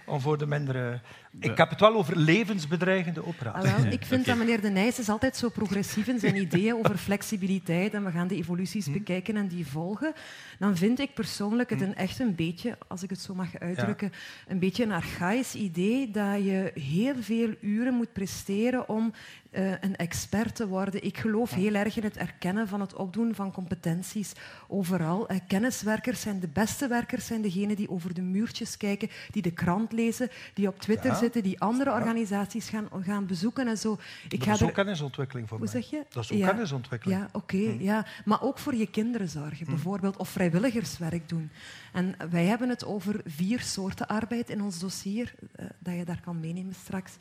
om 0.07 0.21
voor 0.21 0.37
de 0.37 0.47
mindere... 0.47 0.99
Ik 1.39 1.57
heb 1.57 1.69
het 1.69 1.79
wel 1.79 1.95
over 1.95 2.17
levensbedreigende 2.17 3.25
operaties. 3.25 3.71
Ah, 3.71 3.91
ik 3.91 4.05
vind 4.05 4.25
dat 4.25 4.37
meneer 4.37 4.61
De 4.61 4.69
Nijs 4.69 4.99
is 4.99 5.09
altijd 5.09 5.37
zo 5.37 5.49
progressief 5.49 6.07
in 6.07 6.19
zijn 6.19 6.35
ideeën 6.45 6.75
over 6.75 6.97
flexibiliteit 6.97 7.93
en 7.93 8.03
we 8.03 8.11
gaan 8.11 8.27
de 8.27 8.35
evoluties 8.35 8.85
hm. 8.85 8.91
bekijken 8.91 9.35
en 9.35 9.47
die 9.47 9.67
volgen. 9.67 10.13
Dan 10.59 10.77
vind 10.77 10.99
ik 10.99 11.13
persoonlijk 11.13 11.69
het 11.69 11.79
hm. 11.79 11.85
een 11.85 11.95
echt 11.95 12.19
een 12.19 12.35
beetje, 12.35 12.77
als 12.87 13.03
ik 13.03 13.09
het 13.09 13.19
zo 13.19 13.35
mag 13.35 13.59
uitdrukken, 13.59 14.11
een 14.47 14.59
beetje 14.59 14.83
een 14.83 14.91
archaïs 14.91 15.55
idee 15.55 16.11
dat 16.11 16.43
je 16.43 16.71
heel 16.73 17.15
veel 17.19 17.55
uren 17.61 17.93
moet 17.93 18.13
presteren 18.13 18.89
om 18.89 19.13
uh, 19.51 19.71
een 19.81 19.95
expert 19.95 20.55
te 20.55 20.67
worden. 20.67 21.03
Ik 21.03 21.17
geloof 21.17 21.51
heel 21.51 21.73
erg 21.73 21.97
in 21.97 22.03
het 22.03 22.17
erkennen 22.17 22.67
van 22.67 22.81
het 22.81 22.93
opdoen 22.93 23.35
van 23.35 23.51
competenties 23.51 24.31
overal. 24.67 25.31
Uh, 25.31 25.37
kenniswerkers 25.47 26.21
zijn 26.21 26.39
de 26.39 26.47
beste 26.47 26.87
werkers, 26.87 27.25
zijn 27.25 27.41
degenen 27.41 27.75
die 27.75 27.89
over 27.89 28.13
de 28.13 28.21
muurtjes 28.21 28.77
kijken, 28.77 29.09
die 29.31 29.41
de 29.41 29.51
krant 29.51 29.91
lezen, 29.91 30.29
die 30.53 30.67
op 30.67 30.79
Twitter 30.79 31.15
zitten, 31.15 31.43
die 31.43 31.59
andere 31.59 31.91
organisaties 31.91 32.69
gaan, 32.69 32.87
gaan 33.01 33.25
bezoeken 33.25 33.67
en 33.67 33.77
zo. 33.77 33.97
Ik 34.29 34.45
dat 34.45 34.55
is 34.55 34.63
ook 34.63 34.73
kennisontwikkeling 34.73 35.47
voor 35.47 35.57
Hoe 35.57 35.69
mij. 35.71 35.81
zeg 35.81 35.91
je? 35.91 36.05
Dat 36.09 36.23
is 36.23 36.31
ook 36.31 36.47
kennisontwikkeling. 36.47 37.19
Ja, 37.19 37.29
oké. 37.31 37.57
hm. 37.57 37.83
ja. 37.83 38.05
Maar 38.25 38.41
ook 38.41 38.57
voor 38.57 38.75
je 38.75 38.87
kinderen 38.87 39.29
zorgen, 39.29 39.65
hm. 39.65 39.71
bijvoorbeeld, 39.71 40.17
of 40.17 40.29
vrijwilligerswerk 40.29 41.29
doen. 41.29 41.49
En 41.93 42.15
wij 42.29 42.45
hebben 42.45 42.69
het 42.69 42.85
over 42.85 43.21
vier 43.25 43.59
soorten 43.59 44.07
arbeid 44.07 44.49
in 44.49 44.61
ons 44.61 44.79
dossier, 44.79 45.33
uh, 45.59 45.65
dat 45.79 45.95
je 45.95 46.05
daar 46.05 46.21
kan 46.21 46.39
meenemen 46.39 46.75
straks. 46.75 47.11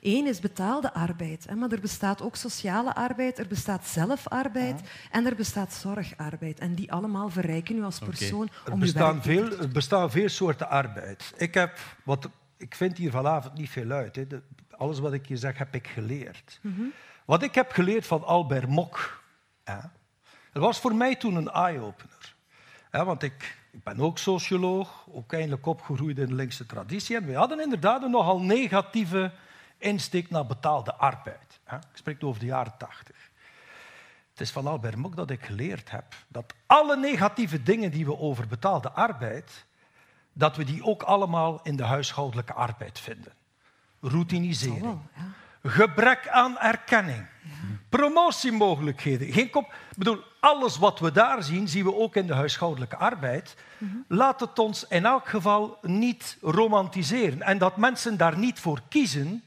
Eén 0.00 0.26
is 0.26 0.40
betaalde 0.40 0.92
arbeid, 0.92 1.46
hè, 1.48 1.54
maar 1.54 1.68
er 1.76 1.82
bestaat 1.82 2.22
ook 2.22 2.36
sociale 2.36 2.94
arbeid, 2.94 3.38
er 3.38 3.46
bestaat 3.46 3.86
zelfarbeid 3.86 4.80
en 5.10 5.26
er 5.26 5.34
bestaat 5.34 5.72
zorgarbeid. 5.72 6.58
En 6.58 6.74
die 6.74 6.92
allemaal 6.92 7.28
verrijken 7.28 7.76
u 7.76 7.82
als 7.82 7.98
persoon 7.98 8.48
okay. 8.60 8.72
er 8.72 8.78
bestaan 8.78 9.22
veel, 9.22 9.58
Er 9.58 9.68
bestaan 9.68 10.10
veel 10.10 10.28
soorten 10.28 10.68
arbeid. 10.68 11.34
Ik, 11.36 11.54
heb, 11.54 11.78
wat, 12.04 12.28
ik 12.56 12.74
vind 12.74 12.96
hier 12.96 13.10
vanavond 13.10 13.54
niet 13.54 13.70
veel 13.70 13.90
uit. 13.90 14.16
Hè. 14.16 14.26
De, 14.26 14.42
alles 14.70 14.98
wat 14.98 15.12
ik 15.12 15.26
hier 15.26 15.36
zeg, 15.36 15.58
heb 15.58 15.74
ik 15.74 15.86
geleerd. 15.86 16.58
Mm 16.62 16.74
-hmm. 16.76 16.92
Wat 17.24 17.42
ik 17.42 17.54
heb 17.54 17.72
geleerd 17.72 18.06
van 18.06 18.24
Albert 18.24 18.68
Mok, 18.68 19.22
hè, 19.64 19.78
dat 20.52 20.62
was 20.62 20.80
voor 20.80 20.94
mij 20.94 21.16
toen 21.16 21.34
een 21.34 21.50
eye-opener. 21.50 22.34
want 22.90 23.22
ik, 23.22 23.58
ik 23.70 23.82
ben 23.82 24.00
ook 24.00 24.18
socioloog, 24.18 25.06
ook 25.10 25.32
eindelijk 25.32 25.66
opgegroeid 25.66 26.18
in 26.18 26.26
de 26.26 26.34
linkse 26.34 26.66
traditie. 26.66 27.16
En 27.16 27.26
we 27.26 27.34
hadden 27.34 27.60
inderdaad 27.60 28.02
een 28.02 28.10
nogal 28.10 28.40
negatieve 28.40 29.32
insteek 29.78 30.30
naar 30.30 30.46
betaalde 30.46 30.94
arbeid. 30.94 31.45
Ik 31.70 31.80
spreek 31.92 32.24
over 32.24 32.40
de 32.40 32.46
jaren 32.46 32.74
tachtig. 32.78 33.30
Het 34.30 34.40
is 34.40 34.50
van 34.50 34.66
Albert 34.66 34.96
Mok 34.96 35.16
dat 35.16 35.30
ik 35.30 35.44
geleerd 35.44 35.90
heb 35.90 36.14
dat 36.28 36.54
alle 36.66 36.96
negatieve 36.96 37.62
dingen 37.62 37.90
die 37.90 38.04
we 38.04 38.18
over 38.18 38.46
betaalde 38.46 38.90
arbeid, 38.90 39.66
dat 40.32 40.56
we 40.56 40.64
die 40.64 40.84
ook 40.84 41.02
allemaal 41.02 41.60
in 41.62 41.76
de 41.76 41.84
huishoudelijke 41.84 42.52
arbeid 42.52 42.98
vinden. 42.98 43.32
Routinisering, 44.00 44.98
gebrek 45.62 46.28
aan 46.28 46.58
erkenning, 46.58 47.26
promotiemogelijkheden. 47.88 49.32
Geen 49.32 49.50
kop. 49.50 49.64
Ik 49.90 49.96
bedoel, 49.96 50.22
alles 50.40 50.76
wat 50.78 50.98
we 50.98 51.12
daar 51.12 51.42
zien, 51.42 51.68
zien 51.68 51.84
we 51.84 51.94
ook 51.94 52.16
in 52.16 52.26
de 52.26 52.34
huishoudelijke 52.34 52.96
arbeid. 52.96 53.56
Mhm. 53.78 53.96
Laat 54.08 54.40
het 54.40 54.58
ons 54.58 54.86
in 54.88 55.04
elk 55.04 55.28
geval 55.28 55.78
niet 55.82 56.36
romantiseren. 56.40 57.42
En 57.42 57.58
dat 57.58 57.76
mensen 57.76 58.16
daar 58.16 58.38
niet 58.38 58.60
voor 58.60 58.80
kiezen, 58.88 59.42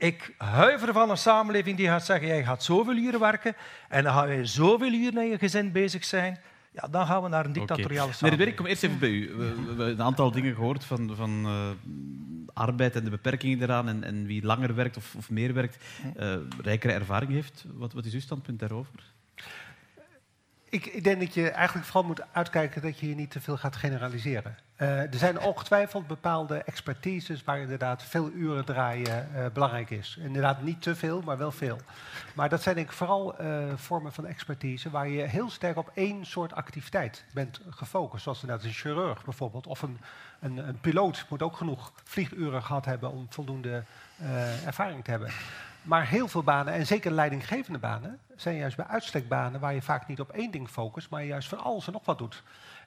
ik 0.00 0.34
huiver 0.38 0.92
van 0.92 1.10
een 1.10 1.16
samenleving 1.16 1.76
die 1.76 1.86
gaat 1.86 2.04
zeggen, 2.04 2.28
jij 2.28 2.44
gaat 2.44 2.62
zoveel 2.62 2.96
uren 2.96 3.20
werken 3.20 3.54
en 3.88 4.04
dan 4.04 4.12
ga 4.12 4.24
je 4.24 4.46
zoveel 4.46 4.92
uren 4.92 5.22
in 5.22 5.30
je 5.30 5.38
gezin 5.38 5.72
bezig 5.72 6.04
zijn. 6.04 6.38
Ja, 6.72 6.88
dan 6.88 7.06
gaan 7.06 7.22
we 7.22 7.28
naar 7.28 7.44
een 7.44 7.52
dictatoriale 7.52 8.02
okay. 8.02 8.12
samenleving. 8.12 8.50
ik 8.50 8.56
kom 8.56 8.66
eerst 8.66 8.82
even 8.82 8.98
bij 8.98 9.10
u. 9.10 9.34
We, 9.34 9.44
hebben 9.66 9.88
een 9.88 10.02
aantal 10.02 10.30
dingen 10.30 10.54
gehoord 10.54 10.84
van, 10.84 11.16
van 11.16 11.46
uh, 11.46 11.70
arbeid 12.52 12.96
en 12.96 13.04
de 13.04 13.10
beperkingen 13.10 13.62
eraan 13.62 13.88
en, 13.88 14.04
en 14.04 14.26
wie 14.26 14.44
langer 14.44 14.74
werkt 14.74 14.96
of, 14.96 15.14
of 15.16 15.30
meer 15.30 15.54
werkt, 15.54 15.84
uh, 16.20 16.34
rijkere 16.62 16.92
ervaring 16.92 17.30
heeft. 17.30 17.64
Wat, 17.74 17.92
wat 17.92 18.04
is 18.04 18.14
uw 18.14 18.20
standpunt 18.20 18.58
daarover? 18.58 19.12
Ik, 20.70 20.86
ik, 20.86 21.04
denk 21.04 21.20
dat 21.20 21.34
je 21.34 21.50
eigenlijk 21.50 21.86
vooral 21.86 22.04
moet 22.08 22.22
uitkijken 22.32 22.82
dat 22.82 22.98
je 22.98 23.06
hier 23.06 23.14
niet 23.14 23.30
te 23.30 23.40
veel 23.40 23.56
gaat 23.56 23.76
generaliseren. 23.76 24.56
Uh, 24.76 25.00
er 25.00 25.14
zijn 25.14 25.40
ongetwijfeld 25.40 26.06
bepaalde 26.06 26.62
expertises 26.62 27.44
waar 27.44 27.58
inderdaad 27.58 28.02
veel 28.02 28.30
uren 28.30 28.64
draaien 28.64 29.28
uh, 29.34 29.46
belangrijk 29.52 29.90
is. 29.90 30.18
Inderdaad 30.20 30.62
niet 30.62 30.82
te 30.82 30.96
veel, 30.96 31.22
maar 31.22 31.38
wel 31.38 31.52
veel. 31.52 31.78
Maar 32.34 32.48
dat 32.48 32.62
zijn 32.62 32.74
denk 32.74 32.86
ik 32.86 32.92
vooral 32.92 33.42
uh, 33.42 33.64
vormen 33.74 34.12
van 34.12 34.26
expertise 34.26 34.90
waar 34.90 35.08
je 35.08 35.22
heel 35.22 35.50
sterk 35.50 35.76
op 35.76 35.90
één 35.94 36.26
soort 36.26 36.52
activiteit 36.52 37.24
bent 37.32 37.60
gefocust. 37.70 38.22
Zoals 38.22 38.40
inderdaad 38.40 38.66
een 38.66 38.72
chirurg 38.72 39.24
bijvoorbeeld. 39.24 39.66
Of 39.66 39.82
een, 39.82 39.98
een, 40.40 40.68
een 40.68 40.80
piloot 40.80 41.26
moet 41.28 41.42
ook 41.42 41.56
genoeg 41.56 41.92
vlieguren 42.04 42.62
gehad 42.62 42.84
hebben 42.84 43.10
om 43.10 43.26
voldoende 43.28 43.84
ervaring 44.64 45.04
te 45.04 45.10
hebben. 45.10 45.30
Maar 45.82 46.06
heel 46.06 46.28
veel 46.28 46.42
banen, 46.42 46.72
en 46.72 46.86
zeker 46.86 47.10
leidinggevende 47.10 47.78
banen, 47.78 48.18
zijn 48.36 48.56
juist 48.56 48.76
bij 48.76 48.86
uitstek 48.86 49.28
banen 49.28 49.60
waar 49.60 49.74
je 49.74 49.82
vaak 49.82 50.06
niet 50.06 50.20
op 50.20 50.30
één 50.30 50.50
ding 50.50 50.68
focust, 50.68 51.10
maar 51.10 51.24
juist 51.24 51.48
van 51.48 51.58
alles 51.58 51.86
en 51.86 51.92
nog 51.92 52.04
wat 52.04 52.18
doet. 52.18 52.42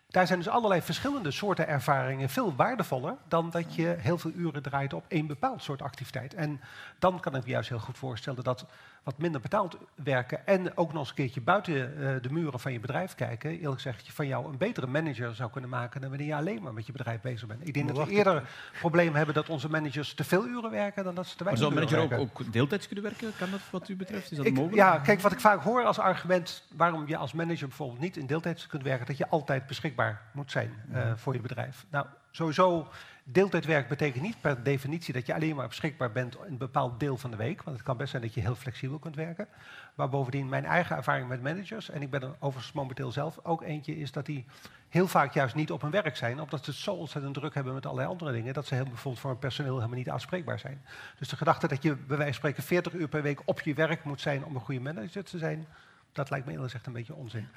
Daar 0.08 0.28
zijn 0.28 0.40
dus 0.40 0.50
allerlei 0.50 0.82
verschillende 0.82 1.32
soorten 1.32 1.68
ervaringen 1.68 2.30
veel 2.30 2.56
waardevoller 2.56 3.16
dan 3.28 3.50
dat 3.50 3.76
je 3.76 3.96
heel 4.00 4.18
veel 4.18 4.32
uren 4.32 4.62
draait 4.62 4.94
op 4.94 5.06
één 5.08 5.28
bepaald 5.28 5.64
soort 5.64 5.82
activiteit. 5.82 6.34
En 6.34 6.62
dan 7.00 7.20
kan 7.20 7.36
ik 7.36 7.44
me 7.44 7.50
juist 7.50 7.70
heel 7.70 7.80
goed 7.80 7.98
voorstellen 7.98 8.44
dat 8.44 8.66
wat 9.04 9.18
minder 9.18 9.42
betaald 9.42 9.78
werken 9.96 10.48
en 10.48 10.78
ook 10.78 10.92
nog 10.92 11.00
eens 11.00 11.10
een 11.10 11.16
keertje 11.16 11.42
buiten 11.42 11.74
uh, 11.74 12.16
de 12.22 12.32
muren 12.32 12.60
van 12.60 12.72
je 12.72 12.80
bedrijf 12.80 13.16
kijken, 13.16 13.50
eerlijk 13.50 13.82
gezegd, 13.82 14.14
van 14.14 14.28
jou 14.28 14.46
een 14.46 14.58
betere 14.58 14.88
manager 14.88 15.36
zou 15.36 15.52
kunnen 15.52 15.70
maken 15.70 16.02
dan 16.02 16.10
wanneer 16.10 16.28
je 16.28 16.36
alleen 16.36 16.62
maar 16.62 16.74
met 16.74 16.86
je 16.86 16.92
bedrijf 16.92 17.22
bezig 17.22 17.48
bent. 17.48 17.68
Ik 17.68 17.74
denk 17.74 17.96
dat 17.96 18.08
we 18.08 18.14
eerder 18.14 18.36
het 18.36 18.44
probleem 18.80 19.16
hebben 19.16 19.36
dat 19.36 19.50
onze 19.50 19.70
managers 19.70 20.14
te 20.14 20.24
veel 20.24 20.46
uren 20.46 20.72
werken 20.72 21.04
dan 21.04 21.16
dat 21.16 21.28
ze 21.28 21.36
te 21.36 21.44
weinig 21.44 21.66
uren 21.66 21.76
werken. 21.76 21.92
Maar 21.92 22.00
zou 22.00 22.12
een 22.12 22.20
manager 22.20 22.30
ook, 22.30 22.42
ook, 22.48 22.54
deeltijds 22.54 22.86
kunnen 22.88 23.04
werken? 23.04 23.32
Kan 23.38 23.52
dat 23.52 23.60
wat 23.70 23.90
u 23.90 23.96
betreft? 23.96 24.32
Is 24.32 24.38
dat 24.38 24.46
ik, 24.46 24.54
mogelijk? 24.54 24.78
Ja, 24.78 25.00
kijk, 25.00 25.22
wat 25.22 25.32
ik 25.32 25.40
vaak 25.40 25.64
hoor 25.64 25.84
als 25.84 26.00
argument 26.00 26.64
waarom 26.76 27.08
je 27.08 27.18
als 27.18 27.34
manager 27.34 27.68
bijvoorbeeld 27.68 28.00
niet 28.00 28.18
in 28.18 28.26
deeltijds 28.26 28.68
kunt 28.68 28.84
werken, 28.84 29.06
dat 29.06 29.18
je 29.18 29.28
altijd 29.28 29.68
beschikbaar 29.68 29.92
beschikbaar 29.94 30.22
moet 30.32 30.52
zijn 30.52 30.72
uh, 30.92 31.12
voor 31.16 31.34
je 31.34 31.42
bedrijf. 31.42 31.86
Nou, 31.90 32.06
sowieso, 32.32 32.88
deeltijdwerk 33.24 33.88
betekent 33.88 34.24
niet 34.24 34.42
per 34.42 34.64
definitie 34.64 35.14
dat 35.14 35.26
je 35.26 35.34
alleen 35.34 35.56
maar 35.56 35.68
beschikbaar 35.68 36.12
bent 36.12 36.38
een 36.46 36.58
bepaald 36.58 37.00
deel 37.00 37.18
van 37.18 37.32
de 37.32 37.38
week. 37.38 37.64
Want 37.64 37.78
het 37.78 37.86
kan 37.86 37.98
best 37.98 38.10
zijn 38.10 38.22
dat 38.22 38.34
je 38.34 38.42
heel 38.42 38.56
flexibel 38.56 39.00
kunt 39.00 39.16
werken. 39.16 39.48
Maar 39.96 40.10
bovendien, 40.10 40.50
mijn 40.50 40.66
eigen 40.66 40.96
ervaring 40.96 41.28
met 41.28 41.42
managers, 41.42 41.90
en 41.90 42.02
ik 42.02 42.10
ben 42.10 42.22
er 42.22 42.36
overigens 42.40 42.74
momenteel 42.74 43.12
zelf 43.12 43.40
ook 43.44 43.62
eentje, 43.62 43.98
is 43.98 44.12
dat 44.12 44.26
die 44.26 44.46
heel 44.90 45.08
vaak 45.08 45.34
juist 45.34 45.56
niet 45.56 45.72
op 45.72 45.82
hun 45.82 45.92
werk 45.92 46.16
zijn, 46.16 46.42
omdat 46.42 46.64
ze 46.64 46.70
het 46.70 46.80
zo 46.80 46.94
ontzettend 46.94 47.34
druk 47.34 47.54
hebben 47.54 47.74
met 47.74 47.86
allerlei 47.86 48.10
andere 48.10 48.32
dingen, 48.32 48.54
dat 48.54 48.66
ze 48.66 48.76
heel, 48.76 48.84
bijvoorbeeld 48.84 49.20
voor 49.20 49.30
hun 49.30 49.40
personeel 49.40 49.76
helemaal 49.76 49.98
niet 49.98 50.10
aanspreekbaar 50.10 50.60
zijn. 50.60 50.86
Dus 51.20 51.30
de 51.30 51.36
gedachte 51.36 51.68
dat 51.68 51.84
je 51.84 51.96
bij 51.96 52.18
wijze 52.18 52.24
van 52.24 52.34
spreken 52.34 52.64
40 52.64 52.94
uur 52.94 53.08
per 53.08 53.22
week 53.22 53.42
op 53.46 53.62
je 53.62 53.74
werk 53.74 54.04
moet 54.04 54.22
zijn 54.22 54.46
om 54.46 54.56
een 54.56 54.62
goede 54.62 54.82
manager 54.82 55.24
te 55.24 55.38
zijn, 55.38 55.68
dat 56.12 56.30
lijkt 56.30 56.46
me 56.46 56.52
eerlijk 56.52 56.72
gezegd 56.72 56.88
een 56.88 56.94
beetje 56.94 57.16
onzin. 57.16 57.48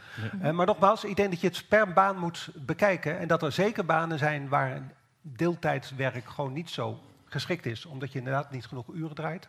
Uh, 0.42 0.50
maar 0.50 0.66
nogmaals, 0.66 1.04
ik 1.04 1.16
denk 1.16 1.30
dat 1.30 1.40
je 1.40 1.46
het 1.46 1.68
per 1.68 1.92
baan 1.92 2.18
moet 2.18 2.48
bekijken 2.54 3.18
en 3.18 3.28
dat 3.28 3.42
er 3.42 3.52
zeker 3.52 3.84
banen 3.84 4.18
zijn 4.18 4.48
waar 4.48 4.82
deeltijdswerk 5.36 6.28
gewoon 6.28 6.52
niet 6.52 6.70
zo 6.70 7.00
geschikt 7.24 7.66
is, 7.66 7.86
omdat 7.86 8.12
je 8.12 8.18
inderdaad 8.18 8.50
niet 8.50 8.66
genoeg 8.66 8.94
uren 8.94 9.14
draait. 9.14 9.48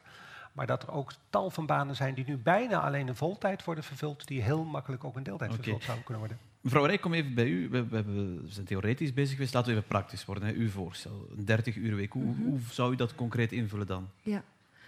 Maar 0.54 0.68
dat 0.68 0.84
er 0.84 0.92
ook 0.92 1.14
tal 1.30 1.50
van 1.50 1.66
banen 1.66 1.96
zijn 1.96 2.14
die 2.14 2.26
nu 2.28 2.38
bijna 2.38 2.82
alleen 2.82 3.08
in 3.08 3.16
voltijd 3.16 3.64
worden 3.64 3.84
vervuld, 3.84 4.28
die 4.28 4.42
heel 4.42 4.64
makkelijk 4.64 5.04
ook 5.04 5.18
in 5.18 5.24
deeltijd 5.24 5.54
vervuld 5.54 5.84
zouden 5.84 6.06
kunnen 6.06 6.28
worden. 6.28 6.46
Mevrouw 6.62 6.86
Rijk, 6.86 7.02
kom 7.02 7.14
even 7.14 7.34
bij 7.34 7.48
u. 7.48 7.70
We, 7.70 7.88
we, 7.88 8.04
we, 8.04 8.42
zijn 8.46 8.66
theoretisch 8.66 9.14
bezig 9.14 9.34
geweest. 9.36 9.54
Laten 9.54 9.70
we 9.70 9.78
even 9.78 9.90
praktisch 9.90 10.26
worden. 10.26 10.44
Hè. 10.44 10.54
Uw 10.54 10.70
voorstel, 10.70 11.28
een 11.38 11.46
30 11.46 11.76
uur 11.76 11.96
week. 11.96 12.14
Hoe, 12.14 12.24
mhm. 12.24 12.42
hoe 12.42 12.60
zou 12.72 12.94
u 12.94 12.96
dat 12.96 13.16
concreet 13.16 13.52
invullen 13.52 13.88
dan? 13.88 14.10
Ja. 14.22 14.44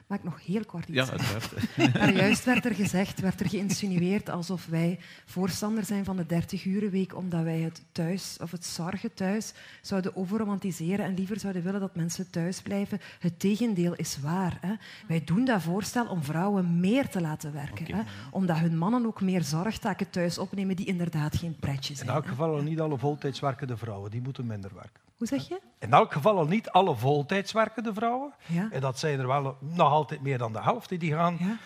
Mag 0.09 0.17
ik 0.17 0.23
nog 0.23 0.45
heel 0.45 0.65
kort 0.65 0.87
iets 0.87 0.97
ja, 0.97 1.09
uiteraard. 1.09 1.77
Maar 1.99 2.13
juist 2.13 2.45
werd 2.45 2.65
er 2.65 2.75
gezegd, 2.75 3.19
werd 3.19 3.39
er 3.39 3.49
geïnsinueerd 3.49 4.29
alsof 4.29 4.65
wij 4.65 4.99
voorstander 5.25 5.85
zijn 5.85 6.05
van 6.05 6.15
de 6.17 6.25
30-urenweek 6.25 7.13
omdat 7.15 7.43
wij 7.43 7.59
het 7.59 7.81
thuis 7.91 8.37
of 8.41 8.51
het 8.51 8.65
zorgen 8.65 9.13
thuis 9.13 9.53
zouden 9.81 10.15
overromantiseren 10.15 11.05
en 11.05 11.13
liever 11.13 11.39
zouden 11.39 11.63
willen 11.63 11.79
dat 11.79 11.95
mensen 11.95 12.29
thuis 12.29 12.61
blijven. 12.61 12.99
Het 13.19 13.39
tegendeel 13.39 13.95
is 13.95 14.19
waar. 14.19 14.57
Hè. 14.61 14.73
Wij 15.07 15.23
doen 15.23 15.45
dat 15.45 15.61
voorstel 15.61 16.07
om 16.07 16.23
vrouwen 16.23 16.79
meer 16.79 17.09
te 17.09 17.21
laten 17.21 17.53
werken. 17.53 17.95
Hè, 17.95 18.01
omdat 18.31 18.57
hun 18.57 18.77
mannen 18.77 19.05
ook 19.05 19.21
meer 19.21 19.43
zorgtaken 19.43 20.09
thuis 20.09 20.37
opnemen 20.37 20.75
die 20.75 20.85
inderdaad 20.85 21.35
geen 21.35 21.55
pretje 21.59 21.95
zijn. 21.95 22.07
In 22.07 22.13
elk 22.13 22.27
geval 22.27 22.61
niet 22.61 22.79
alle 22.79 22.97
voltijds 22.97 23.39
werkende 23.39 23.77
vrouwen, 23.77 24.11
die 24.11 24.21
moeten 24.21 24.45
minder 24.45 24.71
werken. 24.73 25.08
Hoe 25.19 25.27
zeg 25.27 25.47
je? 25.47 25.59
In 25.79 25.93
elk 25.93 26.13
geval 26.13 26.37
al 26.37 26.45
niet 26.45 26.69
alle 26.69 26.95
voltijds 26.95 27.51
werkende 27.51 27.93
vrouwen. 27.93 28.33
Ja. 28.45 28.67
En 28.71 28.81
dat 28.81 28.99
zijn 28.99 29.19
er 29.19 29.27
wel 29.27 29.57
nog 29.59 29.91
altijd 29.91 30.21
meer 30.21 30.37
dan 30.37 30.53
de 30.53 30.61
helft 30.61 30.99
die 30.99 31.13
gaan 31.13 31.37
ja. 31.39 31.57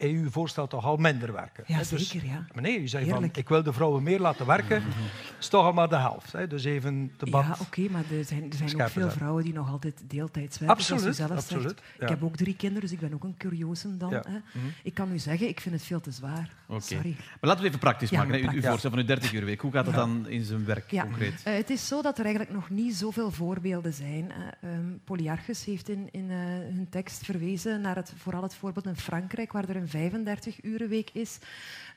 EU 0.00 0.30
voorstelt 0.30 0.70
toch 0.70 0.84
al 0.84 0.96
minder 0.96 1.32
werken. 1.32 1.64
Ja, 1.66 1.78
dus, 1.78 1.88
zeker. 1.88 2.28
Ja. 2.28 2.46
Meneer, 2.54 2.80
u 2.80 2.88
zei 2.88 3.08
van, 3.08 3.24
ik 3.24 3.48
wil 3.48 3.62
de 3.62 3.72
vrouwen 3.72 4.02
meer 4.02 4.20
laten 4.20 4.46
werken. 4.46 4.82
Dat 4.82 5.38
is 5.38 5.48
toch 5.48 5.64
al 5.64 5.72
maar 5.72 5.88
de 5.88 5.96
helft. 5.96 6.32
Hè. 6.32 6.46
Dus 6.46 6.64
even 6.64 7.12
debat. 7.16 7.44
Ja, 7.44 7.56
oké, 7.60 7.88
maar 7.90 8.04
er 8.18 8.24
zijn, 8.24 8.50
er 8.50 8.56
zijn 8.56 8.82
ook 8.82 8.88
veel 8.88 9.10
vrouwen 9.10 9.44
die 9.44 9.52
nog 9.52 9.70
altijd 9.70 10.02
deeltijds 10.06 10.58
werken. 10.58 10.76
Absoluut, 10.76 11.02
zoals 11.02 11.16
u 11.16 11.22
zelf 11.26 11.38
absoluut. 11.38 11.62
Zegt. 11.62 12.02
Ik 12.02 12.08
heb 12.08 12.22
ook 12.22 12.36
drie 12.36 12.56
kinderen, 12.56 12.82
dus 12.82 12.92
ik 12.92 13.00
ben 13.00 13.14
ook 13.14 13.24
een 13.24 13.36
curiosum 13.36 13.98
dan. 13.98 14.12
Hè. 14.12 14.18
Mhm. 14.20 14.66
Ik 14.82 14.94
kan 14.94 15.12
u 15.12 15.18
zeggen, 15.18 15.48
ik 15.48 15.60
vind 15.60 15.74
het 15.74 15.84
veel 15.84 16.00
te 16.00 16.10
zwaar. 16.10 16.50
Sorry. 16.78 17.16
Maar 17.18 17.38
laten 17.40 17.62
we 17.62 17.68
even 17.68 17.80
praktisch 17.80 18.10
maken. 18.10 18.32
Hè. 18.32 18.52
Uw 18.52 18.62
voorstel 18.62 18.90
van 18.90 18.98
uw 18.98 19.04
30 19.04 19.32
uur 19.32 19.44
week. 19.44 19.60
Hoe 19.60 19.72
gaat 19.72 19.86
het 19.86 19.94
dan 19.94 20.28
in 20.28 20.44
zijn 20.44 20.64
werk 20.64 20.88
concreet? 20.88 21.42
Uh, 21.46 21.54
het 21.54 21.70
is 21.70 21.86
zo 21.86 22.02
dat 22.02 22.18
er 22.18 22.24
eigenlijk 22.24 22.54
nog 22.54 22.70
niet 22.70 22.94
zoveel 22.94 23.30
voorbeelden 23.30 23.92
zijn. 23.92 24.32
Um, 24.64 25.00
Polyarchus 25.04 25.64
heeft 25.64 25.88
in, 25.88 26.08
in 26.10 26.30
uh, 26.30 26.36
hun 26.74 26.86
tekst 26.90 27.24
verwezen 27.24 27.80
naar 27.80 27.96
het, 27.96 28.12
vooral 28.16 28.42
het 28.42 28.54
voorbeeld 28.54 28.86
in 28.86 28.96
Frankrijk, 28.96 29.52
waar 29.52 29.68
er 29.68 29.76
een 29.76 29.88
35 29.90 30.64
uur 30.64 30.88
week 30.88 31.10
is. 31.14 31.38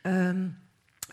Um, 0.03 0.55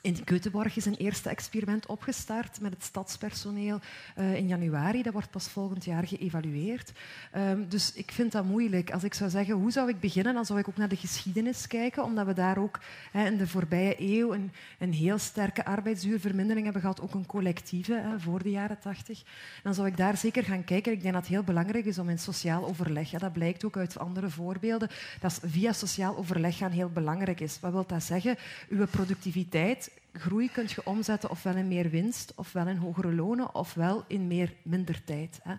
in 0.00 0.16
Göteborg 0.24 0.74
is 0.74 0.85
een 0.85 0.94
eerste 0.94 1.29
experiment 1.29 1.87
opgestart 1.87 2.61
met 2.61 2.72
het 2.72 2.85
stadspersoneel 2.85 3.81
uh, 4.18 4.35
in 4.35 4.48
januari. 4.48 5.03
Dat 5.03 5.12
wordt 5.12 5.31
pas 5.31 5.48
volgend 5.48 5.85
jaar 5.85 6.07
geëvalueerd. 6.07 6.92
Um, 7.37 7.68
dus 7.68 7.92
ik 7.92 8.12
vind 8.12 8.33
dat 8.33 8.44
moeilijk. 8.44 8.90
Als 8.90 9.05
ik 9.05 9.14
zou 9.14 9.31
zeggen, 9.31 9.55
hoe 9.55 9.70
zou 9.70 9.88
ik 9.88 10.00
beginnen, 10.00 10.35
dan 10.35 10.46
zou 10.46 10.59
ik 10.59 10.68
ook 10.68 10.76
naar 10.76 10.88
de 10.88 10.96
geschiedenis 10.96 11.66
kijken, 11.66 12.05
omdat 12.05 12.26
we 12.26 12.33
daar 12.33 12.59
ook 12.59 12.81
in 13.12 13.37
de 13.37 13.46
voorbije 13.46 13.94
eeuw 13.98 14.35
een, 14.35 14.53
een, 14.79 14.92
heel 14.92 15.18
sterke 15.18 15.64
arbeidsduurvermindering 15.64 16.64
hebben 16.64 16.83
gehad, 16.83 17.00
ook 17.00 17.14
een 17.14 17.26
collectieve, 17.26 18.03
voor 18.18 18.42
de 18.42 18.50
jaren 18.50 18.79
tachtig. 18.79 19.22
Dan 19.62 19.74
zou 19.74 19.87
ik 19.87 19.96
daar 19.96 20.16
zeker 20.16 20.44
gaan 20.44 20.64
kijken. 20.64 20.92
Ik 20.92 21.00
denk 21.03 21.14
dat 21.14 21.22
het 21.22 21.33
heel 21.33 21.42
belangrijk 21.42 21.85
is 21.85 21.98
om 21.98 22.09
in 22.09 22.18
sociaal 22.18 22.66
overleg, 22.66 23.11
hè, 23.11 23.18
dat 23.18 23.33
blijkt 23.33 23.64
ook 23.64 23.76
uit 23.76 23.98
andere 23.98 24.31
voorbeelden, 24.31 24.88
dat 25.20 25.40
via 25.44 25.72
sociaal 25.72 26.16
overleg 26.16 26.57
gaan 26.57 26.70
heel 26.70 26.90
belangrijk 26.90 27.40
is. 27.40 27.61
Wat 27.61 27.72
wil 27.72 27.85
dat 27.87 28.03
zeggen? 28.03 28.37
Uw 28.68 28.87
productiviteit 28.87 29.80
groei 30.12 30.51
kun 30.51 30.66
je 30.69 30.85
omzetten 30.85 31.31
ofwel 31.31 31.57
in 31.57 31.69
meer 31.69 31.90
winst, 31.90 32.33
ofwel 32.37 32.66
in 32.66 32.77
hogere 32.77 33.14
lonen, 33.14 33.55
ofwel 33.55 34.05
in 34.07 34.27
meer 34.27 34.55
minder 34.62 35.05
tijd. 35.05 35.40
Hè. 35.43 35.51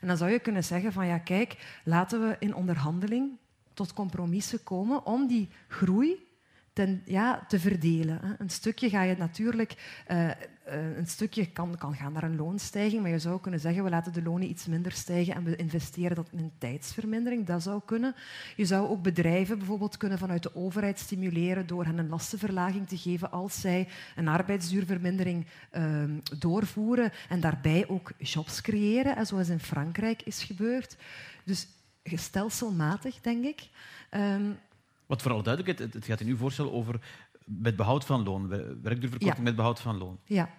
En 0.00 0.08
dan 0.08 0.16
zou 0.16 0.30
je 0.30 0.38
kunnen 0.38 0.64
zeggen 0.64 0.92
van 0.92 1.06
ja, 1.06 1.18
kijk, 1.18 1.80
laten 1.84 2.28
we 2.28 2.36
in 2.38 2.54
onderhandeling 2.54 3.30
tot 3.74 3.92
compromissen 3.92 4.62
komen 4.62 5.06
om 5.06 5.26
die 5.26 5.48
groei 5.68 6.25
ten, 6.76 7.02
ja, 7.04 7.44
te 7.48 7.60
verdelen. 7.60 8.36
Een 8.38 8.50
stukje 8.50 8.88
ga 8.88 9.02
je 9.02 9.16
natuurlijk, 9.16 10.02
uh, 10.10 10.30
een 10.96 11.06
stukje 11.06 11.46
kan, 11.46 11.76
kan 11.78 11.94
gaan 11.94 12.12
naar 12.12 12.22
een 12.22 12.36
loonstijging, 12.36 13.02
maar 13.02 13.10
je 13.10 13.18
zou 13.18 13.40
kunnen 13.40 13.60
zeggen 13.60 13.84
we 13.84 13.90
laten 13.90 14.12
de 14.12 14.22
lonen 14.22 14.48
iets 14.48 14.66
minder 14.66 14.92
stijgen 14.92 15.34
en 15.34 15.44
we 15.44 15.56
investeren 15.56 16.16
dat 16.16 16.28
in 16.30 16.52
tijdsvermindering. 16.58 17.46
Dat 17.46 17.62
zou 17.62 17.80
kunnen. 17.84 18.14
Je 18.56 18.64
zou 18.64 18.88
ook 18.88 19.02
bedrijven 19.02 19.58
bijvoorbeeld 19.58 19.96
kunnen 19.96 20.18
vanuit 20.18 20.42
de 20.42 20.54
overheid 20.54 20.98
stimuleren 20.98 21.66
door 21.66 21.84
hen 21.84 21.98
een 21.98 22.08
lastenverlaging 22.08 22.88
te 22.88 22.98
geven 22.98 23.30
als 23.30 23.60
zij 23.60 23.88
een 24.16 24.28
arbeidsduurvermindering 24.28 25.46
uh, 25.72 26.04
doorvoeren 26.38 27.12
en 27.28 27.40
daarbij 27.40 27.88
ook 27.88 28.12
jobs 28.18 28.60
creëren, 28.60 29.26
zoals 29.26 29.48
in 29.48 29.60
Frankrijk 29.60 30.22
is 30.22 30.42
gebeurd. 30.42 30.96
Dus 31.44 31.68
stelselmatig, 32.04 33.20
denk 33.20 33.44
ik. 33.44 33.68
Um, 34.10 34.58
wat 35.06 35.22
vooral 35.22 35.42
duidelijkheid, 35.42 35.92
het 35.92 36.04
gaat 36.04 36.20
in 36.20 36.26
uw 36.26 36.36
voorstel 36.36 36.72
over 36.72 37.00
met 37.44 37.76
behoud 37.76 38.04
van 38.04 38.22
loon, 38.22 38.48
werkduurverkorting 38.82 39.44
met 39.44 39.56
behoud 39.56 39.80
van 39.80 39.98
loon. 39.98 40.18
Ja. 40.24 40.50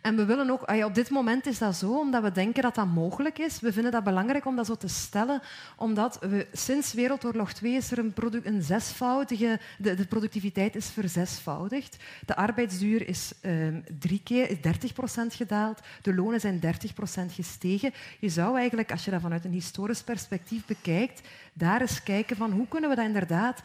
En 0.00 0.16
we 0.16 0.24
willen 0.24 0.50
ook, 0.50 0.70
op 0.84 0.94
dit 0.94 1.10
moment 1.10 1.46
is 1.46 1.58
dat 1.58 1.76
zo, 1.76 1.98
omdat 1.98 2.22
we 2.22 2.32
denken 2.32 2.62
dat 2.62 2.74
dat 2.74 2.86
mogelijk 2.86 3.38
is. 3.38 3.60
We 3.60 3.72
vinden 3.72 3.92
dat 3.92 4.04
belangrijk 4.04 4.46
om 4.46 4.56
dat 4.56 4.66
zo 4.66 4.74
te 4.74 4.88
stellen, 4.88 5.42
omdat 5.76 6.18
we 6.20 6.46
sinds 6.52 6.92
Wereldoorlog 6.92 7.52
2 7.52 7.72
is 7.72 7.90
er 7.90 7.98
een, 8.42 8.62
zesvoudige, 8.62 9.60
de, 9.78 9.94
de, 9.94 10.06
productiviteit 10.06 10.76
is 10.76 10.86
verzesvoudigd. 10.86 11.96
De 12.26 12.36
arbeidsduur 12.36 13.08
is 13.08 13.32
um, 13.42 13.84
drie 13.98 14.20
keer, 14.24 14.50
is 14.50 14.60
30 14.60 14.92
procent 14.92 15.34
gedaald, 15.34 15.80
de 16.02 16.14
lonen 16.14 16.40
zijn 16.40 16.60
30 16.60 16.94
procent 16.94 17.32
gestegen. 17.32 17.92
Je 18.18 18.28
zou 18.28 18.58
eigenlijk, 18.58 18.90
als 18.90 19.04
je 19.04 19.10
dat 19.10 19.20
vanuit 19.20 19.44
een 19.44 19.52
historisch 19.52 20.02
perspectief 20.02 20.66
bekijkt, 20.66 21.20
daar 21.52 21.80
eens 21.80 22.02
kijken 22.02 22.36
van 22.36 22.50
hoe 22.52 22.68
kunnen 22.68 22.90
we 22.90 22.96
dat 22.96 23.06
inderdaad 23.06 23.62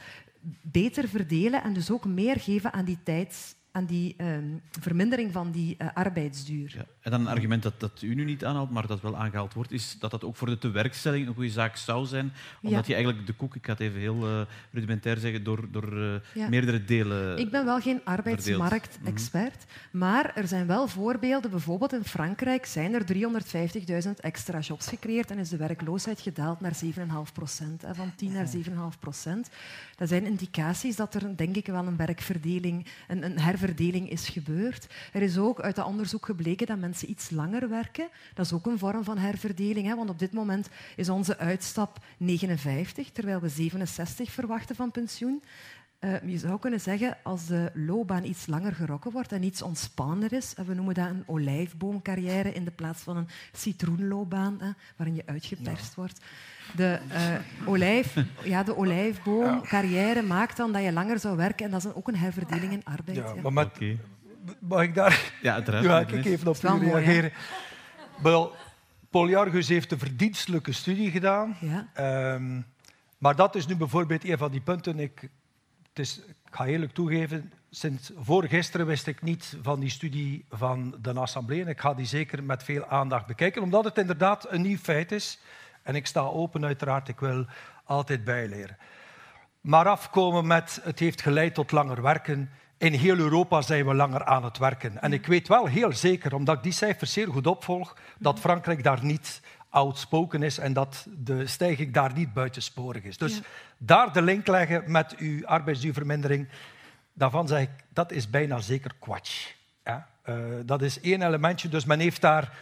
beter 0.61 1.07
verdelen 1.07 1.63
en 1.63 1.73
dus 1.73 1.91
ook 1.91 2.05
meer 2.05 2.39
geven 2.39 2.73
aan 2.73 2.85
die 2.85 2.97
tijds 3.03 3.55
aan 3.77 3.85
die 3.85 4.15
um, 4.17 4.61
vermindering 4.81 5.31
van 5.31 5.51
die 5.53 5.75
uh, 5.77 5.87
arbeidsduur. 5.93 6.79
En 7.07 7.13
dan 7.13 7.21
een 7.21 7.27
argument 7.27 7.63
dat, 7.63 7.79
dat 7.79 8.01
u 8.01 8.15
nu 8.15 8.23
niet 8.23 8.45
aanhaalt, 8.45 8.71
maar 8.71 8.87
dat 8.87 9.01
wel 9.01 9.17
aangehaald 9.17 9.53
wordt, 9.53 9.71
is 9.71 9.95
dat 9.99 10.11
dat 10.11 10.23
ook 10.23 10.35
voor 10.35 10.47
de 10.47 10.57
tewerkstelling 10.57 11.27
een 11.27 11.33
goede 11.33 11.49
zaak 11.49 11.75
zou 11.75 12.05
zijn, 12.05 12.33
omdat 12.61 12.79
ja. 12.79 12.87
je 12.87 12.93
eigenlijk 12.93 13.25
de 13.27 13.33
koek, 13.33 13.55
ik 13.55 13.65
ga 13.65 13.71
het 13.71 13.81
even 13.81 13.99
heel 13.99 14.29
uh, 14.29 14.41
rudimentair 14.71 15.17
zeggen, 15.17 15.43
door, 15.43 15.67
door 15.71 15.93
uh, 15.93 16.15
ja. 16.33 16.49
meerdere 16.49 16.85
delen 16.85 17.37
Ik 17.37 17.51
ben 17.51 17.65
wel 17.65 17.79
geen 17.79 18.01
arbeidsmarktexpert, 18.03 19.65
mm 19.65 19.75
maar 19.91 20.31
er 20.35 20.47
zijn 20.47 20.67
wel 20.67 20.87
voorbeelden. 20.87 21.51
Bijvoorbeeld 21.51 21.93
in 21.93 22.03
Frankrijk 22.03 22.65
zijn 22.65 22.93
er 22.93 23.03
350.000 24.05 24.11
extra 24.19 24.59
jobs 24.59 24.87
gecreëerd 24.87 25.31
en 25.31 25.37
is 25.37 25.49
de 25.49 25.57
werkloosheid 25.57 26.21
gedaald 26.21 26.59
naar 26.59 26.73
7,5 26.85 26.89
procent, 27.33 27.83
van 27.91 28.11
10 28.15 28.31
naar 28.31 28.47
7,5 28.93 28.99
procent. 28.99 29.49
Dat 29.95 30.09
zijn 30.09 30.25
indicaties 30.25 30.95
dat 30.95 31.13
er, 31.13 31.37
denk 31.37 31.55
ik, 31.55 31.65
wel 31.65 31.87
een 31.87 31.97
werkverdeling, 31.97 32.85
een, 33.07 33.23
een 33.23 33.39
herverdeling 33.39 34.09
is 34.09 34.29
gebeurd. 34.29 34.87
Er 35.13 35.21
is 35.21 35.37
ook 35.37 35.61
uit 35.61 35.75
dat 35.75 35.85
onderzoek 35.85 36.25
gebleken 36.25 36.67
dat 36.67 36.77
mensen 36.77 36.96
iets 37.05 37.29
langer 37.29 37.69
werken. 37.69 38.07
Dat 38.33 38.45
is 38.45 38.53
ook 38.53 38.65
een 38.65 38.77
vorm 38.77 39.03
van 39.03 39.17
herverdeling, 39.17 39.87
hè, 39.87 39.95
want 39.95 40.09
op 40.09 40.19
dit 40.19 40.33
moment 40.33 40.69
is 40.95 41.09
onze 41.09 41.37
uitstap 41.37 41.97
59, 42.17 43.11
terwijl 43.11 43.39
we 43.39 43.49
67 43.49 44.31
verwachten 44.31 44.75
van 44.75 44.91
pensioen. 44.91 45.43
Uh, 45.99 46.21
je 46.25 46.37
zou 46.37 46.59
kunnen 46.59 46.81
zeggen, 46.81 47.17
als 47.23 47.45
de 47.45 47.71
loopbaan 47.73 48.23
iets 48.23 48.47
langer 48.47 48.73
gerokken 48.73 49.11
wordt 49.11 49.31
en 49.31 49.43
iets 49.43 49.61
ontspannender 49.61 50.33
is, 50.33 50.53
en 50.53 50.65
we 50.65 50.73
noemen 50.73 50.93
dat 50.93 51.09
een 51.09 51.23
olijfboomcarrière 51.25 52.53
in 52.53 52.63
de 52.63 52.71
plaats 52.71 53.01
van 53.01 53.17
een 53.17 53.27
citroenloopbaan, 53.51 54.57
hè, 54.59 54.69
waarin 54.95 55.15
je 55.15 55.23
uitgeperst 55.25 55.87
ja. 55.87 55.93
wordt. 55.95 56.21
De, 56.75 56.99
uh, 57.11 57.67
olijf, 57.67 58.15
ja, 58.43 58.63
de 58.63 58.77
olijfboomcarrière 58.77 60.21
maakt 60.21 60.57
dan 60.57 60.71
dat 60.71 60.83
je 60.83 60.91
langer 60.91 61.19
zou 61.19 61.37
werken 61.37 61.65
en 61.65 61.71
dat 61.71 61.85
is 61.85 61.93
ook 61.93 62.07
een 62.07 62.15
herverdeling 62.15 62.71
in 62.71 62.85
arbeid. 62.85 63.17
Ja, 63.17 63.33
maar 63.41 63.53
met, 63.53 63.65
okay. 63.65 63.99
Mag 64.59 64.81
ik 64.81 64.95
daar 64.95 65.33
ja, 65.41 65.53
uiteraard, 65.53 65.83
ja, 65.83 65.99
ik 65.99 66.25
even 66.25 66.47
op 66.47 66.63
u 66.63 66.79
reageren? 66.79 67.31
Wel, 68.21 68.55
Polyargus 69.09 69.67
heeft 69.67 69.91
een 69.91 69.99
verdienstelijke 69.99 70.71
studie 70.71 71.11
gedaan. 71.11 71.57
Ja. 71.59 72.33
Um, 72.33 72.65
maar 73.17 73.35
dat 73.35 73.55
is 73.55 73.67
nu 73.67 73.75
bijvoorbeeld 73.75 74.23
een 74.23 74.37
van 74.37 74.51
die 74.51 74.61
punten. 74.61 74.99
Ik 74.99 75.29
het 75.97 76.05
is, 76.05 76.17
ik 76.17 76.55
ga 76.55 76.65
eerlijk 76.65 76.93
toegeven, 76.93 77.53
sinds 77.69 78.11
voor 78.17 78.43
gisteren 78.47 78.85
wist 78.85 79.07
ik 79.07 79.21
niet 79.21 79.57
van 79.61 79.79
die 79.79 79.89
studie 79.89 80.45
van 80.49 80.95
de 81.01 81.13
Assemblée. 81.13 81.61
En 81.61 81.67
ik 81.67 81.79
ga 81.79 81.93
die 81.93 82.05
zeker 82.05 82.43
met 82.43 82.63
veel 82.63 82.85
aandacht 82.85 83.25
bekijken, 83.25 83.61
omdat 83.61 83.83
het 83.83 83.97
inderdaad 83.97 84.51
een 84.51 84.61
nieuw 84.61 84.77
feit 84.77 85.11
is. 85.11 85.39
En 85.83 85.95
ik 85.95 86.07
sta 86.07 86.19
open, 86.19 86.65
uiteraard, 86.65 87.07
ik 87.07 87.19
wil 87.19 87.45
altijd 87.83 88.23
bijleren. 88.23 88.77
Maar 89.61 89.87
afkomen 89.87 90.47
met 90.47 90.79
het 90.83 90.99
heeft 90.99 91.21
geleid 91.21 91.53
tot 91.53 91.71
langer 91.71 92.01
werken. 92.01 92.49
In 92.77 92.93
heel 92.93 93.17
Europa 93.17 93.61
zijn 93.61 93.85
we 93.85 93.93
langer 93.93 94.25
aan 94.25 94.43
het 94.43 94.57
werken. 94.57 95.01
En 95.01 95.13
ik 95.13 95.25
weet 95.25 95.47
wel 95.47 95.65
heel 95.65 95.93
zeker, 95.93 96.33
omdat 96.33 96.57
ik 96.57 96.63
die 96.63 96.71
cijfers 96.71 97.13
zeer 97.13 97.27
goed 97.27 97.47
opvolg, 97.47 97.95
dat 98.17 98.39
Frankrijk 98.39 98.83
daar 98.83 99.03
niet 99.03 99.41
outspoken 99.69 100.43
is 100.43 100.57
en 100.57 100.73
dat 100.73 101.07
de 101.17 101.47
stijging 101.47 101.93
daar 101.93 102.13
niet 102.13 102.33
buitensporig 102.33 103.03
is. 103.03 103.17
Dus 103.17 103.41
daar 103.77 104.13
de 104.13 104.21
link 104.21 104.47
leggen 104.47 104.83
met 104.91 105.15
uw 105.17 105.45
arbeidsduurvermindering, 105.45 106.47
daarvan 107.13 107.47
zeg 107.47 107.61
ik, 107.61 107.69
dat 107.89 108.11
is 108.11 108.29
bijna 108.29 108.59
zeker 108.59 108.91
kwatsch. 108.99 109.51
Ja? 109.83 110.07
Uh, 110.25 110.35
dat 110.65 110.81
is 110.81 110.99
één 110.99 111.21
elementje, 111.21 111.69
dus 111.69 111.85
men 111.85 111.99
heeft 111.99 112.21
daar 112.21 112.57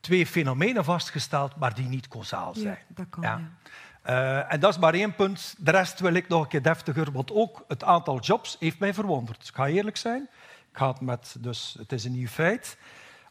twee 0.00 0.26
fenomenen 0.26 0.84
vastgesteld, 0.84 1.56
maar 1.56 1.74
die 1.74 1.86
niet 1.86 2.08
causaal 2.08 2.54
zijn. 2.54 2.66
Ja, 2.88 2.94
dat 2.94 3.06
kan, 3.10 3.22
ja. 3.22 3.40
Uh, 4.06 4.52
en 4.52 4.60
dat 4.60 4.70
is 4.70 4.78
maar 4.78 4.94
één 4.94 5.14
punt. 5.14 5.54
De 5.58 5.70
rest 5.70 6.00
wil 6.00 6.14
ik 6.14 6.28
nog 6.28 6.42
een 6.42 6.48
keer 6.48 6.62
deftiger, 6.62 7.12
want 7.12 7.32
ook 7.32 7.64
het 7.68 7.84
aantal 7.84 8.20
jobs 8.20 8.56
heeft 8.60 8.78
mij 8.78 8.94
verwonderd. 8.94 9.38
Dus 9.38 9.48
ik 9.48 9.54
ga 9.54 9.66
eerlijk 9.66 9.96
zijn. 9.96 10.28
Ik 10.72 10.80
het 10.80 11.00
met, 11.00 11.36
dus 11.38 11.76
het 11.78 11.92
is 11.92 12.04
een 12.04 12.12
nieuw 12.12 12.26
feit. 12.26 12.76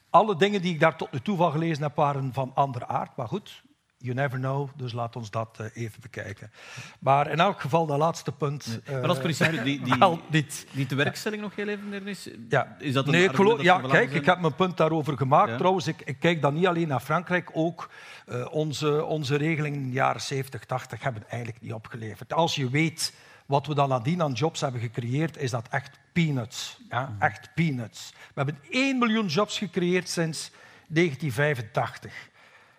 Alle 0.09 0.35
dingen 0.35 0.61
die 0.61 0.73
ik 0.73 0.79
daar 0.79 0.97
tot 0.97 1.11
nu 1.11 1.19
toe 1.19 1.37
van 1.37 1.51
gelezen 1.51 1.83
heb, 1.83 1.95
waren 1.95 2.33
van 2.33 2.51
andere 2.53 2.87
aard. 2.87 3.15
Maar 3.15 3.27
goed, 3.27 3.62
you 4.03 4.15
never 4.15 4.39
know, 4.39 4.69
dus 4.75 4.93
laat 4.93 5.15
ons 5.15 5.31
dat 5.31 5.57
uh, 5.61 5.67
even 5.73 6.01
bekijken. 6.01 6.51
Maar 6.99 7.31
in 7.31 7.39
elk 7.39 7.61
geval, 7.61 7.85
dat 7.85 7.97
laatste 7.97 8.31
punt... 8.31 8.67
Nee. 8.67 8.95
Uh, 8.95 9.01
maar 9.01 9.09
als 9.09 9.19
principe 9.19 9.63
die, 9.63 9.81
die, 9.81 9.95
niet. 10.29 10.67
die 10.71 10.85
tewerkstelling 10.85 11.41
nog 11.41 11.55
heel 11.55 11.67
even 11.67 12.07
is, 12.07 12.29
ja. 12.49 12.75
is 12.79 12.93
dat 12.93 13.05
een 13.05 13.11
nee, 13.11 13.23
ik 13.23 13.35
geloof, 13.35 13.61
Ja, 13.61 13.79
kijk, 13.79 14.11
ik 14.11 14.25
heb 14.25 14.39
mijn 14.39 14.55
punt 14.55 14.77
daarover 14.77 15.17
gemaakt. 15.17 15.49
Ja. 15.49 15.57
Trouwens, 15.57 15.87
ik, 15.87 16.01
ik, 16.05 16.19
kijk 16.19 16.41
dan 16.41 16.53
niet 16.53 16.67
alleen 16.67 16.87
naar 16.87 16.99
Frankrijk, 16.99 17.49
ook 17.53 17.89
uh, 18.27 18.45
onze, 18.51 19.05
onze 19.05 19.35
regelingen 19.35 19.79
in 19.79 19.87
de 19.87 19.93
jaren 19.93 20.21
70, 20.21 20.65
80 20.65 21.03
hebben 21.03 21.23
eigenlijk 21.29 21.61
niet 21.61 21.73
opgeleverd. 21.73 22.33
Als 22.33 22.55
je 22.55 22.69
weet 22.69 23.13
wat 23.45 23.67
we 23.67 23.75
dan 23.75 23.89
nadien 23.89 24.21
aan 24.21 24.31
jobs 24.31 24.61
hebben 24.61 24.81
gecreëerd, 24.81 25.37
is 25.37 25.51
dat 25.51 25.67
echt 25.69 25.99
peanuts. 26.13 26.77
Ja? 26.89 27.07
Mm. 27.07 27.21
Echt 27.21 27.49
peanuts. 27.55 28.13
We 28.13 28.31
hebben 28.33 28.59
1 28.69 28.97
miljoen 28.97 29.27
jobs 29.27 29.57
gecreëerd 29.57 30.09
sinds 30.09 30.51
1985. 30.87 32.31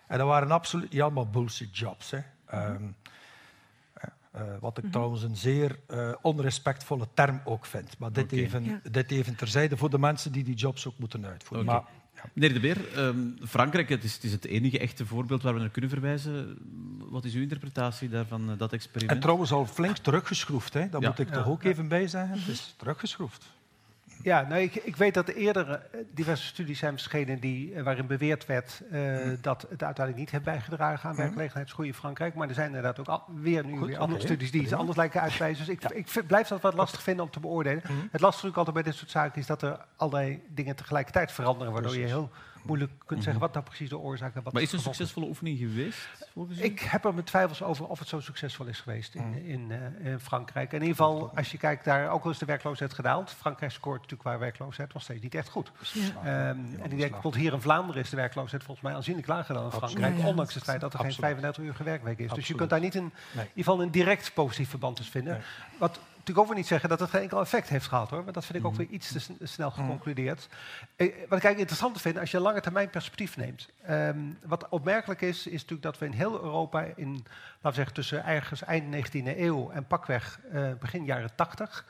En 0.07 0.17
dat 0.17 0.27
waren 0.27 0.51
absoluut 0.51 0.91
niet 0.91 1.01
allemaal 1.01 1.29
bullshit 1.29 1.77
jobs. 1.77 2.11
Hè. 2.11 2.19
Um, 2.53 2.95
uh, 4.35 4.41
wat 4.59 4.77
ik 4.77 4.77
mm 4.77 4.83
-hmm. 4.83 4.91
trouwens 4.91 5.23
een 5.23 5.35
zeer 5.35 5.79
uh, 5.91 6.13
onrespectvolle 6.21 7.07
term 7.13 7.41
ook 7.43 7.65
vind. 7.65 7.97
Maar 7.97 8.11
dit, 8.11 8.23
okay. 8.23 8.39
even, 8.39 8.63
ja. 8.63 8.79
dit 8.91 9.11
even 9.11 9.35
terzijde 9.35 9.77
voor 9.77 9.89
de 9.89 9.99
mensen 9.99 10.31
die 10.31 10.43
die 10.43 10.55
jobs 10.55 10.87
ook 10.87 10.97
moeten 10.97 11.25
uitvoeren. 11.25 11.67
Okay. 11.67 11.79
Maar, 11.79 11.91
ja. 12.15 12.29
Meneer 12.33 12.53
De 12.53 12.59
Beer, 12.59 13.05
um, 13.07 13.37
Frankrijk 13.47 13.89
het 13.89 14.03
is, 14.03 14.13
het 14.13 14.23
is, 14.23 14.31
het 14.31 14.45
enige 14.45 14.79
echte 14.79 15.05
voorbeeld 15.05 15.43
waar 15.43 15.53
we 15.53 15.59
naar 15.59 15.69
kunnen 15.69 15.89
verwijzen. 15.89 16.57
Wat 17.09 17.25
is 17.25 17.33
uw 17.33 17.41
interpretatie 17.41 18.09
daarvan, 18.09 18.51
uh, 18.51 18.57
dat 18.57 18.73
experiment? 18.73 19.11
En 19.11 19.19
trouwens 19.19 19.51
al 19.51 19.65
flink 19.65 19.97
teruggeschroefd. 19.97 20.73
Hè. 20.73 20.89
Dat 20.89 21.01
ja. 21.01 21.07
moet 21.07 21.19
ik 21.19 21.29
toch 21.29 21.47
ook 21.47 21.63
even 21.63 21.87
bij 21.87 22.07
zeggen. 22.07 22.39
Het 22.39 22.47
is 22.47 22.73
teruggeschroefd. 22.77 23.45
Ja, 24.25 24.41
nou, 24.41 24.61
ik, 24.61 24.75
ik, 24.75 24.95
weet 24.95 25.13
dat 25.13 25.27
er 25.27 25.35
eerder 25.35 25.81
diverse 26.13 26.45
studies 26.45 26.79
zijn 26.79 26.93
verschenen 26.93 27.39
die, 27.39 27.83
waarin 27.83 28.07
beweerd 28.07 28.45
werd 28.45 28.81
uh, 28.91 29.25
mm. 29.25 29.37
dat 29.41 29.61
het 29.61 29.83
uiteindelijk 29.83 30.17
niet 30.17 30.31
heeft 30.31 30.43
bijgedragen 30.43 31.09
aan 31.09 31.15
werkgelegenheidsgroei 31.15 31.87
in 31.87 31.93
Frankrijk. 31.93 32.35
Maar 32.35 32.47
er 32.47 32.53
zijn 32.53 32.67
inderdaad 32.67 32.99
ook 32.99 33.07
al, 33.07 33.23
weer 33.35 33.65
nu 33.65 33.77
Goed, 33.77 33.87
weer 33.87 33.97
andere 33.97 34.21
studies 34.21 34.51
die 34.51 34.61
iets 34.61 34.73
anders 34.73 34.97
lijken 34.97 35.21
uitwijzen. 35.21 35.65
Dus 35.65 35.75
ik, 35.75 35.81
ja. 35.81 35.91
ik, 35.91 36.27
blijf 36.27 36.47
dat 36.47 36.61
wat 36.61 36.73
lastig 36.73 37.03
vinden 37.03 37.25
om 37.25 37.31
te 37.31 37.39
beoordelen. 37.39 37.83
Mm. 37.87 38.07
Het 38.11 38.21
lastige 38.21 38.45
natuurlijk 38.45 38.57
altijd 38.57 38.75
bij 38.75 38.83
dit 38.83 38.95
soort 38.95 39.11
zaken 39.11 39.41
is 39.41 39.47
dat 39.47 39.61
er 39.61 39.85
allerlei 39.95 40.43
dingen 40.47 40.75
tegelijkertijd 40.75 41.31
veranderen, 41.31 41.73
waardoor 41.73 41.91
Precies. 41.91 42.09
je 42.09 42.15
heel 42.15 42.31
moeilijk 42.65 42.91
kunt 43.05 43.23
zeggen 43.23 43.41
wat 43.41 43.53
nou 43.53 43.65
precies 43.65 43.89
de 43.89 43.97
oorzaak 43.97 44.35
is. 44.35 44.41
Maar 44.51 44.61
is 44.61 44.71
het 44.71 44.79
een 44.79 44.85
succesvolle 44.85 45.25
oefening 45.25 45.57
geweest? 45.57 46.07
Volgens 46.33 46.59
u? 46.59 46.63
Ik 46.63 46.79
heb 46.79 47.05
er 47.05 47.13
mijn 47.13 47.25
twijfels 47.25 47.63
over 47.63 47.87
of 47.87 47.99
het 47.99 48.07
zo 48.07 48.19
succesvol 48.19 48.65
is 48.65 48.79
geweest 48.79 49.15
in, 49.15 49.33
in, 49.45 49.69
uh, 49.69 50.11
in 50.11 50.19
Frankrijk. 50.19 50.73
In 50.73 50.81
ieder 50.81 50.95
geval, 50.95 51.31
als 51.35 51.51
je 51.51 51.57
kijkt 51.57 51.85
daar, 51.85 52.09
ook 52.09 52.23
al 52.23 52.29
is 52.29 52.37
de 52.37 52.45
werkloosheid 52.45 52.93
gedaald. 52.93 53.31
Frankrijk 53.31 53.71
scoort 53.71 54.01
natuurlijk 54.01 54.29
qua 54.29 54.37
werkloosheid 54.37 54.93
nog 54.93 55.03
steeds 55.03 55.21
niet 55.21 55.35
echt 55.35 55.49
goed. 55.49 55.71
Ja. 55.93 56.49
Um, 56.49 56.65
ja, 56.65 56.83
en 56.83 56.91
ik 56.91 56.97
denk 56.97 57.11
bijvoorbeeld 57.11 57.35
hier 57.35 57.53
in 57.53 57.61
Vlaanderen 57.61 58.01
is 58.01 58.09
de 58.09 58.15
werkloosheid 58.15 58.63
volgens 58.63 58.85
mij 58.85 58.95
aanzienlijk 58.95 59.27
lager 59.27 59.53
dan 59.53 59.63
in 59.63 59.71
Frankrijk. 59.71 60.25
Ondanks 60.25 60.53
het 60.53 60.63
feit 60.63 60.81
dat 60.81 60.93
er 60.93 60.99
Absoluut. 60.99 61.25
geen 61.25 61.41
35 61.41 61.63
uur 61.63 61.85
werkweek 61.85 62.17
is. 62.17 62.23
Absoluut. 62.23 62.35
Dus 62.35 62.47
je 62.47 62.55
kunt 62.55 62.69
daar 62.69 62.79
niet 62.79 62.95
een, 62.95 63.01
nee. 63.01 63.43
in 63.43 63.49
ieder 63.49 63.63
geval 63.63 63.81
een 63.81 63.91
direct 63.91 64.33
positief 64.33 64.69
verband 64.69 64.95
tussen 64.95 65.13
vinden. 65.13 65.33
Nee. 65.33 65.43
Wat 65.77 65.99
natuurlijk 66.25 66.47
ook 66.47 66.53
weer 66.53 66.63
niet 66.63 66.73
zeggen 66.73 66.89
dat 66.89 66.99
het 66.99 67.09
geen 67.09 67.21
enkel 67.21 67.39
effect 67.39 67.69
heeft 67.69 67.87
gehad 67.87 68.09
hoor. 68.09 68.23
Maar 68.23 68.33
dat 68.33 68.45
vind 68.45 68.59
ik 68.59 68.65
ook 68.65 68.75
weer 68.75 68.87
iets 68.87 69.11
te 69.11 69.45
snel 69.45 69.71
geconcludeerd. 69.71 70.47
Eh, 70.95 71.05
wat 71.07 71.15
ik 71.15 71.29
eigenlijk 71.29 71.57
interessant 71.57 72.01
vind, 72.01 72.17
als 72.17 72.31
je 72.31 72.37
een 72.37 72.43
lange 72.43 72.61
termijn 72.61 72.89
perspectief 72.89 73.37
neemt. 73.37 73.69
Um, 73.89 74.37
wat 74.43 74.69
opmerkelijk 74.69 75.21
is, 75.21 75.47
is 75.47 75.53
natuurlijk 75.53 75.81
dat 75.81 75.97
we 75.97 76.05
in 76.05 76.11
heel 76.11 76.43
Europa, 76.43 76.81
in, 76.81 77.11
laten 77.13 77.25
we 77.61 77.73
zeggen 77.73 77.93
tussen 77.93 78.25
ergens 78.25 78.63
eind 78.63 78.95
19e 78.95 79.37
eeuw 79.37 79.71
en 79.71 79.87
pakweg 79.87 80.39
uh, 80.53 80.71
begin 80.79 81.05
jaren 81.05 81.35
80, 81.35 81.85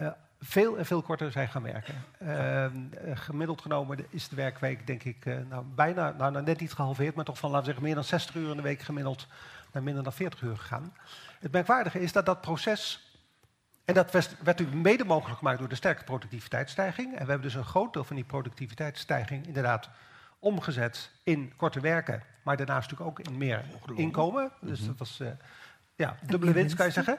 uh, 0.00 0.08
veel 0.40 0.78
en 0.78 0.86
veel 0.86 1.02
korter 1.02 1.32
zijn 1.32 1.48
gaan 1.48 1.62
werken. 1.62 1.94
Uh, 2.22 2.66
gemiddeld 3.14 3.60
genomen 3.60 4.06
is 4.10 4.28
de 4.28 4.36
werkweek, 4.36 4.86
denk 4.86 5.02
ik, 5.04 5.24
nou, 5.24 5.64
bijna, 5.74 6.14
nou, 6.18 6.42
net 6.42 6.60
niet 6.60 6.72
gehalveerd, 6.72 7.14
maar 7.14 7.24
toch 7.24 7.38
van, 7.38 7.50
laten 7.50 7.66
we 7.66 7.72
zeggen, 7.72 7.84
meer 7.84 7.94
dan 7.94 8.04
60 8.04 8.34
uur 8.34 8.50
in 8.50 8.56
de 8.56 8.62
week 8.62 8.80
gemiddeld 8.80 9.26
naar 9.72 9.82
minder 9.82 10.02
dan 10.02 10.12
40 10.12 10.42
uur 10.42 10.56
gegaan. 10.56 10.94
Het 11.38 11.52
merkwaardige 11.52 12.00
is 12.00 12.12
dat 12.12 12.26
dat 12.26 12.40
proces 12.40 13.05
en 13.86 13.94
dat 13.94 14.10
werd 14.10 14.36
natuurlijk 14.44 14.78
mede 14.78 15.04
mogelijk 15.04 15.38
gemaakt 15.38 15.58
door 15.58 15.68
de 15.68 15.74
sterke 15.74 16.04
productiviteitsstijging. 16.04 17.12
En 17.12 17.24
we 17.24 17.30
hebben 17.30 17.42
dus 17.42 17.54
een 17.54 17.64
groot 17.64 17.92
deel 17.92 18.04
van 18.04 18.16
die 18.16 18.24
productiviteitsstijging 18.24 19.46
inderdaad 19.46 19.88
omgezet 20.38 21.10
in 21.22 21.52
korte 21.56 21.80
werken, 21.80 22.22
maar 22.42 22.56
daarnaast 22.56 22.90
natuurlijk 22.90 23.18
ook 23.18 23.26
in 23.26 23.38
meer 23.38 23.64
inkomen. 23.94 24.50
Dus 24.60 24.86
dat 24.86 24.98
was 24.98 25.20
uh, 25.20 25.28
ja, 25.94 26.16
dubbele 26.22 26.52
winst, 26.52 26.74
kan 26.74 26.86
je 26.86 26.92
zeggen. 26.92 27.18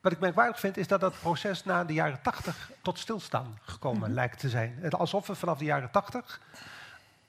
Wat 0.00 0.12
ik 0.12 0.20
merkwaardig 0.20 0.60
vind, 0.60 0.76
is 0.76 0.88
dat 0.88 1.00
dat 1.00 1.20
proces 1.20 1.64
na 1.64 1.84
de 1.84 1.92
jaren 1.92 2.22
80 2.22 2.70
tot 2.82 2.98
stilstaan 2.98 3.58
gekomen 3.62 3.98
mm 3.98 4.04
-hmm. 4.04 4.14
lijkt 4.14 4.38
te 4.38 4.48
zijn. 4.48 4.90
Alsof 4.90 5.26
we 5.26 5.34
vanaf 5.34 5.58
de 5.58 5.64
jaren 5.64 5.90
80, 5.90 6.40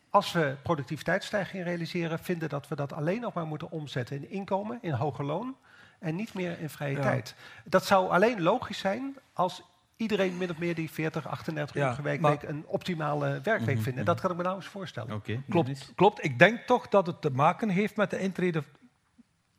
als 0.10 0.32
we 0.32 0.56
productiviteitsstijging 0.62 1.64
realiseren, 1.64 2.20
vinden 2.20 2.50
dat 2.50 2.68
we 2.68 2.76
dat 2.76 2.94
alleen 2.94 3.22
nog 3.22 3.34
maar 3.34 3.46
moeten 3.46 3.72
omzetten 3.72 4.16
in 4.16 4.30
inkomen, 4.30 4.78
in 4.82 4.92
hoger 4.92 5.26
loon 5.26 5.56
en 6.00 6.16
niet 6.16 6.34
meer 6.34 6.60
in 6.60 6.70
vrije 6.70 6.96
ja. 6.96 7.02
tijd. 7.02 7.36
Dat 7.64 7.86
zou 7.86 8.10
alleen 8.10 8.42
logisch 8.42 8.78
zijn 8.78 9.16
als 9.34 9.62
iedereen 9.96 10.38
min 10.38 10.50
of 10.50 10.58
meer 10.58 10.76
die 10.76 10.92
40, 10.92 11.28
38 11.28 11.76
ja, 11.76 11.90
uur 11.90 12.04
werkweek 12.04 12.44
een 12.44 12.64
optimale 12.68 13.40
werkweek 13.44 13.60
mm 13.60 13.74
-hmm. 13.74 13.84
vindt. 13.84 14.00
En 14.00 14.06
dat 14.06 14.20
kan 14.20 14.32
ik 14.32 14.38
me 14.38 14.44
nou 14.44 14.56
eens 14.56 14.66
voorstellen. 14.66 15.16
Okay. 15.16 15.42
Klopt, 15.50 15.92
klopt. 15.96 16.24
Ik 16.24 16.40
denk 16.40 16.60
toch 16.60 16.88
dat 16.88 17.08
het 17.08 17.22
te 17.22 17.30
maken 17.30 17.70
heeft 17.70 17.96
met 17.96 18.10
de 18.10 18.20
intrede 18.20 18.64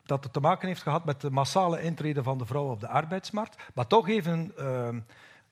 dat 0.06 0.24
het 0.24 0.32
te 0.32 0.40
maken 0.40 0.68
heeft 0.68 0.82
gehad 0.82 1.04
met 1.04 1.20
de 1.20 1.30
massale 1.30 1.82
intrede 1.82 2.22
van 2.22 2.38
de 2.38 2.46
vrouw 2.46 2.70
op 2.70 2.80
de 2.80 2.88
arbeidsmarkt. 2.88 3.56
Maar 3.74 3.86
toch 3.86 4.08
even 4.08 4.52
uh, 4.58 4.88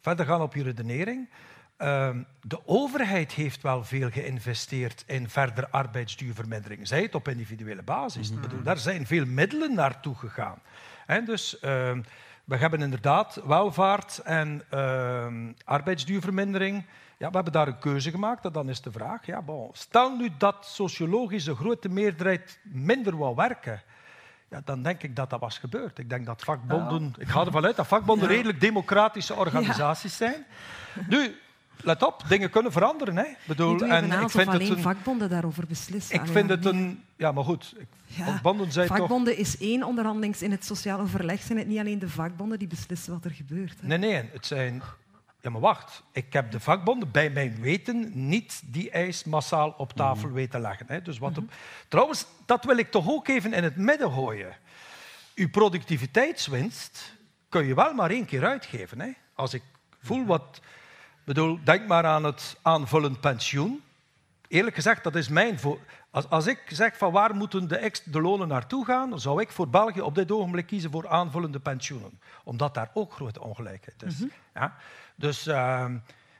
verder 0.00 0.26
gaan 0.26 0.40
op 0.40 0.54
je 0.54 0.62
redenering. 0.62 1.28
Uh, 1.78 2.10
de 2.42 2.66
overheid 2.66 3.32
heeft 3.32 3.62
wel 3.62 3.84
veel 3.84 4.10
geïnvesteerd 4.10 5.04
in 5.06 5.28
verdere 5.28 5.68
arbeidsduurvermindering. 5.70 6.88
Zij 6.88 7.02
het 7.02 7.14
op 7.14 7.28
individuele 7.28 7.82
basis. 7.82 8.28
Mm 8.28 8.32
-hmm. 8.32 8.42
bedoel, 8.42 8.62
daar 8.62 8.78
zijn 8.78 9.06
veel 9.06 9.26
middelen 9.26 9.74
naartoe 9.74 10.14
gegaan. 10.14 10.58
En 11.06 11.24
dus 11.24 11.54
uh, 11.54 11.60
we 12.44 12.56
hebben 12.56 12.82
inderdaad 12.82 13.40
welvaart 13.44 14.18
en 14.18 14.62
arbeidsduurvermindering. 15.64 16.84
Ja, 17.18 17.28
we 17.28 17.34
hebben 17.34 17.52
daar 17.52 17.68
een 17.68 17.78
keuze 17.78 18.10
gemaakt 18.10 18.44
en 18.44 18.52
dan 18.52 18.68
is 18.68 18.80
de 18.80 18.92
vraag, 18.92 19.26
ja, 19.26 19.42
bon, 19.42 19.70
stel 19.72 20.16
nu 20.16 20.30
dat 20.38 20.66
sociologisch 20.66 21.44
de 21.44 21.54
grote 21.54 21.88
meerderheid 21.88 22.58
minder 22.62 23.16
wou 23.16 23.34
werken, 23.34 23.82
ja, 24.50 24.60
dan 24.64 24.82
denk 24.82 25.02
ik 25.02 25.16
dat 25.16 25.30
dat 25.30 25.40
was 25.40 25.58
gebeurd. 25.58 25.98
Ik 25.98 26.08
denk 26.10 26.26
dat 26.26 26.42
vakbonden, 26.42 27.14
ik 27.18 27.28
ga 27.28 27.44
ervan 27.44 27.64
uit 27.64 27.76
dat 27.76 27.86
vakbonden 27.86 28.28
ja. 28.28 28.34
redelijk 28.34 28.60
democratische 28.60 29.34
organisaties 29.34 30.18
ja. 30.18 30.26
zijn. 30.26 30.46
Nu, 31.08 31.36
let 31.82 32.02
op, 32.02 32.24
dingen 32.28 32.50
kunnen 32.50 32.72
veranderen. 32.72 33.16
Hè. 33.16 33.24
Bedoel, 33.46 33.80
en 33.80 34.04
ik 34.04 34.30
vind 34.30 34.48
alleen 34.48 34.68
het 34.68 34.76
een, 34.76 34.82
vakbonden 34.82 35.30
daarover 35.30 35.66
beslissen. 35.66 36.14
Ik 36.14 36.26
vind 36.26 36.48
het 36.48 36.64
een... 36.64 37.02
Ja, 37.16 37.32
maar 37.32 37.44
goed. 37.44 37.74
Ik, 37.78 37.86
ja, 38.06 38.40
vakbonden 38.86 39.34
toch, 39.34 39.42
is 39.42 39.58
één 39.58 39.82
onderhandelings... 39.82 40.42
In 40.42 40.50
het 40.50 40.64
sociaal 40.64 41.00
overleg 41.00 41.42
zijn 41.42 41.58
het 41.58 41.66
niet 41.66 41.78
alleen 41.78 41.98
de 41.98 42.08
vakbonden 42.08 42.58
die 42.58 42.68
beslissen 42.68 43.12
wat 43.12 43.24
er 43.24 43.30
gebeurt. 43.30 43.80
Hè. 43.80 43.86
Nee, 43.86 43.98
nee, 43.98 44.30
het 44.32 44.46
zijn... 44.46 44.82
Ja, 45.40 45.50
maar 45.50 45.60
wacht. 45.60 46.02
Ik 46.12 46.32
heb 46.32 46.50
de 46.50 46.60
vakbonden 46.60 47.10
bij 47.10 47.30
mijn 47.30 47.60
weten 47.60 48.10
niet 48.28 48.62
die 48.64 48.90
eis 48.90 49.24
massaal 49.24 49.74
op 49.76 49.92
tafel 49.92 50.28
mm. 50.28 50.34
weten 50.34 50.60
leggen. 50.60 50.86
Hè. 50.88 51.02
Dus 51.02 51.18
wat 51.18 51.30
mm 51.30 51.36
-hmm. 51.36 51.44
op... 51.44 51.52
Trouwens, 51.88 52.26
dat 52.46 52.64
wil 52.64 52.76
ik 52.76 52.90
toch 52.90 53.08
ook 53.08 53.28
even 53.28 53.52
in 53.52 53.64
het 53.64 53.76
midden 53.76 54.12
gooien. 54.12 54.56
Uw 55.34 55.50
productiviteitswinst 55.50 57.14
kun 57.48 57.66
je 57.66 57.74
wel 57.74 57.92
maar 57.92 58.10
één 58.10 58.24
keer 58.24 58.44
uitgeven. 58.44 59.00
Hè. 59.00 59.08
Als 59.34 59.54
ik 59.54 59.62
voel 60.02 60.24
wat... 60.24 60.60
bedoel, 61.24 61.58
denk 61.64 61.86
maar 61.86 62.04
aan 62.04 62.24
het 62.24 62.56
aanvullend 62.62 63.20
pensioen. 63.20 63.82
Eerlijk 64.48 64.74
gezegd, 64.74 65.04
dat 65.04 65.14
is 65.14 65.28
mijn... 65.28 65.58
Voor... 65.58 65.78
Als, 66.10 66.28
als 66.28 66.46
ik 66.46 66.60
zeg 66.68 66.96
van 66.96 67.12
waar 67.12 67.34
moeten 67.34 67.68
de, 67.68 67.76
ex, 67.76 68.02
de 68.04 68.20
lonen 68.20 68.48
naartoe 68.48 68.84
gaan, 68.84 69.10
dan 69.10 69.20
zou 69.20 69.40
ik 69.40 69.50
voor 69.50 69.68
België 69.68 70.00
op 70.00 70.14
dit 70.14 70.32
ogenblik 70.32 70.66
kiezen 70.66 70.90
voor 70.90 71.08
aanvullende 71.08 71.60
pensioenen. 71.60 72.20
Omdat 72.44 72.74
daar 72.74 72.90
ook 72.92 73.12
grote 73.12 73.42
ongelijkheid 73.42 74.02
is. 74.02 74.18
Mhm. 74.18 74.28
ja? 74.54 74.76
Dus 75.14 75.46
uh, 75.46 75.90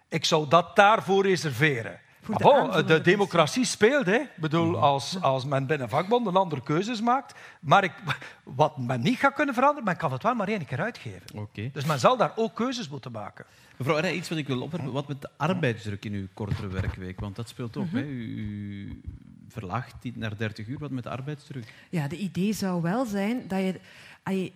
ik 0.09 0.25
zou 0.25 0.49
dat 0.49 0.77
daarvoor 0.77 1.23
reserveren. 1.23 2.01
Voor 2.25 2.35
de 2.39 2.43
Bon, 2.43 2.87
de 2.87 3.01
democratie 3.01 3.65
speelt. 3.65 4.07
Hè. 4.07 4.15
Ik 4.17 4.37
bedoel, 4.37 4.79
als, 4.79 5.21
als 5.21 5.45
men 5.45 5.67
binnen 5.67 5.89
vakbonden 5.89 6.37
andere 6.37 6.63
keuzes 6.63 7.01
maakt. 7.01 7.35
Maar 7.61 7.85
ik, 7.85 7.93
wat 8.45 8.79
men 8.79 9.01
niet 9.01 9.19
gaat 9.19 9.35
kunnen 9.35 9.55
veranderen, 9.55 9.85
men 9.85 9.97
kan 9.97 10.13
het 10.13 10.23
wel 10.23 10.35
maar 10.35 10.49
één 10.49 10.67
keer 10.67 10.81
uitgeven. 10.81 11.23
Oké. 11.35 11.71
Dus 11.73 11.85
men 11.85 11.99
zal 11.99 12.17
daar 12.17 12.33
ook 12.37 12.55
keuzes 12.55 12.89
moeten 12.89 13.13
maken. 13.13 13.45
Mevrouw 13.77 13.97
Erre, 13.97 14.15
iets 14.15 14.29
wat 14.29 14.39
ik 14.39 14.47
wil 14.47 14.61
opwerpen. 14.63 14.93
Wat 14.93 15.09
met 15.09 15.23
de 15.23 15.31
arbeidsdruk 15.37 16.05
in 16.05 16.13
uw 16.13 16.27
kortere 16.35 16.69
werkweek? 16.69 17.21
Want 17.21 17.37
dat 17.37 17.49
speelt 17.49 17.77
ook. 17.77 17.91
hè? 17.91 18.03
U, 18.03 18.37
u 18.37 19.01
verlaagt 19.49 19.95
die 20.01 20.13
naar 20.17 20.37
30 20.37 20.67
uur. 20.67 20.79
Wat 20.79 20.91
met 20.91 21.03
de 21.03 21.11
arbeidsdruk? 21.11 21.73
Ja, 21.91 22.09
de 22.09 22.17
idee 22.17 22.53
zou 22.53 22.83
wel 22.83 23.05
zijn 23.05 23.49
dat 23.49 23.59
je, 23.61 24.53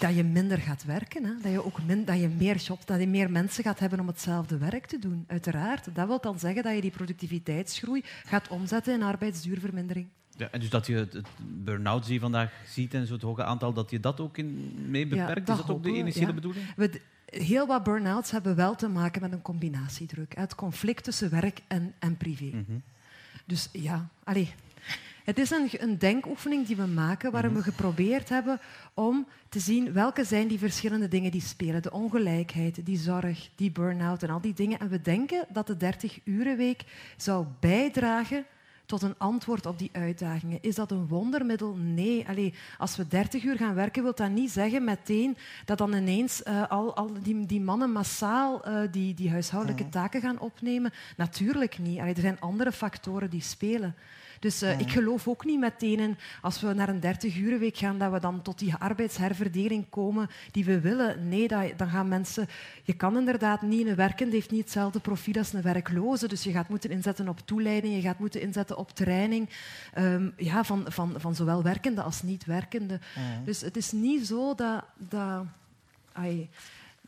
dat 0.00 0.16
je 0.16 0.24
minder 0.24 0.58
gaat 0.58 0.84
werken. 0.84 1.24
Hè? 1.24 1.32
Dat, 1.42 1.52
je 1.52 1.64
ook 1.64 1.82
min, 1.82 2.04
dat 2.04 2.20
je 2.20 2.28
meer 2.28 2.62
dat 2.84 3.00
je 3.00 3.06
meer 3.06 3.30
mensen 3.30 3.64
gaat 3.64 3.78
hebben 3.78 4.00
om 4.00 4.06
hetzelfde 4.06 4.58
werk 4.58 4.86
te 4.86 4.98
doen. 4.98 5.24
Uiteraard. 5.26 5.94
Dat 5.94 6.06
wil 6.06 6.20
dan 6.20 6.38
zeggen 6.38 6.62
dat 6.62 6.74
je 6.74 6.80
die 6.80 6.90
productiviteitsgroei 6.90 8.04
gaat 8.24 8.48
omzetten 8.48 8.94
in 8.94 9.02
arbeidsduurvermindering. 9.02 10.06
Ja, 10.36 10.48
en 10.50 10.60
dus 10.60 10.70
dat 10.70 10.86
je 10.86 10.94
het, 10.94 11.12
het 11.12 11.26
burn-out 11.64 12.04
die 12.04 12.14
je 12.14 12.20
vandaag 12.20 12.52
ziet 12.66 12.94
en 12.94 13.06
zo 13.06 13.12
het 13.12 13.22
hoge 13.22 13.44
aantal, 13.44 13.72
dat 13.72 13.90
je 13.90 14.00
dat 14.00 14.20
ook 14.20 14.38
in, 14.38 14.74
mee 14.88 15.06
beperkt? 15.06 15.46
dat 15.46 15.58
is 15.58 15.66
dat 15.66 15.76
ook 15.76 15.82
de 15.82 15.94
initiële 15.94 16.26
ja. 16.26 16.32
bedoeling? 16.32 16.66
We, 16.76 17.00
heel 17.26 17.66
wat 17.66 17.82
burn-outs 17.82 18.30
hebben 18.30 18.56
wel 18.56 18.74
te 18.74 18.88
maken 18.88 19.20
met 19.20 19.32
een 19.32 19.42
combinatiedruk. 19.42 20.36
Het 20.36 20.54
conflict 20.54 21.04
tussen 21.04 21.30
werk 21.30 21.60
en, 21.66 21.94
en 21.98 22.16
privé. 22.16 22.44
Mhm. 22.44 22.78
Dus 23.44 23.68
ja, 23.72 24.08
allee. 24.24 24.54
Het 25.28 25.38
is 25.38 25.50
een, 25.50 25.68
een 25.76 25.98
denkoefening 25.98 26.66
die 26.66 26.76
we 26.76 26.86
maken 26.86 27.32
waarin 27.32 27.54
we 27.54 27.62
geprobeerd 27.62 28.28
hebben 28.28 28.60
om 28.94 29.26
te 29.48 29.58
zien 29.60 29.92
welke 29.92 30.24
zijn 30.24 30.48
die 30.48 30.58
verschillende 30.58 31.08
dingen 31.08 31.30
die 31.30 31.40
spelen. 31.40 31.82
De 31.82 31.90
ongelijkheid, 31.90 32.86
die 32.86 32.98
zorg, 32.98 33.50
die 33.54 33.70
burn-out 33.70 34.22
en 34.22 34.30
al 34.30 34.40
die 34.40 34.54
dingen. 34.54 34.78
En 34.78 34.88
we 34.88 35.00
denken 35.00 35.46
dat 35.48 35.66
de 35.66 35.76
30-urenweek 35.76 36.88
zou 37.16 37.46
bijdragen 37.60 38.44
tot 38.86 39.02
een 39.02 39.18
antwoord 39.18 39.66
op 39.66 39.78
die 39.78 39.90
uitdagingen. 39.92 40.58
Is 40.60 40.74
dat 40.74 40.90
een 40.90 41.06
wondermiddel? 41.06 41.74
Nee. 41.74 42.28
Allee, 42.28 42.54
als 42.78 42.96
we 42.96 43.08
30 43.08 43.44
uur 43.44 43.56
gaan 43.56 43.74
werken, 43.74 44.02
wil 44.02 44.14
dat 44.14 44.30
niet 44.30 44.50
zeggen 44.50 44.84
meteen 44.84 45.36
dat 45.64 45.78
dan 45.78 45.92
ineens 45.92 46.42
eh, 46.42 46.68
al, 46.68 46.96
al 46.96 47.12
die, 47.22 47.46
die 47.46 47.60
mannen 47.60 47.92
massaal 47.92 48.64
eh, 48.64 48.80
die, 48.90 49.14
die 49.14 49.30
huishoudelijke 49.30 49.88
taken 49.88 50.20
gaan 50.20 50.40
opnemen. 50.40 50.92
Natuurlijk 51.16 51.78
niet. 51.78 51.98
Allee, 51.98 52.14
er 52.14 52.20
zijn 52.20 52.40
andere 52.40 52.72
factoren 52.72 53.30
die 53.30 53.42
spelen. 53.42 53.94
Dus 54.40 54.62
eh, 54.62 54.80
ik 54.80 54.90
geloof 54.90 55.28
ook 55.28 55.44
niet 55.44 55.58
meteen 55.58 55.98
in, 55.98 56.16
als 56.42 56.60
we 56.60 56.72
naar 56.72 56.88
een 56.88 57.00
30-urenweek 57.00 57.76
gaan, 57.76 57.98
dat 57.98 58.12
we 58.12 58.20
dan 58.20 58.42
tot 58.42 58.58
die 58.58 58.74
arbeidsherverdeling 58.74 59.86
komen 59.90 60.28
die 60.50 60.64
we 60.64 60.80
willen. 60.80 61.28
Nee, 61.28 61.48
dat, 61.48 61.72
dan 61.76 61.88
gaan 61.88 62.08
mensen... 62.08 62.46
Je 62.82 62.92
kan 62.94 63.16
inderdaad 63.16 63.62
niet... 63.62 63.86
Een 63.86 63.94
werkende 63.94 64.34
heeft 64.34 64.50
niet 64.50 64.60
hetzelfde 64.60 65.00
profiel 65.00 65.38
als 65.38 65.52
een 65.52 65.62
werkloze. 65.62 66.28
Dus 66.28 66.42
je 66.42 66.52
gaat 66.52 66.68
moeten 66.68 66.90
inzetten 66.90 67.28
op 67.28 67.40
toeleiding, 67.44 67.94
je 67.94 68.00
gaat 68.00 68.18
moeten 68.18 68.40
inzetten 68.40 68.76
op 68.76 68.90
training 68.90 69.48
ehm, 69.92 70.28
ja, 70.36 70.64
van, 70.64 70.84
van, 70.88 71.14
van 71.16 71.34
zowel 71.34 71.62
werkende 71.62 72.02
als 72.02 72.22
niet-werkende. 72.22 73.00
Dus 73.44 73.60
het 73.60 73.76
is 73.76 73.92
niet 73.92 74.26
zo 74.26 74.54
dat... 74.54 74.84
dat 74.96 75.44
ai, 76.12 76.48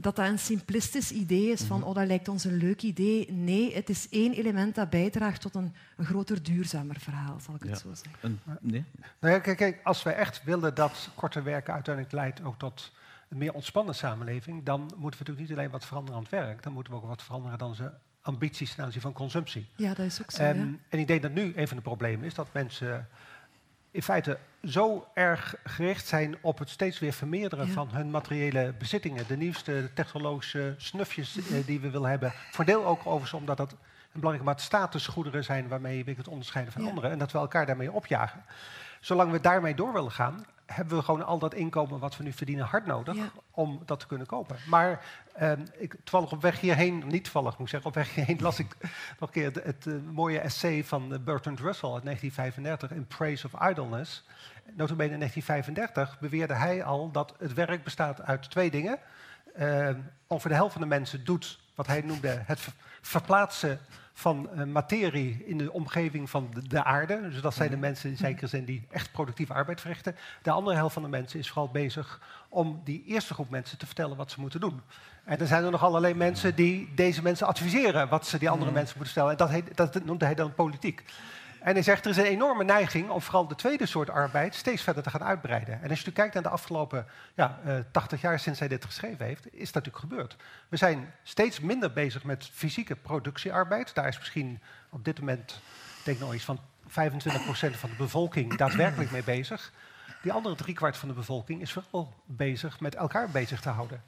dat 0.01 0.17
dat 0.17 0.27
een 0.27 0.39
simplistisch 0.39 1.13
idee 1.13 1.51
is 1.51 1.63
van 1.63 1.83
oh, 1.83 1.95
dat 1.95 2.07
lijkt 2.07 2.29
ons 2.29 2.45
een 2.45 2.57
leuk 2.57 2.83
idee. 2.83 3.33
Nee, 3.33 3.75
het 3.75 3.89
is 3.89 4.09
één 4.09 4.33
element 4.33 4.75
dat 4.75 4.91
bijdraagt 4.91 5.41
tot 5.41 5.55
een, 5.55 5.75
een 5.97 6.05
groter, 6.05 6.43
duurzamer 6.43 6.97
verhaal, 6.99 7.41
zal 7.41 7.55
ik 7.55 7.63
het 7.63 7.79
zo 7.79 7.95
zeggen. 7.95 8.13
Een, 8.21 8.59
nee? 8.61 8.85
Nou 9.21 9.35
ja, 9.35 9.41
kijk, 9.41 9.57
kijk, 9.57 9.81
als 9.85 10.03
wij 10.03 10.15
echt 10.15 10.45
willen 10.45 10.75
dat 10.75 11.11
korter 11.15 11.45
werken 11.45 11.75
uiteindelijk 11.75 12.15
leidt 12.15 12.43
ook 12.43 12.59
tot 12.59 12.93
een 13.29 13.39
meer 13.39 13.53
ontspannen 13.53 13.95
samenleving, 13.95 14.65
dan 14.65 14.81
moeten 14.81 15.01
we 15.01 15.09
natuurlijk 15.09 15.39
niet 15.39 15.59
alleen 15.59 15.71
wat 15.71 15.85
veranderen 15.85 16.17
aan 16.17 16.23
het 16.23 16.33
werk, 16.33 16.63
dan 16.63 16.73
moeten 16.73 16.93
we 16.93 16.99
ook 16.99 17.07
wat 17.07 17.23
veranderen 17.23 17.61
aan 17.61 17.69
onze 17.69 17.93
ambities 18.23 18.75
ten 18.75 18.85
aanzien 18.85 19.01
van 19.01 19.13
consumptie. 19.13 19.67
Ja, 19.77 19.95
dat 19.95 20.07
is 20.07 20.23
ook 20.23 20.31
zo. 20.31 20.43
Ehm, 20.43 20.59
ja. 20.59 20.75
En 20.89 20.99
ik 20.99 21.07
denk 21.07 21.23
dat 21.23 21.33
nu 21.33 21.53
een 21.57 21.69
van 21.69 21.77
de 21.77 21.83
problemen 21.83 22.27
is 22.27 22.35
dat 22.35 22.49
mensen 22.53 23.09
in 23.90 24.03
feite 24.03 24.38
zo 24.64 25.07
erg 25.14 25.55
gericht 25.64 26.07
zijn 26.07 26.37
op 26.40 26.59
het 26.59 26.68
steeds 26.70 26.98
weer 26.98 27.12
vermeerderen 27.12 27.66
Ja. 27.66 27.72
van 27.72 27.88
hun 27.92 28.11
materiële 28.11 28.74
bezittingen. 28.79 29.26
De 29.26 29.37
nieuwste 29.37 29.90
technologische 29.94 30.74
snufjes 30.76 31.37
eh, 31.37 31.66
die 31.66 31.81
we 31.81 31.90
willen 31.90 32.11
hebben. 32.11 32.33
Voor 32.50 32.64
deel 32.64 32.87
ook 32.87 32.98
overigens 33.00 33.33
omdat 33.33 33.57
dat 33.57 33.72
een 33.72 33.79
belangrijke 34.20 34.44
mate 34.50 34.62
statusgoederen 34.64 35.44
zijn 35.44 35.68
waarmee 35.68 35.96
je 35.96 36.05
weer 36.05 36.14
kunt 36.14 36.29
onderscheiden 36.29 36.72
van 36.72 36.83
Ja. 36.83 36.88
anderen. 36.88 37.11
En 37.11 37.18
dat 37.18 37.33
we 37.33 37.38
elkaar 37.38 37.66
daarmee 37.66 37.92
opjagen. 37.92 38.44
Zolang 39.00 39.31
we 39.33 39.40
daarmee 39.40 39.74
door 39.74 39.92
willen 39.92 40.12
gaan, 40.12 40.44
hebben 40.72 40.96
we 40.98 41.02
gewoon 41.04 41.24
al 41.26 41.38
dat 41.38 41.54
inkomen 41.54 41.98
wat 41.98 42.16
we 42.16 42.22
nu 42.22 42.33
verdienen 42.33 42.66
hard 42.66 42.87
nodig 42.87 43.16
Ja. 43.16 43.30
om 43.50 43.83
dat 43.87 44.00
te 44.00 44.06
kunnen 44.06 44.26
kopen. 44.26 44.56
Maar 44.68 45.04
ehm, 45.35 45.61
ik, 45.78 45.94
toevallig 46.04 46.33
op 46.33 46.42
weg 46.42 46.61
hierheen, 46.61 47.02
niet 47.06 47.24
toevallig 47.24 47.50
moet 47.52 47.61
ik 47.61 47.68
zeggen, 47.68 47.88
op 47.88 47.94
weg 47.94 48.14
hierheen 48.14 48.38
las 48.40 48.59
ik 48.59 48.76
nog 49.18 49.28
een 49.28 49.35
keer 49.35 49.44
het, 49.44 49.64
het, 49.64 49.87
eh, 49.87 49.92
mooie 50.12 50.38
essay 50.38 50.85
van 50.85 51.12
eh, 51.12 51.18
Bertrand 51.18 51.61
Russell 51.61 51.90
uit 51.92 52.04
1935 52.04 52.90
in 52.90 53.06
Praise 53.06 53.48
of 53.52 53.68
Idleness. 53.68 54.24
Notabene 54.76 55.12
in 55.12 55.18
1935 55.18 56.18
beweerde 56.20 56.54
hij 56.54 56.85
al 56.85 57.11
dat 57.11 57.35
het 57.38 57.54
werk 57.54 57.85
bestaat 57.85 58.22
uit 58.22 58.50
twee 58.50 58.70
dingen. 58.70 58.98
Ehm, 59.56 59.98
ongeveer 60.26 60.50
de 60.50 60.56
helft 60.56 60.72
van 60.72 60.83
de 60.83 60.88
mensen 60.88 61.24
doet 61.24 61.59
wat 61.74 61.87
hij 61.87 62.00
noemde 62.00 62.42
het 62.46 62.61
ver- 62.61 62.72
verplaatsen 63.00 63.78
van 64.20 64.50
eh, 64.50 64.64
materie 64.64 65.42
in 65.46 65.59
de 65.59 65.72
omgeving 65.72 66.30
van 66.30 66.48
de, 66.54 66.68
de 66.68 66.85
aarde. 66.85 67.20
Dus 67.30 67.40
dat 67.40 67.54
zijn 67.54 67.70
de 67.70 67.76
mensen 67.76 68.11
in 68.11 68.16
zekere 68.16 68.46
zin 68.46 68.64
die 68.64 68.87
echt 68.90 69.12
productieve 69.12 69.52
arbeid 69.52 69.80
verrichten. 69.80 70.16
De 70.42 70.50
andere 70.50 70.76
helft 70.76 70.94
van 70.94 71.02
de 71.02 71.09
mensen 71.09 71.38
is 71.38 71.48
vooral 71.48 71.70
bezig 71.70 72.20
om 72.48 72.80
die 72.85 73.04
eerste 73.06 73.35
groep 73.35 73.50
mensen 73.50 73.78
te 73.78 73.87
vertellen 73.87 74.16
wat 74.16 74.30
ze 74.30 74.40
moeten 74.40 74.61
doen. 74.61 74.80
En 75.24 75.38
er 75.38 75.46
zijn 75.46 75.64
er 75.64 75.70
nog 75.70 75.83
allerlei 75.83 76.14
mensen 76.14 76.54
die 76.54 76.88
deze 76.94 77.22
mensen 77.22 77.46
adviseren 77.46 78.09
wat 78.09 78.26
ze 78.26 78.38
die 78.38 78.50
andere 78.50 78.70
mensen 78.70 78.94
moeten 78.96 79.12
stellen. 79.12 79.30
En 79.30 79.37
dat, 79.37 79.50
heet, 79.50 79.76
dat 79.76 80.04
noemde 80.04 80.24
hij 80.24 80.35
dan 80.35 80.54
politiek. 80.54 81.04
En 81.61 81.73
hij 81.73 81.83
zegt, 81.83 82.05
er 82.05 82.11
is 82.11 82.16
een 82.16 82.25
enorme 82.25 82.64
neiging 82.64 83.11
om 83.11 83.20
vooral 83.20 83.49
de 83.49 83.55
tweede 83.55 83.87
soort 83.87 84.11
arbeid 84.11 84.55
steeds 84.55 84.83
verder 84.83 85.03
te 85.03 85.11
gaan 85.11 85.25
uitbreiden. 85.25 85.83
En 85.83 85.90
als 85.90 86.01
je 86.01 86.12
kijkt 86.12 86.35
naar 86.35 86.42
de 86.42 86.49
afgelopen 86.49 87.07
ja, 87.35 87.61
eh, 87.64 87.75
80 87.90 88.20
jaar 88.20 88.38
sinds 88.38 88.59
hij 88.59 88.68
dit 88.68 88.85
geschreven 88.85 89.27
heeft, 89.27 89.46
is 89.53 89.73
dat 89.73 89.85
natuurlijk 89.85 90.12
gebeurd. 90.12 90.37
We 90.68 90.77
zijn 90.77 91.14
steeds 91.23 91.61
minder 91.61 91.92
bezig 91.92 92.25
met 92.25 92.51
fysieke 92.53 92.96
productiearbeid. 92.96 93.94
Daar 93.94 94.09
is 94.09 94.18
misschien 94.18 94.61
op 94.90 95.05
dit 95.05 95.18
moment, 95.18 95.61
ik 95.99 96.05
denk 96.05 96.18
nog 96.18 96.35
iets 96.35 96.44
van 96.44 96.61
25% 96.87 97.77
van 97.77 97.90
de 97.90 97.96
bevolking 97.96 98.57
daadwerkelijk 98.57 99.11
mee 99.11 99.25
bezig. 99.25 99.73
Die 100.22 100.33
andere 100.33 100.54
driekwart 100.54 100.96
van 100.96 101.09
de 101.09 101.14
bevolking 101.14 101.61
is 101.61 101.72
vooral 101.72 102.12
bezig 102.24 102.80
met 102.80 102.94
elkaar 102.94 103.30
bezig 103.30 103.61
te 103.61 103.68
houden. 103.68 104.02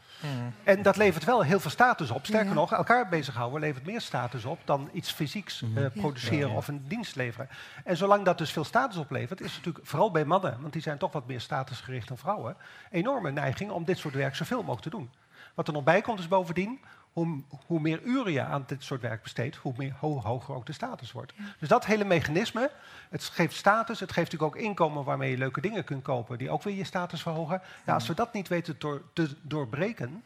En 0.64 0.83
dat 0.83 0.96
levert 0.96 1.25
wel 1.25 1.42
heel 1.42 1.61
veel 1.61 1.70
status 1.70 2.11
op. 2.11 2.27
Sterker 2.27 2.48
Ja. 2.48 2.55
nog, 2.55 2.72
elkaar 2.72 3.09
bezighouden 3.09 3.61
levert 3.61 3.87
meer 3.87 4.01
status 4.01 4.44
op 4.44 4.59
dan 4.64 4.90
iets 4.92 5.11
fysieks 5.12 5.62
eh, 5.75 5.87
produceren 5.94 6.51
of 6.51 6.68
een 6.68 6.85
dienst 6.88 7.16
leveren. 7.16 7.48
En 7.85 7.96
zolang 7.96 8.25
dat 8.25 8.38
dus 8.38 8.51
veel 8.53 8.64
status 8.64 8.96
oplevert, 8.96 9.40
is 9.40 9.46
het 9.55 9.57
natuurlijk 9.57 9.87
vooral 9.87 10.11
bij 10.11 10.25
mannen, 10.25 10.59
want 10.61 10.72
die 10.72 10.83
zijn 10.83 10.98
toch 10.98 11.12
wat 11.12 11.27
meer 11.27 11.40
statusgericht 11.40 12.09
dan 12.09 12.18
vrouwen, 12.18 12.57
enorme 12.90 13.31
neiging 13.31 13.70
om 13.70 13.85
dit 13.85 13.98
soort 13.98 14.14
werk 14.14 14.35
zoveel 14.35 14.59
mogelijk 14.61 14.83
te 14.83 14.90
doen. 14.90 15.11
Wat 15.55 15.66
er 15.66 15.72
nog 15.72 15.85
bij 15.85 16.01
komt 16.01 16.18
is 16.18 16.29
bovendien, 16.29 16.81
hoe, 17.12 17.42
hoe 17.66 17.81
meer 17.81 18.03
uren 18.03 18.33
je 18.33 18.42
aan 18.42 18.64
dit 18.66 18.85
soort 18.85 19.01
werk 19.01 19.22
besteedt, 19.22 19.57
hoe, 19.57 19.75
meer, 19.77 19.94
hoe 19.98 20.20
hoger 20.20 20.55
ook 20.55 20.66
de 20.66 20.72
status 20.72 21.12
wordt. 21.12 21.33
Dus 21.59 21.68
dat 21.68 21.87
hele 21.87 22.05
mechanisme, 22.05 22.70
het 23.11 23.25
geeft 23.25 23.57
status, 23.57 24.01
het 24.01 24.12
geeft 24.12 24.33
natuurlijk 24.33 24.57
ook 24.57 24.62
inkomen 24.62 25.05
waarmee 25.05 25.31
je 25.31 25.38
leuke 25.38 25.61
dingen 25.61 25.85
kunt 25.85 26.03
kopen, 26.03 26.38
die 26.38 26.51
ook 26.51 26.62
weer 26.62 26.75
je 26.75 26.85
status 26.85 27.22
verhogen. 27.22 27.62
Ja, 27.87 27.94
als 27.94 28.07
we 28.07 28.14
dat 28.14 28.33
niet 28.33 28.48
weten 28.48 28.75
door, 28.79 29.03
te 29.12 29.37
doorbreken, 29.42 30.22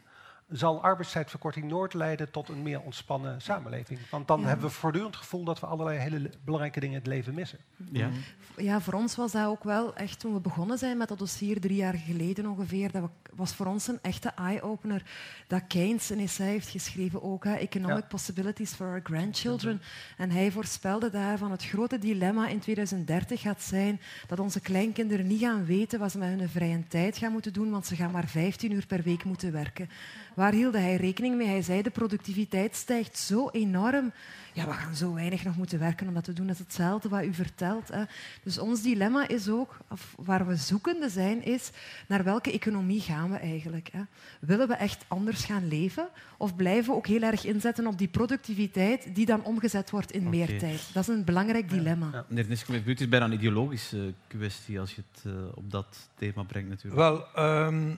zal 0.51 0.81
arbeidstijdverkorting 0.83 1.65
nooit 1.65 1.93
leiden 1.93 2.31
tot 2.31 2.49
een 2.49 2.61
meer 2.61 2.81
ontspannen 2.81 3.41
samenleving. 3.41 3.99
Want 4.09 4.27
dan 4.27 4.39
Ja. 4.41 4.47
hebben 4.47 4.65
we 4.65 4.71
voortdurend 4.71 5.13
het 5.13 5.23
gevoel 5.23 5.43
dat 5.43 5.59
we 5.59 5.65
allerlei 5.65 5.97
hele 5.97 6.19
le- 6.19 6.29
belangrijke 6.43 6.79
dingen 6.79 6.95
in 6.95 7.01
het 7.01 7.11
leven 7.11 7.33
missen. 7.33 7.59
Ja. 7.91 8.09
Ja, 8.57 8.81
voor 8.81 8.93
ons 8.93 9.15
was 9.15 9.31
dat 9.31 9.45
ook 9.45 9.63
wel 9.63 9.95
echt 9.95 10.19
toen 10.19 10.33
we 10.33 10.39
begonnen 10.39 10.77
zijn 10.77 10.97
met 10.97 11.07
dat 11.07 11.17
dossier 11.19 11.59
drie 11.61 11.75
jaar 11.75 11.93
geleden 11.93 12.45
ongeveer. 12.47 12.91
Dat 12.91 13.01
wa- 13.01 13.09
was 13.35 13.53
voor 13.53 13.65
ons 13.65 13.87
een 13.87 13.99
echte 14.01 14.29
eye-opener. 14.35 15.03
Dat 15.47 15.61
Keynes 15.67 16.09
een 16.09 16.19
essay 16.19 16.47
heeft 16.47 16.69
geschreven 16.69 17.23
ook, 17.23 17.43
hè, 17.43 17.53
Economic 17.53 18.01
Ja. 18.01 18.07
Possibilities 18.07 18.73
for 18.73 18.87
Our 18.87 18.99
Grandchildren. 19.03 19.81
En 20.17 20.31
hij 20.31 20.51
voorspelde 20.51 21.09
daar 21.09 21.37
van 21.37 21.51
het 21.51 21.65
grote 21.65 21.99
dilemma 21.99 22.47
in 22.47 22.59
2030 22.59 23.41
gaat 23.41 23.61
zijn 23.61 24.01
dat 24.27 24.39
onze 24.39 24.59
kleinkinderen 24.59 25.27
niet 25.27 25.41
gaan 25.41 25.65
weten 25.65 25.99
wat 25.99 26.11
ze 26.11 26.17
met 26.17 26.39
hun 26.39 26.49
vrije 26.49 26.87
tijd 26.87 27.17
gaan 27.17 27.31
moeten 27.31 27.53
doen, 27.53 27.69
want 27.71 27.85
ze 27.85 27.95
gaan 27.95 28.11
maar 28.11 28.27
15 28.27 28.71
uur 28.71 28.85
per 28.85 29.01
week 29.03 29.23
moeten 29.23 29.51
werken. 29.51 29.89
Waar 30.37 30.53
hield 30.53 30.73
hij 30.73 30.95
rekening 30.95 31.35
mee? 31.35 31.47
Hij 31.47 31.61
zei 31.61 31.81
de 31.81 31.89
productiviteit 31.89 32.75
stijgt 32.75 33.17
zo 33.17 33.49
enorm. 33.49 34.11
Ja, 34.53 34.65
we 34.65 34.73
gaan 34.73 34.95
zo 34.95 35.13
weinig 35.13 35.43
nog 35.43 35.57
moeten 35.57 35.79
werken 35.79 36.07
om 36.07 36.13
dat 36.13 36.23
te 36.23 36.33
doen. 36.33 36.47
Dat 36.47 36.55
is 36.55 36.61
hetzelfde 36.61 37.09
wat 37.09 37.23
u 37.23 37.33
vertelt. 37.33 37.87
Hè. 37.87 38.03
Dus 38.43 38.57
ons 38.57 38.81
dilemma 38.81 39.27
is 39.27 39.49
ook, 39.49 39.77
of 39.89 40.15
waar 40.17 40.47
we 40.47 40.55
zoekende 40.55 41.09
zijn, 41.09 41.43
is 41.43 41.69
naar 42.07 42.23
welke 42.23 42.51
economie 42.51 43.01
gaan 43.01 43.31
we 43.31 43.37
eigenlijk? 43.37 43.89
Hè? 43.91 44.01
Willen 44.39 44.67
we 44.67 44.73
echt 44.73 45.05
anders 45.07 45.45
gaan 45.45 45.67
leven? 45.67 46.07
Of 46.37 46.55
blijven 46.55 46.91
we 46.91 46.97
ook 46.97 47.07
heel 47.07 47.21
erg 47.21 47.45
inzetten 47.45 47.87
op 47.87 47.97
die 47.97 48.07
productiviteit 48.07 49.15
die 49.15 49.25
dan 49.25 49.43
omgezet 49.43 49.89
wordt 49.89 50.11
in 50.11 50.29
meer 50.29 50.59
tijd? 50.59 50.89
Dat 50.93 51.07
is 51.07 51.15
een 51.15 51.25
belangrijk 51.25 51.69
dilemma. 51.69 52.09
Ja. 52.13 52.25
Meneer 52.27 52.47
Nisko, 52.47 52.73
het 52.73 53.01
is 53.01 53.09
bijna 53.09 53.25
een 53.25 53.33
ideologische 53.33 54.13
kwestie 54.27 54.79
als 54.79 54.95
je 54.95 55.01
het 55.11 55.23
uh, 55.33 55.33
op 55.55 55.71
dat 55.71 56.09
thema 56.15 56.43
brengt 56.43 56.69
natuurlijk. 56.69 56.95
Wel, 56.95 57.45
um, 57.67 57.97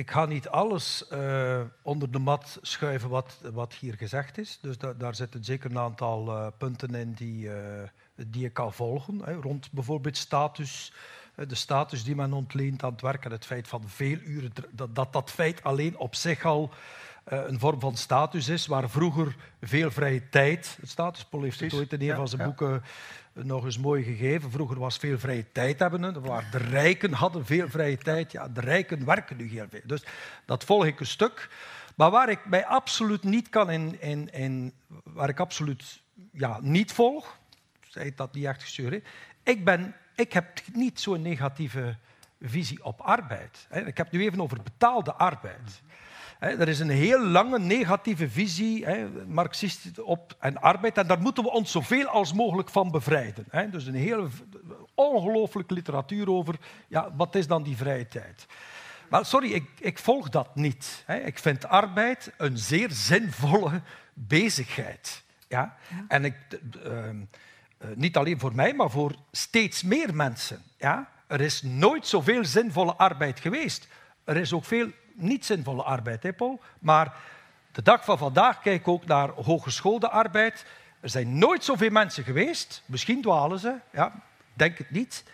ik 0.00 0.10
ga 0.10 0.24
niet 0.26 0.48
alles 0.48 1.04
uh, 1.12 1.60
onder 1.82 2.10
de 2.10 2.18
mat 2.18 2.58
schuiven 2.62 3.08
wat, 3.08 3.40
wat 3.52 3.74
hier 3.74 3.94
gezegd 3.94 4.38
is. 4.38 4.58
Dus 4.62 4.78
da 4.78 4.92
daar 4.92 5.14
zitten 5.14 5.44
zeker 5.44 5.70
een 5.70 5.78
aantal 5.78 6.28
uh, 6.28 6.46
punten 6.58 6.94
in 6.94 7.12
die, 7.12 7.44
uh, 7.44 7.54
die 8.14 8.44
ik 8.44 8.52
kan 8.52 8.72
volgen. 8.72 9.20
Hè. 9.24 9.32
Rond 9.32 9.72
bijvoorbeeld 9.72 10.16
status, 10.16 10.92
de 11.34 11.54
status 11.54 12.04
die 12.04 12.14
men 12.14 12.32
ontleent 12.32 12.82
aan 12.82 12.92
het 12.92 13.00
werk 13.00 13.24
en 13.24 13.30
het 13.30 13.46
feit 13.46 13.68
van 13.68 13.88
veel 13.88 14.18
uren, 14.18 14.52
dat, 14.72 15.12
dat 15.12 15.30
feit 15.30 15.62
alleen 15.62 15.98
op 15.98 16.14
zich 16.14 16.44
al 16.44 16.70
een 17.24 17.58
vorm 17.58 17.80
van 17.80 17.96
status 17.96 18.48
is, 18.48 18.66
waar 18.66 18.90
vroeger 18.90 19.36
veel 19.60 19.90
vrije 19.90 20.28
tijd, 20.28 20.76
het 20.80 20.90
statuspol 20.90 21.42
heeft 21.42 21.60
het 21.60 21.74
ooit 21.74 21.92
in 21.92 22.10
een 22.10 22.16
van 22.16 22.28
zijn 22.28 22.42
boeken 22.44 22.82
nog 23.32 23.64
eens 23.64 23.78
mooi 23.78 24.02
gegeven. 24.02 24.50
Vroeger 24.50 24.78
was 24.78 24.96
veel 24.96 25.18
vrije 25.18 25.52
tijd 25.52 25.78
hebben. 25.78 26.22
Waar 26.22 26.48
de 26.50 26.58
rijken 26.58 27.12
hadden 27.12 27.46
veel 27.46 27.68
vrije 27.68 27.98
tijd. 27.98 28.32
Ja, 28.32 28.48
de 28.48 28.60
rijken 28.60 29.04
werken 29.04 29.36
nu 29.36 29.48
heel 29.48 29.66
veel. 29.70 29.80
Dus 29.84 30.04
dat 30.44 30.64
volg 30.64 30.84
ik 30.84 31.00
een 31.00 31.06
stuk. 31.06 31.48
Maar 31.94 32.10
waar 32.10 32.28
ik 32.28 32.46
mij 32.46 32.66
absoluut 32.66 33.22
niet 33.22 33.48
kan 33.48 33.70
in, 33.70 34.00
in, 34.00 34.32
in 34.32 34.72
waar 35.02 35.28
ik 35.28 35.40
absoluut 35.40 36.00
ja, 36.32 36.58
niet 36.60 36.92
volg, 36.92 37.38
zei 37.88 38.12
dat 38.14 38.34
niet 38.34 38.44
echt 38.44 38.62
gestuurd, 38.62 39.04
ik, 39.42 39.64
ben, 39.64 39.94
ik 40.16 40.32
heb 40.32 40.60
niet 40.72 41.00
zo'n 41.00 41.22
negatieve 41.22 41.96
visie 42.40 42.84
op 42.84 43.00
arbeid. 43.00 43.66
Ik 43.70 43.96
heb 43.96 44.06
het 44.06 44.10
nu 44.10 44.22
even 44.22 44.40
over 44.40 44.62
betaalde 44.62 45.12
arbeid. 45.12 45.82
Er 46.40 46.68
is 46.68 46.78
een 46.78 46.90
heel 46.90 47.26
lange 47.26 47.58
negatieve 47.58 48.30
visie, 48.30 48.86
marxist 49.26 50.00
op 50.00 50.36
en 50.38 50.60
arbeid, 50.60 50.98
en 50.98 51.06
daar 51.06 51.20
moeten 51.20 51.42
we 51.42 51.50
ons 51.50 51.70
zoveel 51.70 52.06
als 52.06 52.32
mogelijk 52.32 52.70
van 52.70 52.90
bevrijden. 52.90 53.46
Dus 53.70 53.86
een 53.86 53.94
hele 53.94 54.28
ongelooflijke 54.94 55.74
literatuur 55.74 56.30
over 56.30 56.54
ja, 56.88 57.10
wat 57.16 57.34
is 57.34 57.46
dan 57.46 57.62
die 57.62 57.76
vrije 57.76 58.08
tijd. 58.08 58.46
Maar 59.08 59.26
sorry, 59.26 59.52
ik, 59.52 59.70
ik 59.78 59.98
volg 59.98 60.28
dat 60.28 60.54
niet. 60.54 61.04
Ik 61.24 61.38
vind 61.38 61.66
arbeid 61.66 62.32
een 62.36 62.58
zeer 62.58 62.90
zinvolle 62.90 63.82
bezigheid. 64.14 65.22
Ja? 65.48 65.76
En 66.08 66.24
ik, 66.24 66.36
ehm, 66.84 67.16
eh, 67.78 67.88
niet 67.94 68.16
alleen 68.16 68.38
voor 68.38 68.54
mij, 68.54 68.74
maar 68.74 68.90
voor 68.90 69.14
steeds 69.32 69.82
meer 69.82 70.14
mensen. 70.14 70.62
Ja? 70.78 71.10
Er 71.26 71.40
is 71.40 71.62
nooit 71.62 72.06
zoveel 72.06 72.44
zinvolle 72.44 72.94
arbeid 72.94 73.40
geweest. 73.40 73.88
Er 74.24 74.36
is 74.36 74.52
ook 74.52 74.64
veel 74.64 74.90
niet 75.20 75.44
zinvolle 75.44 75.82
arbeid, 75.82 76.22
hè 76.22 76.32
Paul? 76.32 76.60
Maar 76.78 77.14
de 77.72 77.82
dag 77.82 78.04
van 78.04 78.18
vandaag 78.18 78.60
kijk 78.60 78.88
ook 78.88 79.06
naar 79.06 79.28
hogeschoolde 79.28 80.08
arbeid. 80.08 80.64
Er 81.00 81.10
zijn 81.10 81.38
nooit 81.38 81.64
zoveel 81.64 81.90
mensen 81.90 82.24
geweest, 82.24 82.82
misschien 82.86 83.22
dwalen 83.22 83.58
ze, 83.58 83.74
ja, 83.92 84.22
denk 84.54 84.78
het 84.78 84.90
niet, 84.90 85.24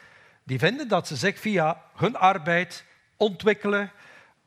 die 0.43 0.59
vinden 0.59 0.89
dat 0.89 1.07
ze 1.07 1.16
zich 1.16 1.39
via 1.39 1.82
hun 1.95 2.16
arbeid 2.16 2.84
ontwikkelen, 3.16 3.91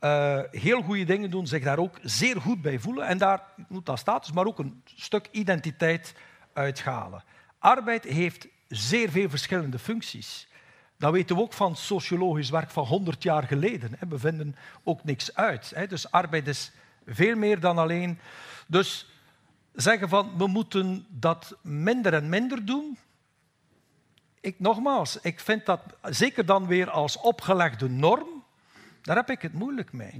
uh, 0.02 0.40
heel 0.52 0.82
goede 0.82 1.04
dingen 1.04 1.32
doen, 1.32 1.48
zich 1.48 1.64
daar 1.64 1.78
ook 1.78 2.00
zeer 2.02 2.42
goed 2.42 2.62
bij 2.62 2.80
voelen 2.80 3.08
en 3.08 3.18
daar 3.18 3.44
moet 3.68 3.86
dat 3.86 4.00
status, 4.00 4.32
maar 4.32 4.46
ook 4.46 4.60
een 4.60 4.84
stuk 4.86 5.28
identiteit 5.32 6.14
uithalen. 6.54 7.24
Arbeid 7.60 8.04
heeft 8.04 8.48
zeer 8.68 9.10
veel 9.10 9.30
verschillende 9.30 9.80
functies. 9.80 10.48
Dat 11.00 11.12
weten 11.12 11.36
we 11.36 11.41
ook 11.41 11.54
van 11.54 11.76
sociologisch 11.76 12.50
werk 12.50 12.70
van 12.70 12.86
100 12.86 13.24
jaar 13.24 13.43
geleden. 13.43 13.97
We 14.10 14.20
vinden 14.20 14.56
ook 14.84 15.04
niks 15.04 15.36
uit. 15.36 15.89
Dus 15.89 16.12
arbeid 16.12 16.47
is 16.47 16.72
veel 17.06 17.36
meer 17.36 17.60
dan 17.60 17.78
alleen. 17.78 18.20
Dus 18.68 19.10
zeggen 19.74 20.10
van 20.10 20.38
we 20.38 20.47
moeten 20.47 21.06
dat 21.10 21.58
minder 21.62 22.14
en 22.14 22.30
minder 22.30 22.66
doen. 22.66 22.97
Ik, 24.41 24.60
nogmaals, 24.60 25.20
ik 25.22 25.39
vind 25.39 25.66
dat 25.66 25.82
zeker 26.02 26.45
dan 26.45 26.68
weer 26.68 26.89
als 26.89 27.18
opgelegde 27.18 27.89
norm. 27.89 28.43
Daar 29.02 29.16
heb 29.16 29.30
ik 29.30 29.41
het 29.41 29.54
moeilijk 29.54 29.91
mee. 29.91 30.20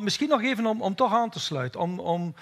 Misschien 0.00 0.28
nog 0.28 0.42
even 0.42 0.66
om, 0.66 0.82
om 0.82 0.94
toch 0.94 1.12
aan 1.12 1.30
te 1.30 1.40
sluiten. 1.40 1.80
Om, 1.80 2.00
om 2.00 2.34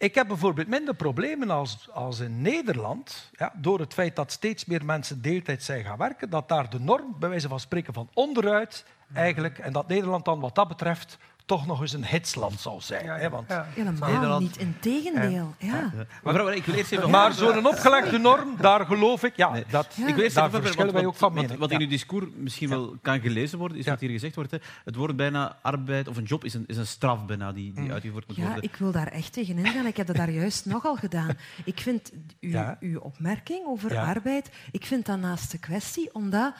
ik 0.00 0.14
heb 0.14 0.26
bijvoorbeeld 0.26 0.68
minder 0.68 0.94
problemen 0.94 1.50
als, 1.50 1.88
als 1.92 2.20
in 2.20 2.42
Nederland, 2.42 3.30
ja, 3.38 3.52
door 3.56 3.80
het 3.80 3.94
feit 3.94 4.16
dat 4.16 4.32
steeds 4.32 4.64
meer 4.64 4.84
mensen 4.84 5.22
deeltijd 5.22 5.62
zijn 5.62 5.84
gaan 5.84 5.98
werken, 5.98 6.30
dat 6.30 6.48
daar 6.48 6.70
de 6.70 6.80
norm, 6.80 7.16
bij 7.18 7.28
wijze 7.28 7.48
van 7.48 7.60
spreken, 7.60 7.94
van 7.94 8.08
onderuit 8.14 8.84
eigenlijk, 9.12 9.58
en 9.58 9.72
dat 9.72 9.88
Nederland 9.88 10.24
dan 10.24 10.40
wat 10.40 10.54
dat 10.54 10.68
betreft 10.68 11.18
toch 11.50 11.66
nog 11.66 11.80
eens 11.80 11.92
een 11.92 12.06
hitsland 12.06 12.60
zal 12.60 12.80
zijn. 12.80 13.04
Ja, 13.04 13.16
hè, 13.16 13.30
want 13.30 13.48
ja. 13.48 13.66
Helemaal 13.74 14.10
Nederland... 14.10 14.40
niet, 14.40 14.56
in 14.56 14.76
tegendeel. 14.80 15.54
Ja. 15.58 15.92
Maar, 16.22 16.54
ik 16.54 16.64
wil 16.64 16.74
eerst 16.74 16.92
even... 16.92 17.10
maar 17.10 17.32
zo'n 17.32 17.66
opgelegde 17.66 18.18
norm, 18.18 18.56
daar 18.60 18.86
geloof 18.86 19.22
ik... 19.22 19.36
Ja, 19.36 19.62
dat, 19.70 19.86
Ik 20.06 20.14
wil 20.14 20.24
eerst 20.24 20.34
daar 20.34 20.48
even 20.48 20.62
verschillen 20.62 20.92
wij 20.92 21.06
ook 21.06 21.14
van 21.14 21.32
mening. 21.32 21.58
Wat, 21.58 21.70
in 21.70 21.80
uw 21.80 21.88
discours 21.88 22.26
misschien 22.36 22.68
wel 22.68 22.96
kan 23.02 23.20
gelezen 23.20 23.58
worden, 23.58 23.78
is 23.78 23.86
wat 23.86 24.00
hier 24.00 24.10
gezegd 24.10 24.34
wordt. 24.34 24.50
Hè. 24.50 24.58
Het 24.84 24.94
woord 24.94 25.16
bijna 25.16 25.58
arbeid 25.62 26.08
of 26.08 26.16
een 26.16 26.24
job 26.24 26.44
is 26.44 26.54
een, 26.54 26.64
is 26.66 26.76
een 26.76 26.86
straf 26.86 27.26
bijna 27.26 27.52
die, 27.52 27.72
die 27.72 27.84
mm. 27.84 27.90
uitgevoerd 27.90 28.26
moet 28.26 28.36
worden. 28.36 28.54
Ja, 28.54 28.62
ik 28.62 28.76
wil 28.76 28.92
daar 28.92 29.08
echt 29.08 29.32
tegen 29.32 29.58
ingaan. 29.58 29.86
Ik 29.86 29.96
heb 29.96 30.06
dat 30.06 30.16
daar 30.16 30.30
juist 30.30 30.66
nogal 30.74 30.96
gedaan. 30.96 31.36
Ik 31.64 31.80
vind 31.80 32.12
uw, 32.40 32.76
uw 32.80 33.00
opmerking 33.00 33.66
over 33.66 33.98
arbeid, 33.98 34.50
ik 34.72 34.84
vind 34.84 35.06
dat 35.06 35.18
naast 35.18 35.50
de 35.50 35.58
kwestie, 35.58 36.14
omdat 36.14 36.54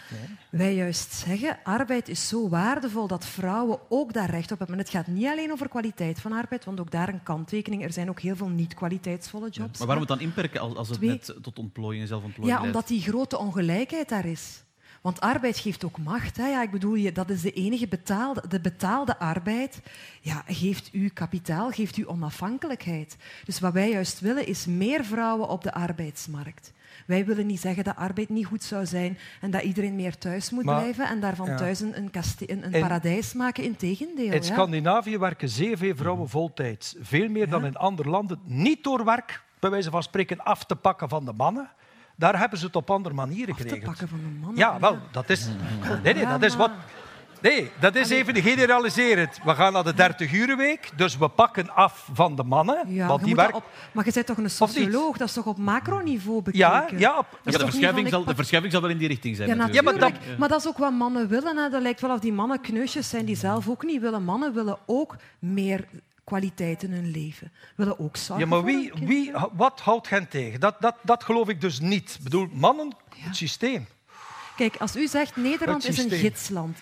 wij 0.51 0.75
juist 0.75 1.13
zeggen, 1.13 1.59
arbeid 1.65 2.09
is 2.09 2.29
zo 2.29 2.49
waardevol 2.49 3.07
dat 3.07 3.27
vrouwen 3.27 3.79
ook 3.89 4.13
daar 4.13 4.31
recht 4.31 4.53
op 4.53 4.59
hebben 4.59 4.79
het 4.81 4.91
gaat 4.91 5.07
niet 5.07 5.27
alleen 5.27 5.53
over 5.53 5.69
kwaliteit 5.69 6.21
van 6.21 6.33
arbeid, 6.33 6.65
want 6.65 6.81
ook 6.81 6.91
daar 6.91 7.09
een 7.09 7.23
kanttekening. 7.23 7.85
Er 7.85 7.93
zijn 7.93 8.09
ook 8.09 8.21
heel 8.21 8.37
veel 8.37 8.49
niet-kwaliteitsvolle 8.49 9.49
jobs. 9.49 9.79
maar 9.79 9.87
waarom 9.87 10.07
het 10.09 10.19
dan 10.19 10.27
inperken 10.27 10.61
als, 10.61 10.89
het 10.89 11.01
net 11.01 11.35
tot 11.43 11.59
ontplooiing 11.59 12.03
en 12.03 12.09
zelfontplooiing 12.09 12.61
Ja, 12.61 12.67
omdat 12.67 12.89
die 12.89 13.01
grote 13.01 13.39
ongelijkheid 13.39 14.09
daar 14.09 14.27
is. 14.27 14.63
Want 15.01 15.21
arbeid 15.21 15.59
geeft 15.59 15.85
ook 15.85 15.99
macht. 15.99 16.37
Hè. 16.37 16.49
Ja, 16.49 16.63
ik 16.63 16.71
bedoel, 16.71 17.13
dat 17.13 17.31
is 17.31 17.41
de 17.41 17.53
enige 17.53 17.89
betaalde, 17.89 18.43
de 18.49 18.61
betaalde 18.61 19.19
arbeid. 19.19 19.81
Ja, 20.21 20.45
geeft 20.47 20.89
u 20.93 21.09
kapitaal, 21.09 21.71
geeft 21.71 21.97
u 21.97 22.09
onafhankelijkheid. 22.09 23.17
Dus 23.45 23.61
wat 23.61 23.73
wij 23.73 23.91
juist 23.91 24.21
willen, 24.21 24.47
is 24.47 24.67
meer 24.67 25.05
vrouwen 25.05 25.49
op 25.49 25.63
de 25.63 25.73
arbeidsmarkt. 25.73 26.73
Wij 27.11 27.25
willen 27.25 27.47
niet 27.47 27.61
zeggen 27.61 27.85
dat 27.85 27.97
arbeid 27.97 28.29
niet 28.29 28.47
goed 28.47 28.63
zou 28.63 28.87
zijn 28.87 29.19
en 29.41 29.51
dat 29.51 29.63
iedereen 29.63 29.97
meer 29.97 30.19
thuis 30.19 30.51
moet 30.51 30.65
blijven 30.65 31.09
en 31.09 31.21
daarvan 31.21 31.57
thuis 31.57 31.81
een, 31.81 31.97
een, 31.97 32.75
een 32.75 32.81
paradijs 32.81 33.33
maken. 33.33 33.65
Integendeel. 33.65 34.33
In 34.33 34.43
Scandinavië 34.43 35.19
werken 35.19 35.49
zeer 35.49 35.79
veel 35.79 35.97
vrouwen 35.97 36.29
voltijds. 36.29 36.95
Veel 37.01 37.29
meer 37.29 37.49
dan 37.49 37.65
in 37.65 37.77
andere 37.77 38.09
landen. 38.09 38.41
Niet 38.45 38.85
door 38.85 39.05
werk, 39.05 39.43
bij 39.59 39.71
wijze 39.71 39.91
van 39.91 40.03
spreken, 40.03 40.45
af 40.45 40.65
te 40.65 40.77
pakken 40.77 41.09
van 41.09 41.25
de 41.25 41.33
mannen. 41.33 41.71
Daar 42.17 42.39
hebben 42.39 42.59
ze 42.59 42.67
het 42.67 42.77
op 42.77 42.91
andere 42.91 43.15
manieren 43.15 43.55
geregeld. 43.55 43.89
Af 43.89 43.97
te 43.97 44.07
pakken 44.07 44.09
van 44.09 44.19
de 44.19 44.39
mannen? 44.41 44.59
Ja, 44.59 44.79
wel, 44.81 44.99
dat 45.13 45.31
is... 45.31 45.49
Nee, 46.03 46.15
nee, 46.15 46.27
dat 46.27 46.43
is 46.43 46.57
wat... 46.57 46.71
Nee, 47.43 47.71
dat 47.81 47.97
is 47.97 48.11
even 48.11 48.43
generaliserend. 48.43 49.39
We 49.45 49.55
gaan 49.55 49.73
naar 49.73 49.85
de 49.85 49.95
30 49.95 50.57
week, 50.57 50.91
dus 50.97 51.19
we 51.19 51.29
pakken 51.29 51.71
af 51.75 52.09
van 52.13 52.37
de 52.37 52.43
mannen. 52.43 52.95
Ja, 52.95 53.07
want 53.07 53.25
die 53.25 53.35
werk... 53.35 53.55
op, 53.55 53.65
maar 53.93 54.05
je 54.05 54.13
bent 54.13 54.27
toch 54.27 54.37
een 54.37 54.51
socioloog, 54.51 55.17
dat 55.17 55.29
is 55.29 55.35
toch 55.35 55.47
op 55.47 55.59
macroniveau 55.59 56.43
bekeken? 56.43 56.69
Ja, 56.69 56.87
ja. 56.91 56.99
ja 56.99 57.25
de, 57.43 57.59
verschuiving 57.59 58.09
zal, 58.09 58.25
de 58.25 58.35
verschuiving 58.35 58.73
zal 58.73 58.83
wel 58.83 58.91
in 58.91 58.99
die 58.99 59.09
richting 59.09 59.37
zijn. 59.37 59.57
Ja, 59.57 59.69
ja 59.73 59.83
maar, 59.83 59.99
dat... 59.99 60.13
maar 60.39 60.49
dat 60.49 60.61
is 60.61 60.69
ook 60.69 60.79
wat 60.79 60.93
mannen 60.93 61.29
willen. 61.29 61.57
Hè. 61.57 61.69
Dat 61.69 61.83
lijkt 61.83 62.01
wel 62.01 62.11
of 62.11 62.21
die 62.21 62.33
mannen 62.33 62.61
kneusjes 62.61 63.09
zijn 63.09 63.25
die 63.25 63.37
zelf 63.37 63.69
ook 63.69 63.85
niet 63.85 64.01
willen. 64.01 64.25
Mannen 64.25 64.55
willen 64.55 64.79
ook 64.87 65.17
meer 65.39 65.85
kwaliteit 66.25 66.83
in 66.83 66.93
hun 66.93 67.11
leven. 67.11 67.53
Willen 67.77 67.99
ook 67.99 68.17
zorgen 68.17 68.45
Ja, 68.45 68.51
maar 68.51 68.65
wie, 68.65 68.93
wie, 69.05 69.33
wat 69.53 69.81
houdt 69.81 70.09
hen 70.09 70.29
tegen? 70.29 70.61
Dat, 70.61 70.77
dat, 70.81 70.95
dat 71.03 71.25
geloof 71.25 71.49
ik 71.49 71.61
dus 71.61 71.81
niet. 71.81 72.15
Ik 72.19 72.25
bedoel, 72.25 72.49
mannen, 72.53 72.95
het 73.17 73.37
systeem. 73.37 73.87
Kijk, 74.61 74.77
als 74.77 74.97
u 74.97 75.07
zegt 75.07 75.37
Nederland 75.37 75.89
is 75.89 75.99
een 75.99 76.11
gidsland. 76.11 76.77
70% 76.77 76.81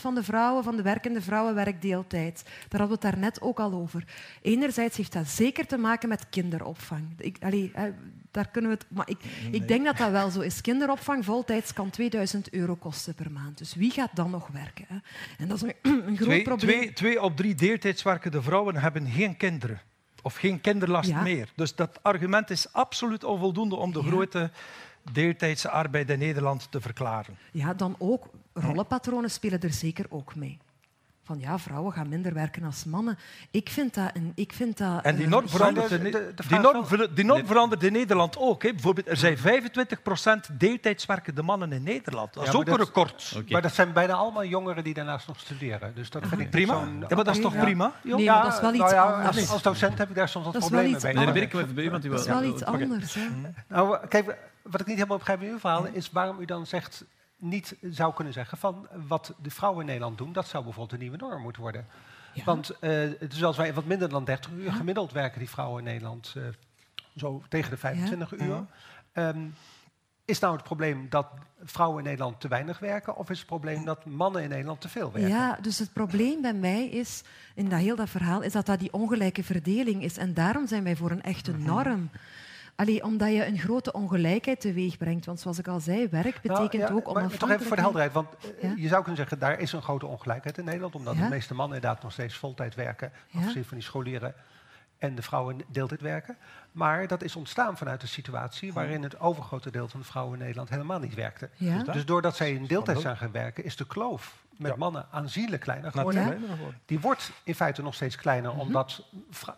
van 0.00 0.14
de 0.14 0.22
vrouwen, 0.22 0.64
van 0.64 0.76
de 0.76 0.82
werkende 0.82 1.22
vrouwen, 1.22 1.54
werkt 1.54 1.82
deeltijd. 1.82 2.42
Daar 2.44 2.80
hadden 2.80 2.86
we 2.88 2.92
het 2.92 3.02
daarnet 3.02 3.40
ook 3.40 3.60
al 3.60 3.72
over. 3.72 4.04
Enerzijds 4.42 4.96
heeft 4.96 5.12
dat 5.12 5.28
zeker 5.28 5.66
te 5.66 5.76
maken 5.76 6.08
met 6.08 6.28
kinderopvang. 6.30 7.04
Ik, 7.18 7.36
allee, 7.40 7.72
daar 8.30 8.48
kunnen 8.48 8.70
we 8.70 8.76
het, 8.76 8.86
maar 8.88 9.08
ik, 9.08 9.18
ik 9.50 9.68
denk 9.68 9.84
dat 9.84 9.96
dat 9.96 10.10
wel 10.10 10.30
zo 10.30 10.40
is. 10.40 10.60
Kinderopvang 10.60 11.24
voltijds 11.24 11.72
kan 11.72 11.90
2000 11.90 12.52
euro 12.52 12.74
kosten 12.74 13.14
per 13.14 13.30
maand. 13.30 13.58
Dus 13.58 13.74
wie 13.74 13.90
gaat 13.90 14.10
dan 14.14 14.30
nog 14.30 14.48
werken? 14.48 14.84
Hè? 14.88 14.96
En 15.38 15.48
dat 15.48 15.56
is 15.56 15.62
een, 15.62 15.74
een 16.06 16.16
groot 16.16 16.28
twee, 16.28 16.42
probleem. 16.42 16.78
Twee, 16.78 16.92
twee 16.92 17.22
op 17.22 17.36
drie 17.36 17.54
deeltijdswerkende 17.54 18.42
vrouwen 18.42 18.76
hebben 18.76 19.06
geen 19.06 19.36
kinderen 19.36 19.80
of 20.22 20.36
geen 20.36 20.60
kinderlast 20.60 21.14
meer. 21.14 21.52
Dus 21.54 21.74
dat 21.74 21.98
argument 22.02 22.50
is 22.50 22.72
absoluut 22.72 23.24
onvoldoende 23.24 23.76
om 23.76 23.92
de 23.92 24.02
grote 24.02 24.50
deeltijdse 25.12 25.68
arbeid 25.70 26.10
in 26.10 26.18
Nederland 26.18 26.66
te 26.70 26.80
verklaren. 26.80 27.36
Ja, 27.52 27.74
dan 27.74 27.94
ook 27.98 28.26
rollenpatronen 28.54 29.30
spelen 29.30 29.60
er 29.60 29.72
zeker 29.72 30.06
ook 30.08 30.34
mee. 30.34 30.58
van 31.22 31.38
ja, 31.40 31.58
vrouwen 31.58 31.92
gaan 31.92 32.08
minder 32.08 32.34
werken 32.34 32.64
als 32.64 32.84
mannen. 32.84 33.18
Ik 33.50 33.68
vind 33.68 33.94
dat... 33.94 34.10
Een, 34.14 34.32
ik 34.34 34.52
vind 34.52 34.78
dat 34.78 35.02
en 35.04 35.16
die 35.16 35.26
norm, 35.28 35.48
verandert, 35.48 35.88
de- 35.88 35.94
in, 35.96 36.02
de- 36.04 36.10
de 36.10 36.32
die 36.36 36.44
vraag 36.46 36.62
norm, 36.62 36.86
van- 36.86 36.98
ver- 36.98 37.14
die 37.14 37.24
norm 37.24 37.46
verandert 37.46 37.82
in 37.82 37.92
Nederland 37.92 38.36
ook. 38.38 38.62
Hè. 38.62 38.70
Bijvoorbeeld, 38.72 39.08
er 39.08 39.16
zijn 39.16 39.36
25% 39.38 39.40
deeltijdswerkende 40.58 41.42
mannen 41.42 41.72
in 41.72 41.82
Nederland. 41.82 42.34
Dat 42.34 42.42
is 42.46 42.52
Ja, 42.52 42.58
ook 42.58 42.66
een 42.68 42.76
record. 42.76 43.42
Maar 43.48 43.62
dat 43.62 43.74
zijn 43.74 43.92
bijna 43.92 44.12
allemaal 44.14 44.44
jongeren 44.44 44.84
die 44.84 44.94
daarnaast 44.94 45.26
nog 45.26 45.40
studeren. 45.40 45.94
Dus 45.94 46.10
dat 46.10 46.22
vind 46.26 46.40
ik 46.40 46.50
Prima. 46.50 46.74
Ja, 46.74 47.14
maar 47.16 47.24
dat 47.24 47.36
is 47.36 47.40
toch 47.42 47.54
Ja. 47.54 47.62
prima? 47.62 47.92
Nee, 48.02 48.24
maar 48.26 48.42
dat 48.44 48.52
is 48.54 48.60
wel 48.60 48.70
iets 48.74 48.78
nou 48.80 48.94
ja, 48.94 49.02
anders. 49.12 49.36
Als, 49.38 49.50
als 49.52 49.62
docent 49.62 49.98
heb 49.98 50.08
ik 50.08 50.14
daar 50.14 50.28
soms 50.28 50.44
wat 50.44 50.58
problemen 50.58 51.00
mee. 51.02 51.14
Meneer 51.14 52.00
Dat 52.00 52.20
is 52.20 52.26
wel 52.26 52.42
iets 52.44 52.64
anders. 52.64 53.14
Hè? 53.14 53.28
Nou, 53.68 54.06
kijk, 54.06 54.36
wat 54.62 54.80
ik 54.80 54.86
niet 54.86 54.96
helemaal 54.96 55.18
begrijp 55.18 55.42
in 55.42 55.48
uw 55.50 55.58
verhaal 55.58 55.86
is 55.86 56.10
waarom 56.10 56.40
u 56.40 56.44
dan 56.44 56.66
zegt 56.66 57.04
niet 57.36 57.76
zou 57.82 58.14
kunnen 58.14 58.32
zeggen 58.32 58.58
van 58.58 58.88
wat 59.08 59.34
de 59.42 59.50
vrouwen 59.50 59.80
in 59.80 59.86
Nederland 59.86 60.18
doen, 60.18 60.32
dat 60.32 60.46
zou 60.48 60.64
bijvoorbeeld 60.64 60.92
een 60.92 61.08
nieuwe 61.08 61.16
norm 61.16 61.42
moeten 61.42 61.62
worden. 61.62 61.86
Ja. 62.34 62.44
Want 62.44 62.70
eh, 62.78 62.90
het 63.18 63.32
is 63.32 63.44
als 63.44 63.56
wij 63.56 63.74
wat 63.74 63.84
minder 63.84 64.08
dan 64.08 64.24
30 64.24 64.50
uur 64.50 64.72
gemiddeld 64.72 65.12
werken 65.12 65.38
die 65.38 65.50
vrouwen 65.50 65.78
in 65.78 65.84
Nederland 65.84 66.32
eh, 66.36 66.42
zo 67.16 67.42
tegen 67.48 67.70
de 67.70 67.76
25 67.76 68.32
uur. 68.32 68.64
Ehm, 69.12 69.38
is 70.24 70.38
nou 70.38 70.54
het 70.54 70.64
probleem 70.64 71.06
dat 71.08 71.26
vrouwen 71.62 71.98
in 71.98 72.04
Nederland 72.04 72.40
te 72.40 72.48
weinig 72.48 72.78
werken 72.78 73.16
of 73.16 73.30
is 73.30 73.38
het 73.38 73.46
probleem 73.46 73.84
dat 73.84 74.04
mannen 74.04 74.42
in 74.42 74.48
Nederland 74.48 74.80
te 74.80 74.88
veel 74.88 75.12
werken? 75.12 75.30
Ja, 75.30 75.58
dus 75.60 75.78
het 75.78 75.92
probleem 75.92 76.42
bij 76.42 76.54
mij 76.54 76.86
is, 76.88 77.22
in 77.54 77.68
dat 77.68 77.78
heel 77.80 77.96
dat 77.96 78.10
verhaal, 78.10 78.40
is 78.40 78.52
dat 78.52 78.66
dat 78.66 78.78
die 78.78 78.92
ongelijke 78.92 79.44
verdeling 79.44 80.02
is. 80.02 80.16
En 80.16 80.34
daarom 80.34 80.66
zijn 80.66 80.84
wij 80.84 80.96
voor 80.96 81.10
een 81.10 81.22
echte 81.22 81.50
Mhm. 81.52 81.62
norm. 81.62 82.10
Allee, 82.80 83.02
omdat 83.04 83.28
je 83.32 83.46
een 83.46 83.58
grote 83.58 83.92
ongelijkheid 83.92 84.60
teweeg 84.60 84.96
brengt. 84.96 85.26
Want 85.26 85.40
zoals 85.40 85.58
ik 85.58 85.68
al 85.68 85.80
zei, 85.80 86.08
werk 86.08 86.42
Nou, 86.42 86.58
betekent 86.62 86.88
ja, 86.88 86.94
ook 86.94 87.12
maar 87.14 87.28
Toch 87.38 87.50
even 87.50 87.66
voor 87.66 87.76
de 87.76 87.82
onafhankelijkheid. 87.82 88.12
helderheid, 88.12 88.12
want 88.12 88.28
eh, 88.60 88.62
Ja. 88.70 88.74
je 88.76 88.88
zou 88.88 89.00
kunnen 89.00 89.16
zeggen, 89.20 89.38
daar 89.38 89.58
is 89.60 89.72
een 89.72 89.82
grote 89.82 90.06
ongelijkheid 90.06 90.58
in 90.58 90.64
Nederland, 90.64 90.94
omdat 90.94 91.14
Ja. 91.16 91.22
de 91.22 91.28
meeste 91.28 91.54
mannen 91.54 91.76
inderdaad 91.76 92.02
nog 92.02 92.12
steeds 92.12 92.34
voltijd 92.36 92.74
werken, 92.74 93.12
Ja. 93.28 93.38
afgezien 93.38 93.64
van 93.64 93.76
die 93.76 93.86
scholieren, 93.86 94.34
en 94.98 95.14
de 95.14 95.22
vrouwen 95.22 95.56
deeltijd 95.68 96.00
werken. 96.00 96.36
Maar 96.72 97.06
dat 97.06 97.22
is 97.22 97.36
ontstaan 97.36 97.76
vanuit 97.76 98.02
een 98.02 98.08
situatie 98.08 98.72
waarin 98.72 99.02
het 99.02 99.20
overgrote 99.20 99.70
deel 99.70 99.88
van 99.88 100.00
de 100.00 100.06
vrouwen 100.06 100.34
in 100.34 100.40
Nederland 100.40 100.68
helemaal 100.68 100.98
niet 100.98 101.14
werkte. 101.14 101.48
Ja. 101.56 101.82
Dus 101.82 102.04
doordat 102.04 102.36
zij 102.36 102.52
in 102.52 102.66
deeltijd 102.66 103.00
zijn 103.00 103.16
gaan 103.16 103.32
werken, 103.32 103.64
is 103.64 103.76
de 103.76 103.86
kloof 103.86 104.44
met 104.60 104.70
Ja. 104.70 104.76
mannen 104.76 105.06
aanzienlijk 105.10 105.62
kleiner 105.62 105.90
geworden. 105.92 106.24
geworden. 106.48 106.80
Die 106.86 107.00
wordt 107.00 107.32
in 107.44 107.54
feite 107.54 107.82
nog 107.82 107.94
steeds 107.94 108.16
kleiner, 108.16 108.50
Mhm. 108.50 108.60
omdat 108.60 109.02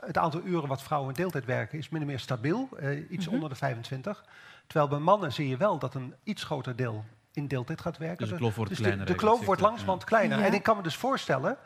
het 0.00 0.18
aantal 0.18 0.40
uren 0.44 0.68
wat 0.68 0.82
vrouwen 0.82 1.08
in 1.10 1.16
deeltijd 1.16 1.44
werken 1.44 1.78
is 1.78 1.88
min 1.88 2.00
of 2.00 2.06
meer 2.06 2.18
stabiel, 2.18 2.68
eh, 2.78 3.10
iets 3.10 3.26
Mhm. 3.26 3.34
onder 3.34 3.48
de 3.48 3.54
25. 3.54 4.24
Terwijl 4.66 4.88
bij 4.90 4.98
mannen 4.98 5.32
zie 5.32 5.48
je 5.48 5.56
wel 5.56 5.78
dat 5.78 5.94
een 5.94 6.14
iets 6.22 6.44
groter 6.44 6.76
deel 6.76 7.04
in 7.32 7.48
deeltijd 7.48 7.80
gaat 7.80 7.98
werken. 7.98 8.18
Dus 8.18 8.28
de 8.28 8.34
kloof 8.36 8.54
wordt 8.54 8.70
Dus 8.70 8.80
kleiner 8.80 9.06
De, 9.06 9.14
kloof 9.14 9.44
wordt 9.44 9.60
langzamerhand 9.60 10.04
kleiner. 10.04 10.38
Ja. 10.38 10.44
En 10.44 10.52
ik 10.54 10.62
kan 10.62 10.76
me 10.76 10.82
dus 10.82 10.96
voorstellen, 10.96 11.56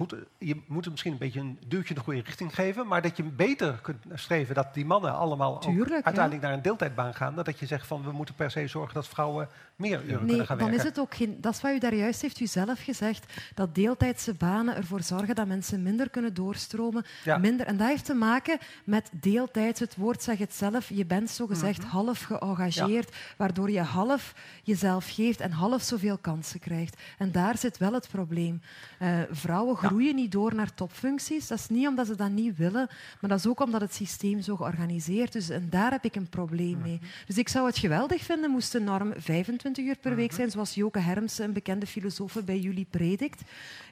goed, 0.00 0.14
je 0.38 0.60
moet 0.66 0.84
er 0.84 0.90
misschien 0.90 1.12
een 1.12 1.18
beetje 1.18 1.40
een 1.40 1.58
duwtje 1.66 1.88
in 1.88 1.94
de 1.94 2.00
goede 2.00 2.20
richting 2.20 2.54
geven, 2.54 2.86
maar 2.86 3.02
dat 3.02 3.16
je 3.16 3.22
beter 3.22 3.78
kunt 3.82 3.98
streven 4.14 4.54
dat 4.54 4.74
die 4.74 4.84
mannen 4.84 5.14
allemaal 5.14 5.54
ook 5.54 5.62
Tuurlijk, 5.62 5.88
ja. 5.88 6.02
uiteindelijk 6.04 6.42
naar 6.44 6.52
een 6.52 6.62
deeltijdbaan 6.62 7.14
gaan, 7.14 7.34
dan 7.34 7.44
dat 7.44 7.58
je 7.58 7.66
zegt 7.66 7.86
van 7.86 8.02
we 8.02 8.12
moeten 8.12 8.34
per 8.34 8.50
se 8.50 8.66
zorgen 8.66 8.94
dat 8.94 9.08
vrouwen 9.08 9.48
meer 9.76 10.02
uren 10.04 10.18
Nee, 10.18 10.26
kunnen 10.26 10.46
gaan 10.46 10.58
dan 10.58 10.66
werken. 10.70 10.84
is 10.84 10.90
het 10.90 11.00
ook 11.00 11.14
geen... 11.14 11.40
Dat 11.40 11.54
is 11.54 11.60
wat 11.60 11.72
u 11.72 11.78
daar 11.78 11.94
juist 11.94 12.22
heeft 12.22 12.40
u 12.40 12.46
zelf 12.46 12.82
gezegd, 12.82 13.32
dat 13.54 13.74
deeltijdse 13.74 14.34
banen 14.34 14.76
ervoor 14.76 15.02
zorgen 15.02 15.34
dat 15.34 15.46
mensen 15.46 15.82
minder 15.82 16.10
kunnen 16.10 16.34
doorstromen. 16.34 17.04
Ja. 17.24 17.38
Minder, 17.38 17.66
en 17.66 17.76
dat 17.76 17.88
heeft 17.88 18.04
te 18.04 18.14
maken 18.14 18.58
met 18.84 19.10
deeltijds. 19.12 19.80
Het 19.80 19.96
woord 19.96 20.22
zegt 20.22 20.38
het 20.38 20.54
zelf. 20.54 20.88
Je 20.88 21.06
bent 21.06 21.30
zogezegd 21.30 21.78
Mhm. 21.82 21.88
half 21.90 22.22
geëngageerd, 22.22 23.16
waardoor 23.36 23.70
je 23.70 23.80
half 23.80 24.34
jezelf 24.62 25.08
geeft 25.14 25.40
en 25.40 25.50
half 25.52 25.82
zoveel 25.82 26.18
kansen 26.18 26.60
krijgt. 26.60 27.00
En 27.18 27.32
daar 27.32 27.58
zit 27.58 27.78
wel 27.78 27.92
het 27.92 28.08
probleem. 28.10 28.60
Eh, 28.98 29.18
vrouwen. 29.30 29.76
Groeien 29.90 30.14
niet 30.14 30.32
door 30.32 30.54
naar 30.54 30.74
topfuncties. 30.74 31.46
Dat 31.46 31.58
is 31.58 31.68
niet 31.68 31.86
omdat 31.86 32.06
ze 32.06 32.14
dat 32.16 32.30
niet 32.30 32.56
willen, 32.56 32.88
maar 33.20 33.30
dat 33.30 33.38
is 33.38 33.46
ook 33.46 33.60
omdat 33.60 33.80
het 33.80 33.94
systeem 33.94 34.40
zo 34.40 34.56
georganiseerd 34.56 35.34
is. 35.34 35.50
En 35.50 35.66
daar 35.70 35.90
heb 35.90 36.04
ik 36.04 36.16
een 36.16 36.28
probleem 36.28 36.70
Mhm. 36.78 36.82
mee. 36.82 37.00
Dus 37.26 37.38
ik 37.38 37.48
zou 37.48 37.66
het 37.66 37.78
geweldig 37.78 38.22
vinden 38.22 38.50
moest 38.50 38.72
de 38.72 38.80
norm 38.80 39.12
25 39.16 39.84
uur 39.84 39.96
per 39.96 40.10
Mhm. 40.10 40.20
week 40.20 40.32
zijn, 40.32 40.50
zoals 40.50 40.74
Joke 40.74 40.98
Hermsen, 40.98 41.44
een 41.44 41.52
bekende 41.52 41.86
filosoof, 41.86 42.44
bij 42.44 42.58
jullie 42.58 42.86
predikt. 42.90 43.42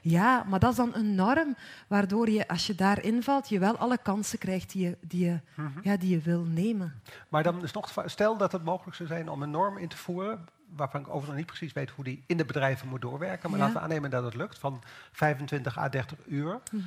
Ja, 0.01 0.43
maar 0.49 0.59
dat 0.59 0.71
is 0.71 0.77
dan 0.77 0.95
een 0.95 1.15
norm 1.15 1.55
waardoor 1.87 2.29
je, 2.29 2.47
als 2.47 2.67
je 2.67 2.75
daar 2.75 3.03
invalt, 3.03 3.49
je 3.49 3.59
wel 3.59 3.77
alle 3.77 3.97
kansen 3.97 4.39
krijgt 4.39 4.71
die 4.71 4.83
je, 4.83 4.97
die 5.01 5.25
je, 5.25 5.39
Mhm. 5.55 5.67
ja, 5.83 5.97
die 5.97 6.09
je 6.09 6.19
wil 6.19 6.43
nemen. 6.43 6.93
Maar 7.29 7.43
dan 7.43 7.63
is 7.63 7.71
nog 7.71 7.93
stel 8.05 8.37
dat 8.37 8.51
het 8.51 8.63
mogelijk 8.63 8.95
zou 8.95 9.09
zijn 9.09 9.29
om 9.29 9.41
een 9.41 9.51
norm 9.51 9.77
in 9.77 9.87
te 9.87 9.97
voeren, 9.97 10.45
waarvan 10.75 10.99
ik 10.99 11.05
overigens 11.07 11.27
nog 11.29 11.37
niet 11.37 11.45
precies 11.57 11.73
weet 11.73 11.89
hoe 11.89 12.03
die 12.03 12.23
in 12.25 12.37
de 12.37 12.45
bedrijven 12.45 12.87
moet 12.87 13.01
doorwerken, 13.01 13.49
maar 13.49 13.59
Ja. 13.59 13.65
laten 13.65 13.79
we 13.81 13.85
aannemen 13.87 14.09
dat 14.09 14.23
het 14.23 14.35
lukt, 14.35 14.57
van 14.59 14.83
25 15.11 15.77
à 15.77 15.89
30 15.89 16.17
uur. 16.27 16.59
Mhm. 16.71 16.83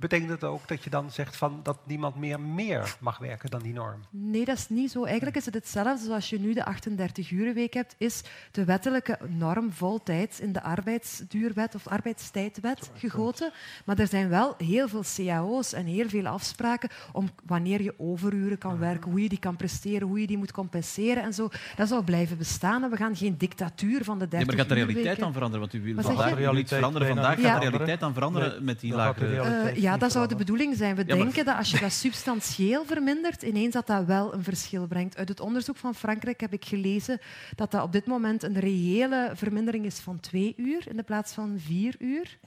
Betekent 0.00 0.30
het 0.30 0.44
ook 0.44 0.68
dat 0.68 0.84
je 0.84 0.90
dan 0.90 1.10
zegt 1.10 1.36
van 1.36 1.60
dat 1.62 1.78
niemand 1.86 2.16
meer 2.16 2.40
meer 2.40 2.96
mag 3.00 3.18
werken 3.18 3.50
dan 3.50 3.62
die 3.62 3.72
norm? 3.72 4.00
Nee, 4.10 4.44
dat 4.44 4.56
is 4.56 4.68
niet 4.68 4.90
zo. 4.90 5.04
Eigenlijk 5.04 5.36
is 5.36 5.44
het 5.44 5.54
hetzelfde 5.54 6.04
zoals 6.04 6.30
je 6.30 6.40
nu 6.40 6.54
de 6.54 6.64
38-urenweek 6.64 7.72
hebt, 7.72 7.94
is 7.98 8.22
de 8.50 8.64
wettelijke 8.64 9.18
norm 9.28 9.72
voltijds 9.72 10.40
in 10.40 10.52
de 10.52 10.62
arbeidsduurwet 10.62 11.74
of 11.74 11.88
arbeidstijdwet 11.88 12.90
gegoten. 12.94 13.52
Maar 13.84 13.98
er 13.98 14.06
zijn 14.06 14.28
wel 14.28 14.54
heel 14.58 14.88
veel 14.88 15.02
cao's 15.16 15.72
en 15.72 15.86
heel 15.86 16.08
veel 16.08 16.26
afspraken 16.26 16.88
om 17.12 17.30
wanneer 17.46 17.82
je 17.82 17.94
overuren 17.98 18.58
kan 18.58 18.78
werken, 18.78 19.10
hoe 19.10 19.22
je 19.22 19.28
die 19.28 19.38
kan 19.38 19.56
presteren, 19.56 20.08
hoe 20.08 20.20
je 20.20 20.26
die 20.26 20.38
moet 20.38 20.52
compenseren 20.52 21.22
en 21.22 21.34
zo. 21.34 21.48
Dat 21.76 21.88
zal 21.88 22.02
blijven 22.02 22.38
bestaan 22.38 22.84
en 22.84 22.90
we 22.90 22.96
gaan 22.96 23.16
geen 23.16 23.38
dictatuur 23.38 24.04
van 24.04 24.18
de 24.18 24.28
30 24.28 24.38
Ja, 24.38 24.46
maar 24.46 24.56
gaat 24.56 24.68
de 24.68 24.74
realiteit 24.74 25.18
dan 25.18 25.32
veranderen? 25.32 25.68
Want 25.68 25.74
u 25.74 25.94
wil 25.94 26.02
vandaag 26.02 26.34
wil 26.34 26.56
iets 26.56 26.72
veranderen. 26.72 27.06
Realiteit 27.06 27.26
Vandaag 27.26 27.52
gaat 27.52 27.62
de 27.62 27.68
realiteit 27.68 28.00
dan 28.00 28.12
veranderen 28.12 28.50
Nee, 28.50 28.60
met 28.60 28.80
die 28.80 28.90
de 28.90 28.96
lagere... 28.96 29.72
ja, 29.90 29.96
dat 29.98 30.12
zou 30.12 30.28
de 30.28 30.36
bedoeling 30.36 30.76
zijn. 30.76 30.94
We 30.96 31.02
Ja, 31.06 31.14
maar- 31.14 31.24
denken 31.24 31.44
dat 31.44 31.56
als 31.56 31.70
je 31.70 31.78
dat 31.80 31.92
substantieel 31.92 32.84
vermindert, 32.84 33.42
ineens 33.42 33.72
dat 33.72 33.86
dat 33.86 34.04
wel 34.04 34.34
een 34.34 34.44
verschil 34.44 34.86
brengt. 34.86 35.16
Uit 35.16 35.28
het 35.28 35.40
onderzoek 35.40 35.76
van 35.76 35.94
Frankrijk 35.94 36.40
heb 36.40 36.52
ik 36.52 36.64
gelezen 36.64 37.18
dat 37.54 37.70
dat 37.70 37.82
op 37.82 37.92
dit 37.92 38.06
moment 38.06 38.42
een 38.42 38.58
reële 38.58 39.30
vermindering 39.34 39.84
is 39.84 39.98
van 39.98 40.20
twee 40.20 40.54
uur 40.56 40.88
in 40.88 40.96
de 40.96 41.02
plaats 41.02 41.32
van 41.32 41.54
vier 41.58 41.94
uur. 41.98 42.38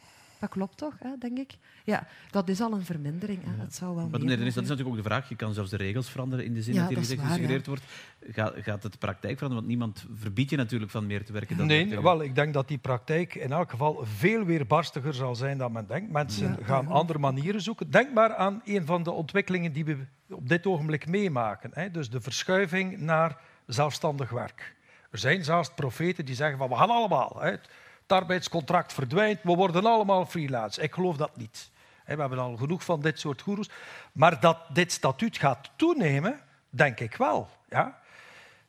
Dat 0.43 0.51
klopt 0.51 0.77
toch, 0.77 0.93
hè, 0.99 1.09
denk 1.19 1.37
ik? 1.37 1.51
Ja, 1.83 2.07
dat 2.31 2.49
is 2.49 2.61
al 2.61 2.73
een 2.73 2.83
vermindering. 2.85 3.39
Hè. 3.43 3.61
Het 3.63 3.75
zou 3.75 3.95
wel 3.95 4.01
Maar 4.01 4.11
meer 4.11 4.19
meneer 4.19 4.35
Dennis, 4.35 4.53
dat 4.53 4.63
is 4.63 4.69
natuurlijk 4.69 4.97
ook 4.97 5.03
de 5.03 5.09
vraag. 5.09 5.29
Je 5.29 5.35
kan 5.35 5.53
zelfs 5.53 5.69
de 5.69 5.77
regels 5.77 6.09
veranderen 6.09 6.45
in 6.45 6.53
de 6.53 6.61
zin 6.61 6.73
Ja, 6.73 6.79
dat 6.79 6.87
hier 6.89 6.97
dat 6.97 7.05
is 7.05 7.11
gezegd 7.11 7.27
gesuggereerd 7.29 7.67
wordt. 7.67 7.83
Gaat, 8.31 8.53
gaat 8.57 8.83
het 8.83 8.91
de 8.91 8.97
praktijk 8.97 9.37
veranderen? 9.37 9.55
Want 9.55 9.67
niemand 9.67 10.05
verbiedt 10.21 10.49
je 10.49 10.55
natuurlijk 10.57 10.91
van 10.91 11.05
meer 11.07 11.25
te 11.25 11.33
werken 11.33 11.57
dan 11.57 11.67
Nee, 11.67 11.77
30 11.77 11.97
uur. 11.97 12.03
wel, 12.03 12.21
ik 12.23 12.35
denk 12.35 12.53
dat 12.53 12.67
die 12.67 12.77
praktijk 12.77 13.35
in 13.35 13.51
elk 13.51 13.69
geval 13.69 13.99
veel 14.05 14.43
weerbarstiger 14.45 15.13
zal 15.13 15.35
zijn 15.35 15.57
dan 15.57 15.71
men 15.71 15.87
denkt. 15.87 16.11
Mensen 16.11 16.49
Ja. 16.59 16.65
gaan 16.65 16.87
andere 16.87 17.19
manieren 17.19 17.61
zoeken. 17.61 17.91
Denk 17.91 18.13
maar 18.13 18.35
aan 18.35 18.61
een 18.65 18.85
van 18.85 19.03
de 19.03 19.11
ontwikkelingen 19.11 19.71
die 19.73 19.85
we 19.85 19.97
op 20.29 20.49
dit 20.49 20.65
ogenblik 20.67 21.07
meemaken. 21.07 21.69
Hè. 21.73 21.91
Dus 21.91 22.09
de 22.09 22.21
verschuiving 22.21 22.97
naar 22.97 23.37
zelfstandig 23.65 24.29
werk. 24.29 24.75
Er 25.11 25.19
zijn 25.19 25.43
zelfs 25.43 25.73
profeten 25.75 26.25
die 26.25 26.35
zeggen 26.35 26.57
van 26.57 26.69
we 26.69 26.75
gaan 26.75 26.89
allemaal. 26.89 27.37
Hè. 27.39 27.55
Het 28.03 28.11
arbeidscontract 28.11 28.93
verdwijnt, 28.93 29.39
we 29.43 29.55
worden 29.55 29.85
allemaal 29.85 30.25
freelance. 30.25 30.81
Ik 30.81 30.93
geloof 30.93 31.17
dat 31.17 31.37
niet. 31.37 31.71
Hè, 32.03 32.15
We 32.15 32.21
hebben 32.21 32.39
al 32.39 32.55
genoeg 32.55 32.83
van 32.83 33.01
dit 33.01 33.19
soort 33.19 33.41
goeroes. 33.41 33.69
Maar 34.11 34.39
dat 34.39 34.57
dit 34.73 34.91
statuut 34.91 35.37
gaat 35.37 35.69
toenemen, 35.75 36.39
denk 36.69 36.99
ik 36.99 37.15
wel. 37.15 37.49
Ja? 37.69 37.99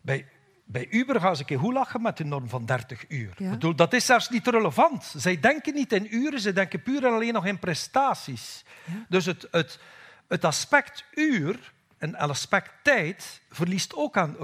Bij, 0.00 0.26
bij 0.64 0.86
Uber 0.90 1.20
gaan 1.20 1.34
ze 1.34 1.40
een 1.40 1.46
keer 1.46 1.58
hoe 1.58 1.72
lachen 1.72 2.02
met 2.02 2.16
de 2.16 2.24
norm 2.24 2.48
van 2.48 2.66
30 2.66 3.04
uur. 3.08 3.34
Ja. 3.36 3.44
Ik 3.44 3.50
bedoel, 3.50 3.74
dat 3.74 3.92
is 3.92 4.06
zelfs 4.06 4.28
niet 4.30 4.46
relevant. 4.46 5.14
Zij 5.16 5.40
denken 5.40 5.74
niet 5.74 5.92
in 5.92 6.14
uren, 6.14 6.40
ze 6.40 6.52
denken 6.52 6.82
puur 6.82 7.06
en 7.06 7.12
alleen 7.12 7.32
nog 7.32 7.46
in 7.46 7.58
prestaties. 7.58 8.64
Dus 9.08 9.26
het, 9.26 9.48
het, 9.50 9.78
het 10.28 10.44
aspect 10.44 11.04
uur 11.14 11.72
en 11.98 12.10
het 12.16 12.30
aspect 12.30 12.70
tijd 12.82 13.40
verliest 13.50 13.94
ook 13.94 14.16
aan, 14.16 14.36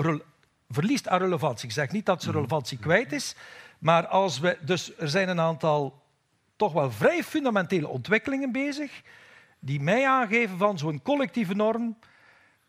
verliest 0.68 1.08
aan 1.08 1.18
relevantie. 1.18 1.68
Ik 1.68 1.74
zeg 1.74 1.90
niet 1.90 2.06
dat 2.06 2.22
zijn 2.22 2.34
relevantie 2.34 2.78
kwijt 2.78 3.12
is, 3.12 3.34
maar 3.80 4.06
als 4.06 4.38
we, 4.38 4.58
dus 4.60 4.96
er 4.98 5.08
zijn 5.08 5.28
een 5.28 5.40
aantal 5.40 6.02
toch 6.56 6.72
wel 6.72 6.90
vrij 6.90 7.22
fundamentele 7.22 7.88
ontwikkelingen 7.88 8.52
bezig 8.52 9.02
die 9.58 9.80
mij 9.80 10.08
aangeven 10.08 10.58
van 10.58 10.78
zo'n 10.78 11.02
collectieve 11.02 11.54
norm 11.54 11.98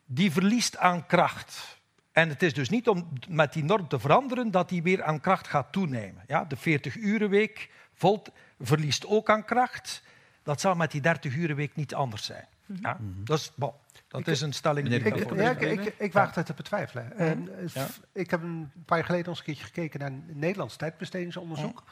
die 0.06 0.32
verliest 0.32 0.78
aan 0.78 1.06
kracht. 1.06 1.80
En 2.12 2.30
het 2.30 2.44
is 2.44 2.54
dus 2.54 2.70
niet 2.70 2.88
om 2.88 3.08
met 3.30 3.54
die 3.54 3.64
norm 3.64 3.88
te 3.88 4.00
veranderen 4.00 4.52
dat 4.52 4.70
die 4.70 4.84
weer 4.84 5.04
aan 5.04 5.20
kracht 5.20 5.48
gaat 5.48 5.72
toenemen. 5.72 6.24
Ja, 6.28 6.46
de 6.46 6.58
40-urenweek 6.58 7.70
volt 7.94 8.30
verliest 8.60 9.06
ook 9.06 9.30
aan 9.30 9.46
kracht. 9.46 10.04
Dat 10.44 10.62
zal 10.62 10.76
met 10.76 10.92
die 10.92 11.02
30-urenweek 11.02 11.74
niet 11.74 11.94
anders 11.94 12.26
zijn. 12.26 12.48
Ja, 12.82 12.98
dat 13.00 13.40
is, 13.40 13.52
bon, 13.56 13.74
dat 14.08 14.28
is 14.28 14.42
een 14.42 14.54
stelling 14.54 14.88
die 14.88 15.00
ik 15.00 15.16
Ik, 15.16 15.36
ja, 15.36 15.58
ik, 15.58 15.94
ik, 15.98 16.14
waag 16.14 16.36
het 16.36 16.46
te 16.46 16.54
betwijfelen. 16.54 17.18
En, 17.18 17.58
eh, 17.58 17.68
Ja. 17.68 17.88
Ik 18.12 18.32
heb 18.32 18.42
een 18.42 18.72
paar 18.86 18.98
jaar 18.98 19.06
geleden 19.06 19.28
eens 19.28 19.40
een 19.40 19.46
keertje 19.46 19.66
gekeken 19.66 20.00
naar 20.00 20.10
een 20.10 20.26
Nederlands 20.34 20.76
tijdbestedingsonderzoek. 20.76 21.84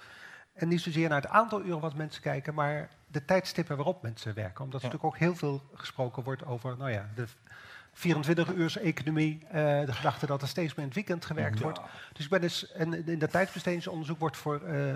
En 0.54 0.68
niet 0.68 0.82
zozeer 0.82 1.10
naar 1.10 1.22
het 1.22 1.32
aantal 1.32 1.64
uren 1.64 1.80
wat 1.80 1.95
mensen 1.95 2.22
kijken, 2.22 2.54
maar 2.54 2.89
de 3.08 3.26
tijdstippen 3.26 3.76
waarop 3.76 4.02
mensen 4.02 4.34
werken. 4.34 4.64
Omdat 4.64 4.82
er 4.82 4.88
natuurlijk 4.88 5.14
ook 5.14 5.20
heel 5.20 5.36
veel 5.36 5.64
gesproken 5.74 6.24
wordt 6.24 6.45
over 6.45 6.78
nou 6.78 6.91
ja, 6.91 7.10
de 7.16 7.28
24-uurs-economie, 7.93 9.39
eh, 9.47 9.86
de 9.86 9.93
gedachte 9.93 10.26
dat 10.26 10.41
er 10.41 10.47
steeds 10.47 10.70
meer 10.70 10.80
in 10.80 10.91
het 10.91 10.93
weekend 10.93 11.26
gewerkt 11.26 11.60
wordt. 11.60 11.80
Dus 12.14 12.24
ik 12.24 12.32
ben 12.32 12.41
dus, 12.41 12.72
en 12.72 13.08
in 13.08 13.20
dat 13.20 13.32
tijdsbestedingsonderzoek 13.32 14.20
wordt 14.20 14.38
voor 14.38 14.62
eh, 14.62 14.95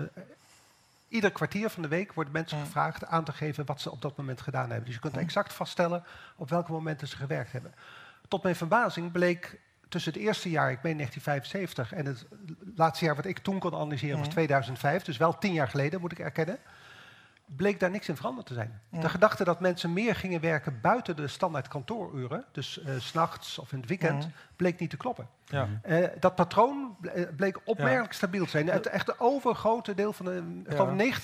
ieder 1.08 1.32
kwartier 1.32 1.70
van 1.70 1.82
de 1.82 1.88
week 1.88 2.12
worden 2.12 2.32
mensen 2.32 2.58
gevraagd 2.58 3.06
aan 3.06 3.24
te 3.24 3.32
geven 3.32 3.66
wat 3.66 3.80
ze 3.80 3.90
op 3.90 4.02
dat 4.02 4.16
moment 4.16 4.40
gedaan 4.40 4.68
hebben. 4.68 4.84
Dus 4.84 4.94
je 4.94 5.00
kunt 5.00 5.16
exact 5.16 5.52
vaststellen 5.52 6.04
op 6.36 6.50
welke 6.50 6.72
momenten 6.72 7.08
ze 7.08 7.16
gewerkt 7.16 7.52
hebben. 7.52 7.74
Tot 8.28 8.42
mijn 8.42 8.56
verbazing 8.56 9.12
bleek 9.12 9.60
tussen 9.88 10.12
het 10.12 10.22
eerste 10.22 10.50
jaar, 10.50 10.70
ik 10.70 10.82
meen 10.82 10.96
1975, 10.96 11.92
en 11.92 12.06
het 12.06 12.26
laatste 12.76 13.04
jaar 13.04 13.16
wat 13.16 13.24
ik 13.24 13.38
toen 13.38 13.58
kon 13.58 13.74
analyseren 13.74 14.18
was 14.18 14.28
2005, 14.28 15.02
dus 15.02 15.16
wel 15.16 15.38
tien 15.38 15.52
jaar 15.52 15.68
geleden 15.68 16.00
moet 16.00 16.12
ik 16.12 16.18
erkennen, 16.18 16.58
bleek 17.46 17.80
daar 17.80 17.90
niks 17.90 18.08
in 18.08 18.16
veranderd 18.16 18.46
te 18.46 18.54
zijn. 18.54 18.80
De 18.90 19.08
gedachte 19.08 19.44
dat 19.44 19.60
mensen 19.60 19.92
meer 19.92 20.14
gingen 20.14 20.40
werken 20.40 20.80
buiten 20.80 21.16
de 21.16 21.28
standaard 21.28 21.68
kantooruren, 21.68 22.44
dus 22.52 22.78
uh, 22.78 22.94
s'nachts 22.98 23.58
of 23.58 23.72
in 23.72 23.78
het 23.78 23.88
weekend, 23.88 24.28
bleek 24.56 24.78
niet 24.78 24.90
te 24.90 24.96
kloppen. 24.96 25.28
Ja. 25.44 25.68
Uh, 25.86 26.06
dat 26.20 26.34
patroon 26.34 26.96
bleek 27.36 27.60
opmerkelijk 27.64 28.12
stabiel 28.12 28.44
te 28.44 28.50
zijn. 28.50 28.68
Het 28.68 28.86
echt 28.86 29.20
overgrote 29.20 29.94
deel 29.94 30.12
van 30.12 30.24
de, 30.24 30.62
ja. 30.96 31.14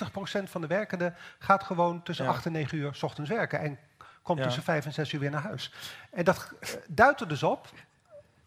90% 0.41 0.51
van 0.51 0.61
de 0.61 0.66
werkenden 0.66 1.14
gaat 1.39 1.62
gewoon 1.62 2.03
tussen 2.03 2.27
8 2.27 2.47
en 2.47 2.53
9 2.53 2.79
uur 2.79 2.95
s 2.95 3.03
ochtends 3.03 3.31
werken 3.31 3.61
en 3.61 3.79
komt 4.23 4.43
tussen 4.43 4.62
5 4.62 4.85
en 4.85 4.93
6 4.93 5.12
uur 5.12 5.21
weer 5.21 5.31
naar 5.31 5.43
huis. 5.43 5.73
En 6.11 6.25
dat 6.25 6.53
duidt 6.89 7.21
er 7.21 7.29
dus 7.29 7.43
op 7.43 7.68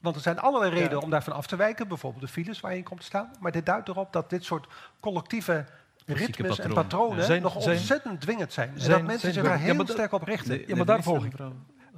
want 0.04 0.16
er 0.16 0.22
zijn 0.22 0.40
allerlei 0.40 0.72
redenen 0.72 1.02
om 1.02 1.10
daarvan 1.10 1.34
af 1.34 1.48
te 1.48 1.56
wijken. 1.56 1.88
Bijvoorbeeld 1.88 2.22
de 2.24 2.32
files 2.32 2.60
waar 2.60 2.72
je 2.72 2.78
in 2.78 2.84
komt 2.84 3.00
te 3.00 3.06
staan. 3.06 3.32
Maar 3.40 3.52
dit 3.52 3.66
duidt 3.66 3.88
erop 3.88 4.14
dat 4.14 4.30
dit 4.30 4.44
soort 4.44 4.68
collectieve 5.00 5.66
ritmes 6.06 6.60
en 6.60 6.74
patronen 6.74 7.26
zijn, 7.26 7.42
nog 7.42 7.56
ontzettend 7.56 8.22
dwingend 8.22 8.54
zijn. 8.54 8.72
zijn 8.76 8.92
en 8.92 8.98
dat 8.98 9.08
mensen 9.08 9.34
zich 9.34 9.44
daar 9.44 9.60
heel 9.60 9.88
sterk 9.88 10.12
op 10.12 10.24
richten. 10.24 10.68
ja, 10.68 10.76
maar 10.76 10.86
daar 10.86 11.04
volg 11.04 11.26
ik. 11.26 11.34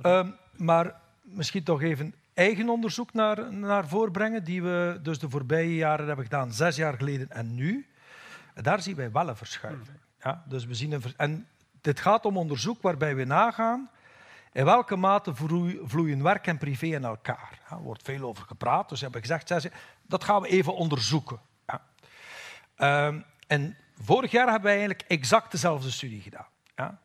Um, 0.04 0.36
maar 0.56 0.96
misschien 1.22 1.64
toch 1.64 1.82
even 1.82 2.16
eigen 2.34 2.70
onderzoek 2.70 3.14
naar, 3.14 3.54
naar 3.54 3.88
voorbrengen, 3.88 4.44
die 4.44 4.64
we 4.64 5.00
dus 5.02 5.20
de 5.20 5.30
voorbije 5.30 5.76
jaren 5.76 6.08
hebben 6.08 6.26
gedaan, 6.26 6.54
zes 6.54 6.76
jaar 6.76 6.94
geleden 6.98 7.32
en 7.32 7.56
nu. 7.56 7.88
Daar 8.54 8.82
zien 8.82 8.96
wij 8.96 9.12
wel 9.12 9.30
een 9.30 9.36
verschuiving. 9.36 9.88
Hmm. 9.88 10.32
Ja, 10.32 10.44
dus 10.48 10.66
we 10.66 10.74
zien 10.74 10.92
een 10.92 11.02
en 11.18 11.48
dit 11.82 12.00
gaat 12.00 12.26
om 12.26 12.38
onderzoek 12.38 12.82
waarbij 12.82 13.16
we 13.16 13.24
nagaan 13.24 13.90
in 14.52 14.66
welke 14.66 14.96
mate 14.96 15.34
vloeien 15.86 16.24
werk 16.24 16.48
en 16.48 16.58
privé 16.58 16.86
in 16.86 17.04
elkaar. 17.04 17.60
Er 17.70 17.78
wordt 17.78 18.02
veel 18.04 18.28
over 18.28 18.46
gepraat, 18.46 18.90
dus 18.90 19.02
hebben 19.02 19.22
gezegd, 19.22 19.70
dat 20.02 20.24
gaan 20.24 20.42
we 20.42 20.48
even 20.48 20.76
onderzoeken. 20.76 21.40
Ja. 21.68 21.82
Um, 23.08 23.26
en 23.48 23.78
Vorig 24.02 24.32
jaar 24.32 24.46
hebben 24.46 24.64
wij 24.64 24.78
eigenlijk 24.78 25.04
exact 25.08 25.52
dezelfde 25.52 25.92
studie 25.92 26.22
gedaan. 26.22 26.48
Ja? 26.76 27.00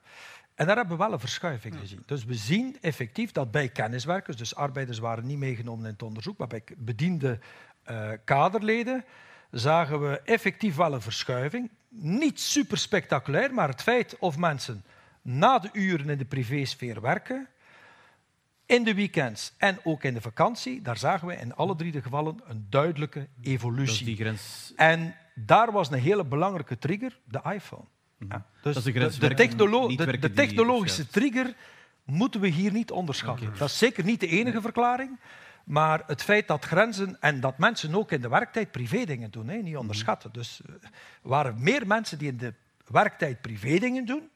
En 0.55 0.67
daar 0.67 0.77
hebben 0.77 0.97
we 0.97 1.03
wel 1.03 1.13
een 1.13 1.21
verschuiving 1.21 1.79
gezien. 1.79 2.03
Dus 2.07 2.25
we 2.25 2.35
zien 2.35 2.77
effectief 2.81 3.33
dat 3.33 3.51
bij 3.51 3.69
kenniswerkers, 3.69 4.37
dus 4.37 4.55
arbeiders 4.55 4.99
waren 4.99 5.27
niet 5.27 5.39
meegenomen 5.39 5.85
in 5.85 5.93
het 5.93 6.03
onderzoek, 6.03 6.39
maar 6.39 6.47
bij 6.47 6.63
bediende 6.77 7.39
uh, 7.91 8.11
kaderleden, 8.25 9.05
zagen 9.51 10.11
we 10.11 10.21
effectief 10.25 10.77
wel 10.77 10.95
een 10.95 11.01
verschuiving. 11.01 11.71
Niet 11.89 12.41
super 12.41 12.79
spectaculair, 12.79 13.55
maar 13.55 13.69
het 13.69 13.83
feit 13.83 14.19
of 14.19 14.37
mensen 14.37 14.85
na 15.23 15.59
de 15.59 15.69
uren 15.73 16.09
in 16.09 16.19
de 16.19 16.25
privésfeer 16.25 17.01
werken, 17.01 17.49
in 18.67 18.85
de 18.85 18.95
weekends 18.95 19.53
en 19.59 19.79
ook 19.83 20.05
in 20.05 20.15
de 20.15 20.21
vakantie, 20.21 20.83
daar 20.83 20.99
zagen 20.99 21.29
we 21.29 21.35
in 21.35 21.55
alle 21.55 21.77
drie 21.77 21.93
de 21.93 22.03
gevallen 22.03 22.41
een 22.47 22.67
duidelijke 22.71 23.29
evolutie. 23.43 24.05
die 24.05 24.17
grens... 24.17 24.73
En 24.77 25.15
daar 25.47 25.73
was 25.73 25.91
een 25.91 25.99
hele 25.99 26.25
belangrijke 26.25 26.79
trigger, 26.79 27.21
de 27.25 27.41
iPhone. 27.53 27.85
Mhm. 28.19 28.33
Ja. 28.33 28.47
Dus 28.63 28.83
de, 28.83 28.93
de, 28.93 30.19
de, 30.19 30.33
technologische 30.33 31.07
trigger 31.07 31.55
moeten 32.05 32.41
we 32.41 32.49
hier 32.49 32.73
niet 32.73 32.91
onderschatten. 32.91 33.53
Dat 33.59 33.69
is 33.69 33.79
zeker 33.79 34.05
niet 34.05 34.21
de 34.21 34.27
enige 34.27 34.61
verklaring. 34.61 35.19
Maar 35.65 36.03
het 36.07 36.23
feit 36.23 36.49
dat 36.49 36.65
grenzen 36.65 37.21
en 37.21 37.41
dat 37.41 37.59
mensen 37.59 37.95
ook 37.95 38.13
in 38.13 38.21
de 38.21 38.29
werktijd 38.29 38.71
privé 38.71 39.05
dingen 39.05 39.31
doen, 39.31 39.49
hè, 39.49 39.57
niet 39.57 39.77
onderschatten. 39.77 40.33
Dus 40.33 40.61
er 40.67 40.79
eh, 40.81 40.89
waren 41.23 41.63
meer 41.63 41.87
mensen 41.87 42.19
die 42.19 42.29
in 42.29 42.37
de 42.37 42.55
werktijd 42.87 43.41
privé 43.41 43.79
dingen 43.79 44.05
doen, 44.05 44.29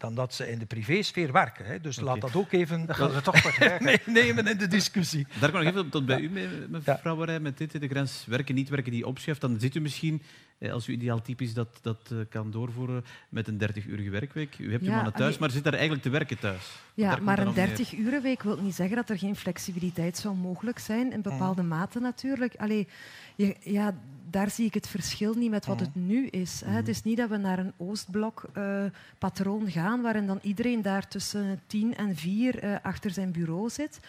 dan 0.00 0.14
dat 0.14 0.34
ze 0.34 0.50
in 0.50 0.58
de 0.58 0.66
privésfeer 0.66 1.32
werken. 1.32 1.64
Hè. 1.64 1.80
Dus 1.80 2.00
laat 2.00 2.20
dat 2.20 2.36
ook 2.36 2.52
even 2.52 2.86
dan 2.86 2.94
gaan 2.94 3.10
ze 3.10 3.20
toch 3.20 3.58
meenemen 3.80 4.46
in 4.52 4.58
de 4.58 4.66
discussie. 4.66 5.26
Daar 5.40 5.50
kan 5.50 5.60
ik 5.60 5.68
even 5.68 5.88
tot 5.88 6.06
bij 6.06 6.20
u, 6.20 6.30
mevrouw 6.68 7.26
ja. 7.26 7.38
met 7.38 7.58
dit, 7.58 7.80
de 7.80 7.88
grens 7.88 8.24
werken, 8.26 8.54
niet 8.54 8.68
werken 8.68 8.92
die 8.92 9.06
opschrijft. 9.06 9.40
Dan 9.40 9.60
zit 9.60 9.74
u 9.74 9.80
misschien, 9.80 10.22
eh, 10.58 10.72
als 10.72 10.88
u 10.88 10.92
ideaal 10.92 11.22
typisch 11.22 11.54
dat, 11.54 11.78
dat 11.82 12.10
eh, 12.10 12.18
kan 12.28 12.50
doorvoeren, 12.50 13.04
met 13.28 13.48
een 13.48 13.58
30-urige 13.58 14.10
werkweek. 14.10 14.58
U 14.58 14.70
hebt 14.70 14.84
ja, 14.84 14.88
uw 14.88 14.94
mannen 14.94 15.12
thuis, 15.12 15.38
maar 15.38 15.50
zit 15.50 15.64
daar 15.64 15.72
eigenlijk 15.72 16.02
te 16.02 16.10
werken 16.10 16.38
thuis. 16.38 16.76
Ja, 16.94 17.18
maar 17.22 17.38
een 17.38 17.54
30-urenweek 17.54 18.42
wil 18.42 18.56
niet 18.62 18.74
zeggen 18.74 18.96
dat 18.96 19.10
er 19.10 19.18
geen 19.18 19.36
flexibiliteit 19.36 20.16
zou 20.16 20.34
mogelijk 20.34 20.78
zijn. 20.78 21.12
In 21.12 21.22
bepaalde 21.22 21.62
mate 21.62 22.00
natuurlijk. 22.00 22.54
Allee, 22.56 22.88
je, 23.36 23.56
ja, 23.60 23.94
daar 24.30 24.50
zie 24.50 24.66
ik 24.66 24.74
het 24.74 24.88
verschil 24.88 25.34
niet 25.34 25.50
met 25.50 25.66
wat 25.66 25.80
het 25.80 25.94
nu 25.94 26.26
is. 26.26 26.62
Hè. 26.64 26.70
Het 26.70 26.88
is 26.88 27.02
niet 27.02 27.16
dat 27.16 27.28
we 27.28 27.36
naar 27.36 27.58
een 27.58 27.72
Oostblok-patroon 27.76 29.66
eh, 29.66 29.72
gaan, 29.72 30.02
waarin 30.02 30.26
dan 30.26 30.38
iedereen 30.42 30.82
daar 30.82 31.08
tussen 31.08 31.60
tien 31.66 31.96
en 31.96 32.16
vier 32.16 32.64
uh, 32.64 32.76
achter 32.82 33.10
zijn 33.10 33.32
bureau 33.32 33.70
zit. 33.70 34.00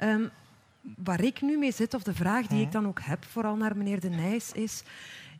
Um, 0.00 0.30
waar 0.96 1.24
ik 1.24 1.40
nu 1.40 1.58
mee 1.58 1.72
zit, 1.72 1.94
of 1.94 2.02
de 2.02 2.14
vraag 2.14 2.46
die 2.46 2.62
ik 2.62 2.72
dan 2.72 2.86
ook 2.86 3.00
heb, 3.00 3.24
vooral 3.24 3.56
naar 3.56 3.76
meneer 3.76 4.00
De 4.00 4.08
Nijs, 4.08 4.52
is 4.52 4.82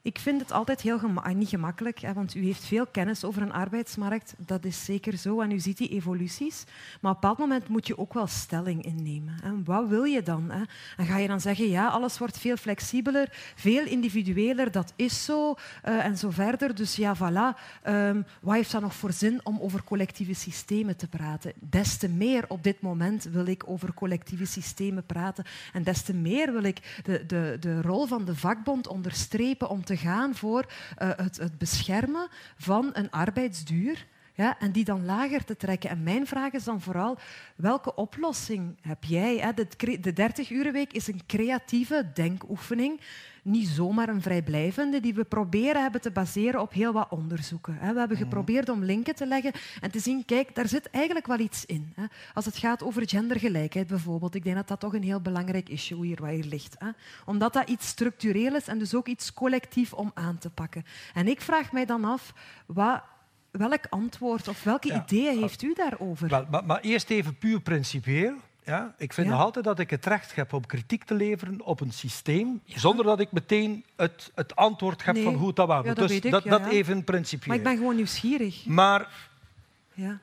ik 0.09 0.19
vind 0.19 0.41
het 0.41 0.53
altijd 0.53 0.81
heel 0.81 1.01
ah, 1.15 1.35
niet 1.35 1.49
gemakkelijk, 1.49 2.01
hè, 2.01 2.13
want 2.13 2.35
u 2.35 2.45
heeft 2.45 2.65
veel 2.65 2.87
kennis 2.87 3.25
over 3.25 3.43
een 3.43 3.53
arbeidsmarkt. 3.53 4.35
Dat 4.37 4.65
is 4.65 4.85
zeker 4.85 5.17
zo 5.17 5.41
en 5.41 5.51
u 5.51 5.59
ziet 5.59 5.77
die 5.77 5.89
evoluties. 5.89 6.65
Maar 6.67 7.13
op 7.13 7.17
een 7.17 7.21
bepaald 7.21 7.39
moment 7.39 7.69
moet 7.69 7.87
je 7.87 7.99
ook 7.99 8.15
wel 8.15 8.27
stelling 8.27 8.85
innemen. 8.85 9.63
Wat 9.65 9.89
wil 9.89 10.05
je 10.05 10.23
dan? 10.23 10.51
Hè? 10.51 10.63
En 10.97 11.07
ga 11.07 11.19
je 11.19 11.29
dan 11.29 11.41
zeggen, 11.41 11.69
ja, 11.69 11.89
alles 11.89 12.19
wordt 12.19 12.39
veel 12.39 12.57
flexibeler, 12.57 13.29
veel 13.55 13.87
individueler, 13.87 14.71
dat 14.71 14.93
is 14.97 15.25
zo, 15.25 15.55
uh, 15.85 16.05
en 16.05 16.19
zo 16.19 16.31
verder. 16.31 16.75
Dus 16.75 16.97
ja, 16.97 17.17
voilà. 17.17 17.59
Um, 17.89 18.25
wat 18.41 18.55
heeft 18.55 18.73
dat 18.73 18.83
nog 18.83 18.95
voor 18.95 19.13
zin 19.13 19.41
om 19.43 19.61
over 19.61 19.85
collectieve 19.85 20.35
systemen 20.35 20.97
te 20.97 21.09
praten? 21.09 21.53
Des 21.61 21.97
te 21.97 22.09
meer 22.09 22.45
op 22.49 22.63
dit 22.63 22.81
moment 22.81 23.25
wil 23.25 23.47
ik 23.47 23.63
over 23.67 23.95
collectieve 23.95 24.47
systemen 24.47 25.07
praten. 25.07 25.45
En 25.73 25.83
des 25.83 26.03
te 26.03 26.15
meer 26.15 26.53
wil 26.53 26.63
ik 26.63 27.01
de, 27.03 27.27
de, 27.27 27.57
de 27.61 27.83
rol 27.83 28.07
van 28.07 28.25
de 28.25 28.37
vakbond 28.37 28.87
onderstrepen 28.87 29.69
om 29.69 29.85
te 29.85 29.97
gaan 29.99 30.35
voor 30.35 30.65
uh, 31.03 31.11
het, 31.17 31.37
het 31.37 31.59
beschermen 31.59 32.29
van 32.57 32.91
een 32.93 33.11
arbeidsduur. 33.11 34.07
Ja, 34.39 34.59
en 34.59 34.73
die 34.73 34.85
dan 34.85 35.05
lager 35.05 35.45
te 35.45 35.57
trekken. 35.57 35.91
En 35.91 36.03
mijn 36.03 36.27
vraag 36.27 36.53
is 36.53 36.65
dan 36.65 36.81
vooral, 36.81 37.19
welke 37.57 37.95
oplossing 37.95 38.77
heb 38.81 39.05
jij? 39.05 39.55
De, 39.55 39.67
de 40.01 40.13
30-urenweek 40.13 40.93
is 40.93 41.07
een 41.09 41.21
creatieve 41.27 42.11
denkoefening 42.15 43.01
niet 43.43 43.69
zomaar 43.69 44.09
een 44.09 44.23
vrijblijvende, 44.23 45.01
die 45.01 45.15
we 45.15 45.25
proberen 45.25 45.83
hebben 45.83 46.01
te 46.01 46.11
baseren 46.11 46.61
op 46.61 46.73
heel 46.73 46.93
wat 46.93 47.11
onderzoeken. 47.11 47.79
We 47.79 47.85
hebben 47.85 48.09
mhm. 48.09 48.17
geprobeerd 48.17 48.69
om 48.69 48.85
linken 48.85 49.15
te 49.15 49.27
leggen 49.27 49.53
en 49.81 49.91
te 49.91 49.99
zien, 49.99 50.25
kijk, 50.25 50.55
daar 50.55 50.69
zit 50.69 50.91
eigenlijk 50.91 51.27
wel 51.27 51.39
iets 51.39 51.65
in. 51.65 51.95
Als 52.35 52.45
het 52.45 52.57
gaat 52.57 52.83
over 52.83 53.09
gendergelijkheid 53.09 53.87
bijvoorbeeld, 53.87 54.35
ik 54.35 54.45
denk 54.45 54.57
dat 54.57 54.69
dat 54.69 54.81
toch 54.81 54.95
een 54.95 55.03
heel 55.03 55.21
belangrijk 55.21 55.69
issue 55.69 56.07
hier, 56.07 56.21
waar 56.21 56.31
hier 56.31 56.45
ligt. 56.45 56.77
Omdat 57.25 57.53
dat 57.53 57.69
iets 57.69 57.89
structureel 57.89 58.55
is 58.55 58.69
en 58.69 58.79
dus 58.79 58.95
ook 58.95 59.07
iets 59.07 59.33
collectief 59.33 59.93
om 59.93 60.11
aan 60.15 60.39
te 60.39 60.51
pakken. 60.51 60.85
En 61.15 61.29
ik 61.29 61.41
vraag 61.41 61.73
mij 61.73 61.85
dan 61.85 62.05
af, 62.05 62.35
wat 62.67 63.03
welk 63.51 63.85
antwoord 63.89 64.49
of 64.49 64.63
welke 64.63 64.95
ideeën 64.95 65.39
heeft 65.41 65.63
u 65.63 65.75
daarover? 65.75 66.29
Wel, 66.29 66.47
maar, 66.51 66.65
maar, 66.65 66.81
eerst 66.81 67.11
even 67.11 67.39
puur 67.39 67.61
principieel. 67.61 68.35
Ja, 68.65 68.95
ik 68.99 69.13
vind 69.13 69.29
nog 69.29 69.41
altijd 69.41 69.65
dat 69.65 69.79
ik 69.79 69.91
het 69.91 70.07
recht 70.07 70.35
heb 70.35 70.53
om 70.53 70.67
kritiek 70.67 71.05
te 71.05 71.15
leveren 71.15 71.61
op 71.63 71.81
een 71.81 71.93
systeem, 71.93 72.61
zonder 72.65 73.05
dat 73.05 73.21
ik 73.21 73.33
meteen 73.33 73.85
het, 73.97 74.31
het 74.35 74.57
antwoord 74.57 75.05
heb 75.05 75.19
van 75.19 75.35
hoe 75.35 75.47
het 75.47 75.57
dat 75.57 75.67
was. 75.67 75.95
Dus 75.95 76.21
dat, 76.21 76.45
dat 76.45 76.67
even 76.67 77.05
principieel. 77.05 77.49
Maar 77.49 77.57
ik 77.57 77.63
ben 77.63 77.77
gewoon 77.77 77.97
nieuwsgierig. 77.97 78.67
Maar 78.67 79.31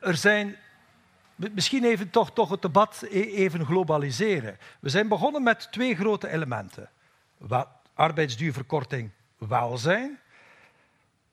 er 0.00 0.16
zijn... 0.16 0.56
Misschien 1.52 1.84
even 1.84 2.10
toch, 2.10 2.32
toch 2.32 2.50
het 2.50 2.62
debat 2.62 3.04
e- 3.10 3.20
even 3.20 3.64
globaliseren. 3.64 4.58
We 4.80 4.88
zijn 4.88 5.08
begonnen 5.08 5.42
met 5.42 5.68
twee 5.70 5.94
grote 5.94 6.28
elementen. 6.28 6.90
Wat, 7.38 7.68
arbeidsduurverkorting, 7.94 9.10
welzijn. 9.38 10.18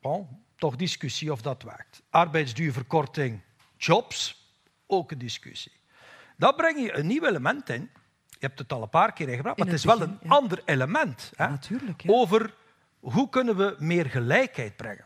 Bon, 0.00 0.28
toch 0.64 0.76
discussie 0.76 1.32
of 1.32 1.42
dat 1.42 1.62
werkt. 1.62 2.02
Arbeidsduurverkorting, 2.10 3.40
jobs, 3.76 4.48
ook 4.86 5.10
een 5.10 5.18
discussie. 5.18 5.72
Dan 6.36 6.54
breng 6.56 6.80
je 6.80 6.96
een 6.96 7.06
nieuw 7.06 7.24
element 7.24 7.68
in. 7.68 7.90
Je 8.28 8.46
hebt 8.46 8.58
het 8.58 8.72
al 8.72 8.82
een 8.82 8.88
paar 8.88 9.12
keer 9.12 9.28
ingebracht, 9.28 9.58
maar 9.58 9.66
het, 9.66 9.76
is 9.76 9.84
wel 9.84 10.00
een 10.00 10.18
ander 10.26 10.62
element. 10.64 11.32
Hè? 11.36 11.48
Natuurlijk, 11.48 12.02
Over 12.06 12.54
hoe 13.00 13.28
kunnen 13.28 13.56
we 13.56 13.76
meer 13.78 14.06
gelijkheid 14.06 14.76
brengen. 14.76 15.04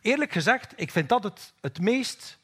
Eerlijk 0.00 0.32
gezegd, 0.32 0.72
ik 0.76 0.90
vind 0.90 1.08
dat 1.08 1.24
het, 1.24 1.52
het 1.60 1.80
meest 1.80 2.38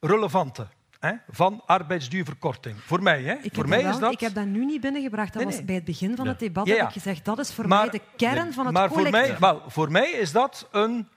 relevante 0.00 0.66
hè, 1.00 1.12
van 1.28 1.62
arbeidsduurverkorting. 1.66 2.76
Voor 2.80 3.02
mij. 3.02 3.22
Hè. 3.22 3.36
Voor 3.52 3.68
mij 3.68 3.82
is 3.82 3.98
dat... 3.98 4.12
ik 4.12 4.20
heb 4.20 4.34
dat 4.34 4.46
nu 4.46 4.64
niet 4.64 4.80
binnengebracht. 4.80 5.32
Dat 5.32 5.44
was 5.44 5.64
bij 5.64 5.74
het 5.74 5.84
begin 5.84 6.16
van 6.16 6.26
het 6.26 6.38
debat. 6.38 6.68
Heb 6.68 6.80
ik 6.80 6.92
gezegd, 6.92 7.24
dat 7.24 7.38
is 7.38 7.52
voor 7.52 7.68
mij 7.68 7.88
de 7.88 8.00
kern 8.16 8.52
van 8.52 8.64
het 8.64 8.74
maar 8.74 8.88
collectief. 8.88 9.20
Voor 9.20 9.28
mij, 9.28 9.38
wel, 9.38 9.62
voor 9.66 9.90
mij 9.90 10.10
is 10.10 10.32
dat 10.32 10.68
een 10.70 11.08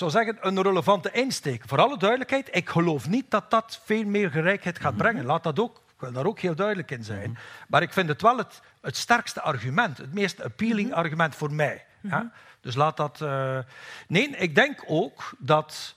zou 0.00 0.10
zeggen, 0.10 0.36
een 0.40 0.62
relevante 0.62 1.10
insteek. 1.12 1.62
Voor 1.66 1.80
alle 1.80 1.98
duidelijkheid, 1.98 2.48
ik 2.52 2.68
geloof 2.68 3.08
niet 3.08 3.30
dat 3.30 3.50
dat 3.50 3.80
veel 3.84 4.04
meer 4.04 4.30
gelijkheid 4.30 4.78
gaat 4.78 4.92
mhm. 4.92 5.02
brengen. 5.02 5.24
Laat 5.24 5.42
dat 5.42 5.58
ook, 5.58 5.76
ik 5.76 6.00
wil 6.00 6.12
daar 6.12 6.26
ook 6.26 6.38
heel 6.40 6.54
duidelijk 6.54 6.90
in 6.90 7.04
zijn. 7.04 7.30
Mhm. 7.30 7.40
Maar 7.68 7.82
ik 7.82 7.92
vind 7.92 8.08
het 8.08 8.22
wel 8.22 8.36
het, 8.38 8.60
het 8.80 8.96
sterkste 8.96 9.40
argument, 9.40 9.98
het 9.98 10.14
meest 10.14 10.42
appealing 10.42 10.88
mhm. 10.88 10.98
argument 10.98 11.34
voor 11.34 11.52
mij. 11.52 11.84
Dus 12.60 12.74
laat 12.74 12.96
dat. 12.96 13.20
Uh... 13.22 13.58
Nee, 14.08 14.28
ik 14.28 14.54
denk 14.54 14.84
ook 14.86 15.32
dat 15.38 15.94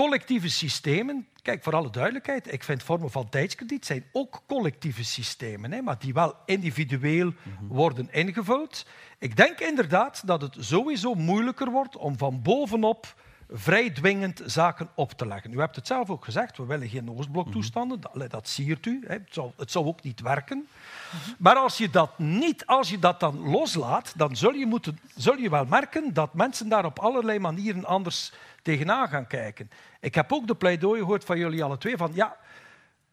collectieve 0.00 0.48
systemen. 0.48 1.26
Kijk, 1.42 1.62
voor 1.62 1.74
alle 1.74 1.90
duidelijkheid, 1.90 2.52
ik 2.52 2.64
vind 2.64 2.82
vormen 2.82 3.10
van 3.10 3.28
tijdskrediet 3.28 3.86
zijn 3.86 4.04
ook 4.12 4.42
collectieve 4.46 5.04
systemen, 5.04 5.72
hè, 5.72 5.82
maar 5.82 5.98
die 5.98 6.12
wel 6.12 6.34
individueel 6.46 7.26
mhm. 7.26 7.66
worden 7.66 8.08
ingevuld. 8.12 8.86
Ik 9.18 9.36
denk 9.36 9.58
inderdaad 9.58 10.22
dat 10.26 10.42
het 10.42 10.56
sowieso 10.58 11.14
moeilijker 11.14 11.70
wordt 11.70 11.96
om 11.96 12.18
van 12.18 12.42
bovenop 12.42 13.14
vrij 13.52 13.90
dwingend 13.90 14.42
zaken 14.46 14.88
op 14.94 15.12
te 15.12 15.26
leggen. 15.26 15.52
U 15.52 15.58
hebt 15.58 15.76
het 15.76 15.86
zelf 15.86 16.10
ook 16.10 16.24
gezegd, 16.24 16.56
we 16.56 16.66
willen 16.66 16.88
geen 16.88 17.10
Oostbloktoestanden, 17.10 17.98
mhm. 17.98 18.18
dat, 18.18 18.30
dat 18.30 18.48
siert 18.48 18.86
u, 18.86 19.04
hè. 19.06 19.12
Het, 19.12 19.28
zou, 19.30 19.50
het 19.56 19.70
zou 19.70 19.86
ook 19.86 20.02
niet 20.02 20.20
werken. 20.20 20.68
Mhm. 21.10 21.30
Maar 21.38 21.56
als 21.56 21.78
je 21.78 21.90
dat 21.90 22.18
niet, 22.18 22.66
als 22.66 22.90
je 22.90 22.98
dat 22.98 23.20
dan 23.20 23.50
loslaat, 23.50 24.12
dan 24.16 24.36
zul 24.36 24.52
je, 24.52 24.66
moeten, 24.66 24.98
zul 25.16 25.36
je 25.36 25.50
wel 25.50 25.64
merken 25.64 26.14
dat 26.14 26.34
mensen 26.34 26.68
daar 26.68 26.84
op 26.84 26.98
allerlei 26.98 27.38
manieren 27.38 27.84
anders 27.84 28.32
tegenaan 28.62 29.08
gaan 29.08 29.26
kijken. 29.26 29.70
Ik 30.00 30.14
heb 30.14 30.32
ook 30.32 30.46
de 30.46 30.54
pleidooi 30.54 31.00
gehoord 31.00 31.24
van 31.24 31.38
jullie 31.38 31.64
alle 31.64 31.78
twee 31.78 31.96
van 31.96 32.10
ja, 32.14 32.36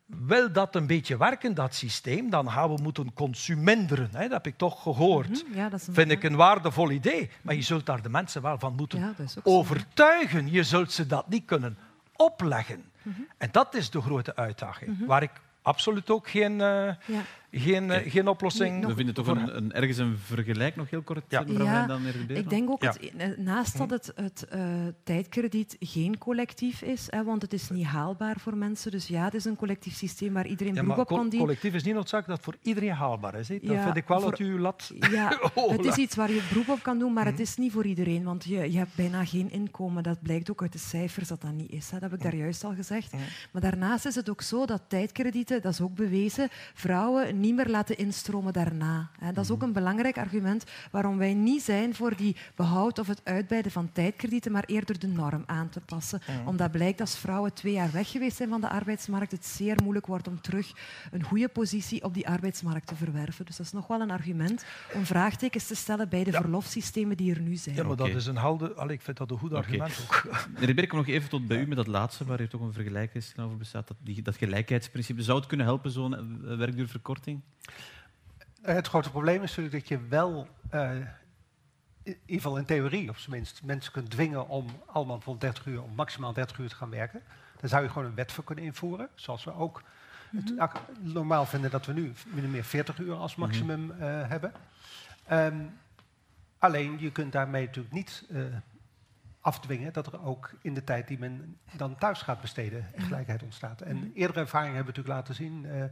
wil 0.06 0.52
dat 0.52 0.76
een 0.76 0.88
beetje 0.88 1.18
werken, 1.18 1.54
dat 1.54 1.76
systeem, 1.76 2.30
dan 2.30 2.52
gaan 2.52 2.76
we 2.76 2.82
moeten 2.82 3.14
consumenderen. 3.14 4.10
Dat 4.12 4.32
heb 4.32 4.48
ik 4.48 4.58
toch 4.58 4.82
gehoord. 4.82 5.44
Mhm, 5.44 5.58
ja, 5.58 5.70
dat 5.70 5.88
Vind 5.92 6.12
ik 6.12 6.24
een 6.24 6.36
waardevol 6.36 6.92
idee. 6.92 7.30
Maar 7.42 7.56
je 7.56 7.62
zult 7.62 7.86
daar 7.86 8.02
de 8.02 8.10
mensen 8.10 8.42
wel 8.42 8.60
van 8.60 8.76
moeten 8.76 9.16
overtuigen. 9.44 10.52
Je 10.52 10.64
zult 10.64 10.92
ze 10.92 11.08
dat 11.08 11.30
niet 11.30 11.46
kunnen 11.46 11.78
opleggen. 12.16 12.84
Mhm. 13.02 13.22
En 13.38 13.50
dat 13.52 13.76
is 13.76 13.90
de 13.90 14.02
grote 14.02 14.36
uitdaging, 14.36 14.98
mhm. 14.98 15.06
waar 15.06 15.24
ik 15.24 15.32
absoluut 15.62 16.10
ook 16.10 16.30
geen, 16.30 16.52
uh, 16.52 16.60
ja. 17.06 17.22
Geen, 17.52 17.84
uh, 17.84 17.98
geen 18.06 18.28
oplossing. 18.28 18.86
We 18.86 18.96
vinden 18.96 19.14
toch 19.14 19.28
een, 19.28 19.58
een, 19.58 19.72
ergens 19.72 19.98
een 19.98 20.18
vergelijk 20.18 20.76
nog 20.76 20.90
heel 20.90 21.02
kort. 21.02 21.24
Ja, 21.28 21.44
ja 21.48 21.86
dan 21.86 22.06
ik 22.28 22.50
denk 22.50 22.70
ook 22.70 22.82
het, 22.82 23.00
eh, 23.00 23.28
naast 23.38 23.78
dat 23.78 23.90
het, 23.90 24.12
het 24.16 24.48
uh, 24.54 24.62
tijdkrediet 25.04 25.76
geen 25.80 26.18
collectief 26.18 26.82
is, 26.82 27.08
hè, 27.10 27.24
want 27.24 27.42
het 27.42 27.54
is 27.54 27.70
niet 27.70 27.86
haalbaar 27.86 28.40
voor 28.40 28.58
mensen. 28.58 28.92
Dus 28.92 29.08
ja, 29.08 29.24
het 29.24 29.34
is 29.34 29.46
een 29.46 29.56
collectief 29.56 29.96
systeem 29.96 30.34
waar 30.34 30.48
iedereen 30.48 30.74
ja, 30.74 30.82
beroep 30.82 30.98
op 30.98 31.08
kan 31.08 31.30
dienen. 31.30 31.40
Collectief 31.40 31.74
is 31.74 31.84
niet 31.84 31.94
noodzakelijk 31.94 32.28
dat 32.28 32.54
voor 32.54 32.62
iedereen 32.62 32.92
haalbaar 32.92 33.36
is. 33.36 33.48
Hè? 33.48 33.60
Dat 33.62 33.84
vind 33.84 33.96
ik 33.96 34.08
wel 34.08 34.20
voor, 34.22 34.30
dat 34.30 34.40
u 34.40 34.60
lat. 34.60 34.92
Ja, 35.12 35.40
het 35.78 35.86
is 35.86 35.96
iets 35.96 36.16
waar 36.16 36.32
je 36.32 36.48
beroep 36.50 36.70
op 36.70 36.84
kan 36.84 37.00
doen, 37.00 37.14
maar 37.14 37.26
het 37.26 37.34
mhm. 37.34 37.44
is 37.44 37.58
niet 37.58 37.72
voor 37.72 37.86
iedereen, 37.86 38.24
want 38.24 38.44
je, 38.44 38.72
je 38.72 38.78
hebt 38.78 38.96
bijna 38.96 39.26
geen 39.26 39.52
inkomen. 39.52 40.04
Dat 40.04 40.22
blijkt 40.22 40.52
ook 40.52 40.62
uit 40.62 40.74
de 40.74 40.80
cijfers 40.80 41.28
dat 41.28 41.42
dat 41.42 41.52
niet 41.52 41.72
is. 41.72 41.90
Hè. 41.90 42.00
Dat 42.00 42.10
heb 42.10 42.14
ik 42.14 42.24
daar 42.24 42.34
mhm. 42.34 42.42
juist 42.42 42.64
al 42.64 42.74
gezegd. 42.74 43.12
Mhm. 43.12 43.22
Maar 43.52 43.62
daarnaast 43.62 44.06
is 44.06 44.16
het 44.16 44.30
ook 44.30 44.42
zo 44.42 44.66
dat 44.66 44.82
tijdkredieten, 44.88 45.62
dat 45.62 45.74
is 45.74 45.82
ook 45.82 45.96
bewezen, 45.96 46.48
vrouwen 46.74 47.37
niet 47.40 47.56
meer 47.56 47.70
laten 47.70 47.98
instromen 47.98 48.54
daarna. 48.54 49.10
Dat 49.34 49.44
is 49.44 49.52
ook 49.52 49.62
een 49.62 49.74
belangrijk 49.74 50.18
argument 50.18 50.64
waarom 50.92 51.18
wij 51.18 51.34
niet 51.34 51.62
zijn 51.62 51.96
voor 51.96 52.16
die 52.16 52.36
behoud 52.56 53.00
of 53.00 53.08
het 53.08 53.22
uitbreiden 53.24 53.72
van 53.72 53.92
tijdkredieten, 53.92 54.52
maar 54.52 54.64
eerder 54.66 55.00
de 55.00 55.08
norm 55.08 55.44
aan 55.46 55.70
te 55.70 55.82
passen. 55.82 56.22
Omdat 56.46 56.72
blijkt 56.72 57.02
als 57.02 57.18
vrouwen 57.18 57.54
twee 57.54 57.74
jaar 57.74 57.92
weg 57.92 58.12
geweest 58.12 58.38
zijn 58.38 58.50
van 58.50 58.62
de 58.62 58.70
arbeidsmarkt, 58.70 59.32
het 59.32 59.46
zeer 59.46 59.76
moeilijk 59.84 60.06
wordt 60.06 60.28
om 60.28 60.42
terug 60.42 60.72
een 61.12 61.24
goede 61.24 61.48
positie 61.48 62.04
op 62.04 62.14
die 62.14 62.28
arbeidsmarkt 62.28 62.88
te 62.88 62.96
verwerven. 62.96 63.46
Dus 63.46 63.58
dat 63.58 63.66
is 63.66 63.72
nog 63.72 63.88
wel 63.88 64.02
een 64.02 64.12
argument 64.12 64.66
om 64.94 65.06
vraagtekens 65.06 65.68
te 65.68 65.76
stellen 65.76 66.10
bij 66.10 66.24
de 66.24 66.32
verlofsystemen 66.32 67.18
die 67.18 67.34
er 67.34 67.42
nu 67.42 67.56
zijn. 67.56 67.76
Ja, 67.76 67.84
maar 67.84 67.96
dat 67.96 68.08
is 68.08 68.26
een 68.26 68.36
halde... 68.36 68.74
Allee, 68.74 68.96
ik 68.96 69.02
vind 69.02 69.18
dat 69.18 69.32
een 69.32 69.38
goed 69.38 69.54
argument 69.54 70.00
ook. 70.02 70.24
Rebecca, 70.60 70.96
nog 70.96 71.08
even 71.08 71.30
tot 71.30 71.48
bij 71.48 71.62
u 71.62 71.68
met 71.68 71.78
dat 71.78 71.88
laatste, 71.88 72.26
waar 72.26 72.42
u 72.42 72.48
toch 72.48 72.62
een 72.62 72.74
vergelijking 72.74 73.24
over 73.40 73.58
bestaat, 73.58 73.88
dat, 73.88 73.98
die, 74.00 74.22
dat 74.22 74.36
gelijkheidsprincipe. 74.36 75.22
Zou 75.22 75.38
het 75.38 75.48
kunnen 75.48 75.66
helpen, 75.66 75.92
zo'n 75.92 76.16
eh, 76.16 76.22
werkduurverkorting? 77.28 77.42
Het 78.62 78.88
grote 78.88 79.10
probleem 79.10 79.44
is 79.44 79.56
natuurlijk 79.56 79.76
dat 79.76 79.88
je 79.88 80.08
wel 80.08 80.48
uh, 80.74 80.92
in 82.04 82.18
ieder 82.26 82.42
geval 82.42 82.58
in 82.58 82.66
theorie, 82.66 83.10
of 83.10 83.22
tenminste, 83.22 83.66
mensen 83.66 83.92
kunt 83.92 84.12
dwingen 84.12 84.48
om 84.48 84.66
allemaal 84.86 85.22
voor 85.22 85.40
30 85.40 85.66
uur, 85.66 85.84
om 85.84 85.96
maximaal 85.96 86.34
30 86.34 86.58
uur 86.58 86.70
te 86.70 86.76
gaan 86.76 86.90
werken. 86.90 87.22
Daar 87.60 87.70
zou 87.70 87.84
je 87.84 87.90
gewoon 87.90 88.08
een 88.08 88.16
wet 88.16 88.32
voor 88.32 88.44
kunnen 88.44 88.66
invoeren, 88.66 89.10
zoals 89.16 89.44
we 89.44 89.54
ook 89.54 89.84
mhm. 90.30 90.68
normaal 91.00 91.46
vinden 91.46 91.72
dat 91.72 91.86
we 91.86 91.94
nu 91.94 92.14
min 92.26 92.52
meer 92.52 92.64
40 92.64 92.98
uur 92.98 93.14
als 93.14 93.36
mhm. 93.36 93.42
maximum 93.42 93.92
uh, 93.92 93.98
hebben. 94.30 94.52
Um, 95.32 95.78
alleen, 96.58 97.00
je 97.00 97.12
kunt 97.12 97.32
daarmee 97.32 97.66
natuurlijk 97.66 97.94
niet 97.94 98.26
uh, 98.30 98.46
afdwingen 99.48 99.94
dat 99.94 100.08
er 100.08 100.26
ook 100.26 100.52
in 100.62 100.74
de 100.74 100.84
tijd 100.84 101.08
die 101.08 101.20
men 101.20 101.58
dan 101.72 101.98
thuis 101.98 102.22
gaat 102.22 102.42
besteden 102.42 102.86
gelijkheid 102.98 103.44
ontstaat. 103.44 103.82
En 103.82 104.12
eerdere 104.16 104.40
ervaringen 104.40 104.76
hebben 104.76 104.94
natuurlijk 104.96 105.16
laten 105.16 105.36
zien, 105.36 105.66
uh, 105.66 105.84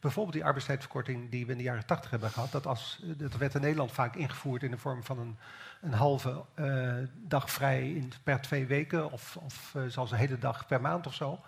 bijvoorbeeld 0.00 0.34
die 0.34 0.44
arbeidstijdverkorting 0.44 1.30
die 1.30 1.46
we 1.46 1.52
in 1.52 1.58
de 1.58 1.64
jaren 1.64 1.86
80 1.86 2.10
hebben 2.10 2.30
gehad, 2.30 2.52
dat, 2.52 2.66
als, 2.66 3.02
dat 3.16 3.36
werd 3.36 3.54
in 3.54 3.60
Nederland 3.60 3.92
vaak 3.92 4.16
ingevoerd 4.16 4.62
in 4.62 4.70
de 4.70 4.78
vorm 4.78 5.04
van 5.04 5.18
een, 5.18 5.36
een 5.80 5.92
halve 5.92 6.44
uh, 6.54 6.94
dag 7.14 7.50
vrij 7.50 7.92
in, 7.92 8.12
per 8.22 8.40
twee 8.40 8.66
weken 8.66 9.12
of, 9.12 9.36
of 9.36 9.74
uh, 9.76 9.82
zelfs 9.86 10.10
een 10.10 10.18
hele 10.18 10.38
dag 10.38 10.66
per 10.66 10.80
maand 10.80 11.06
of 11.06 11.14
zo 11.14 11.40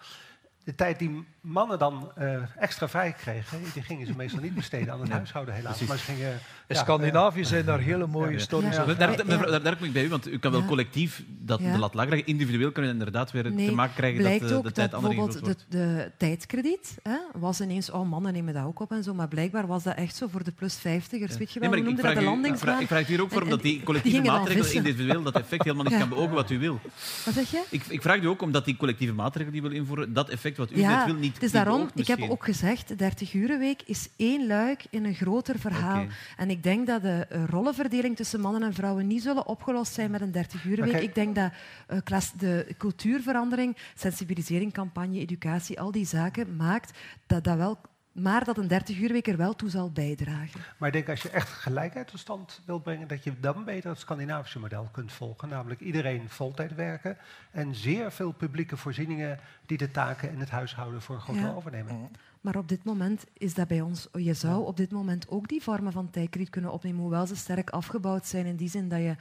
de 0.66 0.74
tijd 0.74 0.98
die 0.98 1.24
mannen 1.40 1.78
dan 1.78 2.12
uh, 2.18 2.42
extra 2.56 2.88
vrij 2.88 3.12
kregen, 3.12 3.58
die 3.72 3.82
gingen 3.82 4.06
ze 4.06 4.12
meestal 4.16 4.40
niet 4.40 4.54
besteden 4.54 4.92
aan 4.92 5.00
het 5.00 5.10
huishouden 5.18 5.54
helaas. 5.54 5.80
Maar 5.80 5.98
ze 5.98 6.04
gingen, 6.04 6.38
in 6.66 6.76
Scandinavië 6.76 7.44
zijn 7.44 7.64
daar 7.64 7.78
hele 7.78 8.06
mooie 8.06 8.38
stories 8.38 8.78
over. 8.78 8.98
Daar, 8.98 9.26
daar, 9.26 9.62
daar, 9.62 9.76
kom 9.76 9.86
ik 9.86 9.92
bij 9.92 10.04
u, 10.04 10.08
want 10.08 10.28
u 10.28 10.38
kan 10.38 10.52
wel 10.52 10.64
collectief 10.64 11.22
dat 11.28 11.58
de 11.58 11.78
lat 11.78 11.94
laag 11.94 12.08
leggen. 12.08 12.26
Individueel 12.26 12.72
kan 12.72 12.84
je 12.84 12.90
inderdaad 12.90 13.32
weer 13.32 13.42
te 13.42 13.72
maken 13.74 13.94
krijgen 13.94 14.40
dat 14.40 14.48
de, 14.48 14.62
de 14.62 14.72
tijd 14.72 14.94
anders 14.94 15.14
wordt. 15.14 15.32
Bijvoorbeeld 15.32 15.64
de, 15.68 15.78
de 15.78 16.12
tijdskrediet 16.16 16.98
hè, 17.02 17.18
was 17.32 17.60
ineens, 17.60 17.90
oh 17.90 18.08
mannen 18.08 18.32
nemen 18.32 18.54
dat 18.54 18.64
ook 18.64 18.80
op 18.80 18.92
en 18.92 19.02
zo, 19.02 19.14
maar 19.14 19.28
blijkbaar 19.28 19.66
was 19.66 19.82
dat 19.82 19.96
echt 19.96 20.16
zo 20.16 20.26
voor 20.30 20.44
de 20.44 20.52
plus 20.52 20.78
50ers. 20.78 21.38
Weet 21.38 21.52
je 21.52 21.60
wel, 21.60 21.70
nee, 21.70 21.82
noemde 21.82 22.02
dat 22.02 22.14
de 22.14 22.22
landingsbaan? 22.22 22.80
Ik 22.80 22.86
vraag 22.86 22.98
het 22.98 23.08
hier 23.08 23.22
ook 23.22 23.30
voor, 23.30 23.42
omdat 23.42 23.62
die 23.62 23.82
collectieve 23.82 24.22
maatregelen 24.22 24.74
individueel 24.74 25.22
dat 25.22 25.34
effect 25.34 25.64
helemaal 25.64 25.84
niet 25.84 25.98
kan 25.98 26.08
beogen 26.08 26.34
wat 26.34 26.50
u 26.50 26.58
wil. 26.58 26.80
Wat 27.24 27.34
zeg 27.34 27.50
je? 27.50 27.64
Ik, 27.70 27.84
ik 27.88 28.02
vraag 28.02 28.20
u 28.20 28.26
ook 28.26 28.42
omdat 28.42 28.64
die 28.64 28.76
collectieve 28.76 29.14
maatregelen 29.14 29.52
die 29.52 29.62
wil 29.62 29.78
invoeren, 29.78 30.12
dat 30.12 30.28
effect 30.28 30.55
wat 30.57 30.70
u 30.70 30.78
ja, 30.78 31.07
wil 31.07 31.14
niet. 31.14 31.40
Dus 31.40 31.52
daarom, 31.52 31.90
ik 31.94 32.07
heb 32.07 32.20
ook 32.30 32.44
gezegd, 32.44 32.88
de 32.88 32.96
30 32.96 33.32
week 33.32 33.82
is 33.84 34.09
één 34.16 34.46
luik 34.46 34.84
in 34.90 35.04
een 35.04 35.14
groter 35.14 35.59
verhaal. 35.59 36.07
En 36.36 36.50
ik 36.50 36.62
denk 36.62 36.86
dat 36.86 37.02
de 37.02 37.26
uh, 37.32 37.44
rollenverdeling 37.44 38.16
tussen 38.16 38.40
mannen 38.40 38.62
en 38.62 38.74
vrouwen 38.74 39.07
niet 39.07 39.22
zullen 39.22 39.46
opgelost 39.46 39.92
zijn 39.92 40.11
met 40.11 40.20
een 40.20 40.32
30 40.32 40.62
week. 40.62 41.00
Ik 41.00 41.14
denk 41.14 41.34
dat 41.34 41.50
uh, 41.88 41.98
klas, 42.04 42.32
de 42.32 42.74
cultuurverandering, 42.78 43.76
sensibilisering, 43.94 44.72
campagne, 44.72 45.18
educatie, 45.18 45.80
al 45.80 45.90
die 45.90 46.07
zaken 46.07 46.57
maakt 46.57 46.98
dat 47.26 47.44
dat 47.44 47.57
wel 47.57 47.78
maar 48.18 48.44
dat 48.44 48.58
een 48.58 48.68
30 48.68 48.98
week 48.98 49.26
er 49.26 49.36
wel 49.36 49.54
toe 49.54 49.70
zal 49.70 49.90
bijdragen. 49.90 50.60
Maar 50.76 50.88
ik 50.88 50.94
denk 50.94 51.08
als 51.08 51.22
je 51.22 51.30
echt 51.30 51.48
gelijkheid 51.48 52.08
tot 52.08 52.20
stand 52.20 52.60
wilt 52.64 52.82
brengen, 52.82 53.08
dat 53.08 53.24
je 53.24 53.40
dan 53.40 53.64
beter 53.64 53.90
het 53.90 53.98
Scandinavische 53.98 54.58
model 54.58 54.88
kunt 54.92 55.12
volgen. 55.12 55.48
Namelijk 55.48 55.80
iedereen 55.80 56.28
voltijd 56.28 56.74
werken 56.74 57.16
en 57.50 57.74
zeer 57.74 58.12
veel 58.12 58.32
publieke 58.32 58.76
voorzieningen 58.76 59.38
die 59.66 59.78
de 59.78 59.90
taken 59.90 60.30
in 60.30 60.40
het 60.40 60.50
huishouden 60.50 61.02
voor 61.02 61.14
een 61.14 61.20
groot 61.20 61.36
deel 61.36 61.54
overnemen. 61.54 62.10
Maar 62.40 62.56
op 62.56 62.68
dit 62.68 62.84
moment 62.84 63.24
is 63.32 63.54
dat 63.54 63.68
bij 63.68 63.80
ons. 63.80 64.08
Je 64.12 64.34
zou 64.34 64.66
op 64.66 64.76
dit 64.76 64.90
moment 64.90 65.28
ook 65.28 65.48
die 65.48 65.62
vormen 65.62 65.92
van 65.92 66.10
tijdkrediet 66.10 66.50
kunnen 66.50 66.72
opnemen, 66.72 67.00
hoewel 67.00 67.26
ze 67.26 67.36
sterk 67.36 67.70
afgebouwd 67.70 68.26
zijn 68.26 68.46
in 68.46 68.56
die 68.56 68.68
zin 68.68 68.88
dat 68.88 69.00
je 69.00 69.16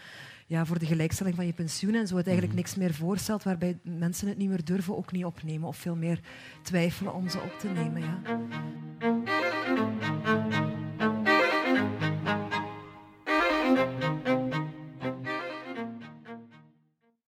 ja, 0.46 0.66
voor 0.66 0.80
de 0.80 0.86
gelijkstelling 0.86 1.36
van 1.36 1.46
je 1.46 1.54
pensioen 1.54 1.96
en 1.96 2.08
zo 2.08 2.16
het 2.16 2.28
eigenlijk 2.28 2.58
mhm. 2.58 2.66
niks 2.66 2.76
meer 2.76 2.94
voorstelt, 2.94 3.44
waarbij 3.44 3.80
mensen 3.84 4.28
het 4.28 4.38
niet 4.38 4.50
meer 4.50 4.66
durven 4.66 4.98
ook 4.98 5.12
niet 5.12 5.26
opnemen 5.26 5.68
of 5.68 5.78
veel 5.78 5.96
meer 5.96 6.20
twijfelen 6.62 7.14
om 7.14 7.30
ze 7.30 7.38
op 7.40 7.60
te 7.60 7.68
nemen. 7.68 8.02
Ja. 8.02 8.24